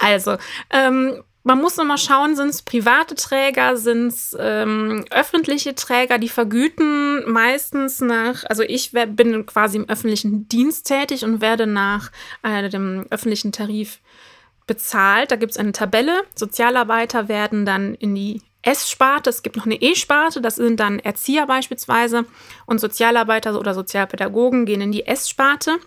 also, 0.00 0.36
ähm, 0.70 1.22
man 1.46 1.60
muss 1.60 1.76
nochmal 1.76 1.96
schauen, 1.96 2.34
sind 2.34 2.48
es 2.48 2.62
private 2.62 3.14
Träger, 3.14 3.76
sind 3.76 4.08
es 4.08 4.36
ähm, 4.36 5.04
öffentliche 5.12 5.76
Träger, 5.76 6.18
die 6.18 6.28
vergüten 6.28 7.22
meistens 7.30 8.00
nach, 8.00 8.42
also 8.48 8.64
ich 8.64 8.90
bin 8.90 9.46
quasi 9.46 9.76
im 9.76 9.88
öffentlichen 9.88 10.48
Dienst 10.48 10.88
tätig 10.88 11.24
und 11.24 11.40
werde 11.40 11.68
nach 11.68 12.10
äh, 12.42 12.68
dem 12.68 13.06
öffentlichen 13.10 13.52
Tarif 13.52 14.00
bezahlt. 14.66 15.30
Da 15.30 15.36
gibt 15.36 15.52
es 15.52 15.56
eine 15.56 15.70
Tabelle. 15.70 16.24
Sozialarbeiter 16.34 17.28
werden 17.28 17.64
dann 17.64 17.94
in 17.94 18.16
die 18.16 18.42
S-Sparte, 18.62 19.30
es 19.30 19.44
gibt 19.44 19.54
noch 19.54 19.66
eine 19.66 19.80
E-Sparte, 19.80 20.40
das 20.40 20.56
sind 20.56 20.80
dann 20.80 20.98
Erzieher 20.98 21.46
beispielsweise 21.46 22.24
und 22.66 22.80
Sozialarbeiter 22.80 23.56
oder 23.56 23.72
Sozialpädagogen 23.72 24.66
gehen 24.66 24.80
in 24.80 24.90
die 24.90 25.06
S-Sparte. 25.06 25.78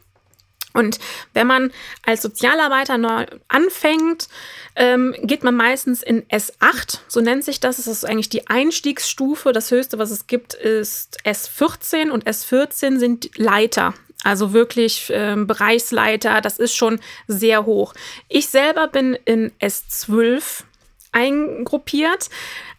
Und 0.79 0.97
wenn 1.33 1.45
man 1.45 1.71
als 2.05 2.21
Sozialarbeiter 2.21 2.97
neu 2.97 3.25
anfängt, 3.49 4.29
ähm, 4.77 5.13
geht 5.23 5.43
man 5.43 5.55
meistens 5.55 6.01
in 6.01 6.23
S8, 6.29 6.99
so 7.09 7.19
nennt 7.19 7.43
sich 7.43 7.59
das. 7.59 7.75
Das 7.75 7.87
ist 7.87 8.05
eigentlich 8.05 8.29
die 8.29 8.47
Einstiegsstufe. 8.47 9.51
Das 9.51 9.71
höchste, 9.71 9.99
was 9.99 10.09
es 10.09 10.27
gibt, 10.27 10.53
ist 10.53 11.17
S14 11.25 12.11
und 12.11 12.25
S14 12.25 12.97
sind 12.97 13.37
Leiter. 13.37 13.93
Also 14.23 14.53
wirklich 14.53 15.11
ähm, 15.13 15.47
Bereichsleiter, 15.47 16.39
das 16.39 16.59
ist 16.59 16.75
schon 16.75 16.99
sehr 17.27 17.65
hoch. 17.65 17.93
Ich 18.29 18.47
selber 18.47 18.87
bin 18.87 19.17
in 19.25 19.51
S12 19.61 20.63
eingruppiert. 21.11 22.29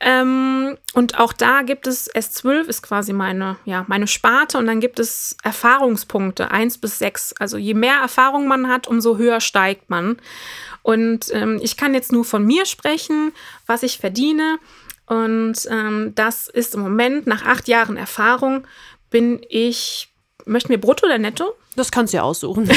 Ähm, 0.01 0.77
und 0.95 1.19
auch 1.19 1.33
da 1.33 1.63
gibt 1.63 1.87
es 1.87 2.13
S12 2.13 2.69
ist 2.69 2.83
quasi 2.83 3.13
meine, 3.13 3.57
ja, 3.65 3.85
meine 3.89 4.07
Sparte 4.07 4.59
und 4.59 4.67
dann 4.67 4.81
gibt 4.81 4.99
es 4.99 5.37
Erfahrungspunkte 5.43 6.51
1 6.51 6.79
bis 6.79 6.99
6. 6.99 7.35
Also 7.39 7.57
je 7.57 7.75
mehr 7.75 7.97
Erfahrung 7.97 8.49
man 8.49 8.69
hat, 8.69 8.87
umso 8.87 9.17
höher 9.19 9.41
steigt 9.41 9.91
man. 9.91 10.17
Und 10.83 11.27
ähm, 11.33 11.59
ich 11.63 11.77
kann 11.77 11.95
jetzt 11.95 12.13
nur 12.13 12.25
von 12.25 12.45
mir 12.45 12.67
sprechen, 12.67 13.33
was 13.67 13.83
ich 13.83 13.99
verdiene. 13.99 14.59
Und 15.07 15.67
ähm, 15.69 16.13
das 16.15 16.49
ist 16.49 16.75
im 16.75 16.83
Moment, 16.83 17.27
nach 17.27 17.45
acht 17.45 17.69
Jahren 17.69 17.97
Erfahrung, 17.97 18.65
bin 19.11 19.41
ich, 19.49 20.10
möchten 20.47 20.71
wir 20.71 20.81
brutto 20.81 21.07
oder 21.07 21.19
netto? 21.19 21.55
Das 21.77 21.91
kannst 21.91 22.13
du 22.13 22.19
ja 22.19 22.23
aussuchen. 22.23 22.69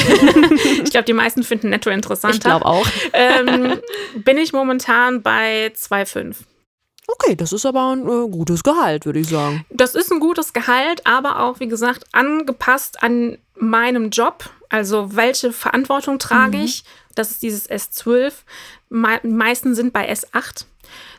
ich 0.84 0.90
glaube, 0.90 1.04
die 1.04 1.12
meisten 1.12 1.42
finden 1.42 1.70
netto 1.70 1.90
interessanter. 1.90 2.36
Ich 2.36 2.42
glaube 2.42 2.66
auch. 2.66 2.86
Ähm, 3.12 3.80
bin 4.16 4.38
ich 4.38 4.52
momentan 4.52 5.22
bei 5.22 5.72
2,5. 5.74 6.36
Okay, 7.06 7.36
das 7.36 7.52
ist 7.52 7.66
aber 7.66 7.92
ein 7.92 8.02
äh, 8.02 8.28
gutes 8.28 8.62
Gehalt, 8.62 9.04
würde 9.04 9.18
ich 9.18 9.28
sagen. 9.28 9.64
Das 9.70 9.94
ist 9.94 10.10
ein 10.10 10.20
gutes 10.20 10.52
Gehalt, 10.52 11.06
aber 11.06 11.40
auch, 11.40 11.60
wie 11.60 11.68
gesagt, 11.68 12.04
angepasst 12.12 13.02
an 13.02 13.38
meinem 13.56 14.10
Job. 14.10 14.50
Also, 14.70 15.14
welche 15.14 15.52
Verantwortung 15.52 16.18
trage 16.18 16.58
mhm. 16.58 16.64
ich? 16.64 16.84
Das 17.14 17.30
ist 17.30 17.42
dieses 17.42 17.68
S12. 17.68 18.32
Me 18.88 19.20
meisten 19.22 19.74
sind 19.74 19.92
bei 19.92 20.10
S8 20.10 20.64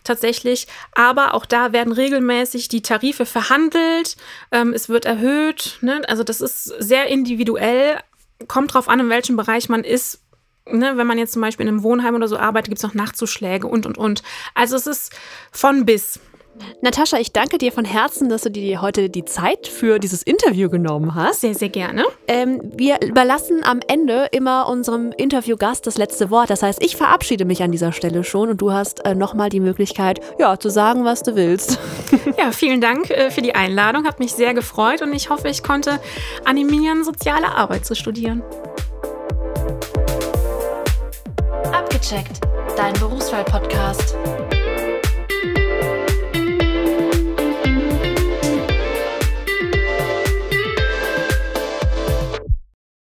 tatsächlich. 0.05 0.67
Aber 0.93 1.33
auch 1.33 1.45
da 1.45 1.73
werden 1.73 1.91
regelmäßig 1.91 2.69
die 2.69 2.81
Tarife 2.81 3.25
verhandelt. 3.25 4.15
Ähm, 4.51 4.73
es 4.73 4.89
wird 4.89 5.05
erhöht. 5.05 5.77
Ne? 5.81 6.01
Also 6.07 6.23
das 6.23 6.41
ist 6.41 6.63
sehr 6.63 7.07
individuell. 7.07 7.99
Kommt 8.47 8.73
drauf 8.73 8.87
an, 8.87 8.99
in 8.99 9.09
welchem 9.09 9.35
Bereich 9.35 9.69
man 9.69 9.83
ist. 9.83 10.21
Ne? 10.69 10.97
Wenn 10.97 11.07
man 11.07 11.17
jetzt 11.17 11.33
zum 11.33 11.41
Beispiel 11.41 11.65
in 11.65 11.73
einem 11.73 11.83
Wohnheim 11.83 12.15
oder 12.15 12.27
so 12.27 12.37
arbeitet, 12.37 12.69
gibt 12.69 12.79
es 12.79 12.83
noch 12.83 12.93
Nachtzuschläge 12.93 13.67
und, 13.67 13.85
und, 13.85 13.97
und. 13.97 14.23
Also 14.53 14.75
es 14.75 14.87
ist 14.87 15.13
von 15.51 15.85
bis. 15.85 16.19
Natascha, 16.81 17.17
ich 17.17 17.31
danke 17.31 17.57
dir 17.57 17.71
von 17.71 17.85
Herzen, 17.85 18.29
dass 18.29 18.43
du 18.43 18.51
dir 18.51 18.81
heute 18.81 19.09
die 19.09 19.25
Zeit 19.25 19.67
für 19.67 19.99
dieses 19.99 20.21
Interview 20.23 20.69
genommen 20.69 21.15
hast. 21.15 21.41
Sehr, 21.41 21.55
sehr 21.55 21.69
gerne. 21.69 22.05
Ähm, 22.27 22.61
wir 22.75 23.01
überlassen 23.01 23.63
am 23.63 23.79
Ende 23.87 24.27
immer 24.31 24.67
unserem 24.67 25.11
Interviewgast 25.11 25.87
das 25.87 25.97
letzte 25.97 26.29
Wort. 26.29 26.49
Das 26.49 26.63
heißt, 26.63 26.83
ich 26.83 26.95
verabschiede 26.95 27.45
mich 27.45 27.63
an 27.63 27.71
dieser 27.71 27.91
Stelle 27.91 28.23
schon 28.23 28.49
und 28.49 28.61
du 28.61 28.71
hast 28.71 29.05
äh, 29.05 29.15
nochmal 29.15 29.49
die 29.49 29.59
Möglichkeit, 29.59 30.19
ja, 30.39 30.59
zu 30.59 30.69
sagen, 30.69 31.05
was 31.05 31.23
du 31.23 31.35
willst. 31.35 31.79
Ja, 32.37 32.51
vielen 32.51 32.81
Dank 32.81 33.09
äh, 33.11 33.31
für 33.31 33.41
die 33.41 33.55
Einladung. 33.55 34.05
Hat 34.05 34.19
mich 34.19 34.33
sehr 34.33 34.53
gefreut 34.53 35.01
und 35.01 35.13
ich 35.13 35.29
hoffe, 35.29 35.47
ich 35.47 35.63
konnte 35.63 35.99
animieren, 36.43 37.03
soziale 37.03 37.47
Arbeit 37.47 37.85
zu 37.85 37.95
studieren. 37.95 38.43
Abgecheckt, 41.71 42.41
dein 42.75 42.93
Berufswahl-Podcast. 42.93 44.15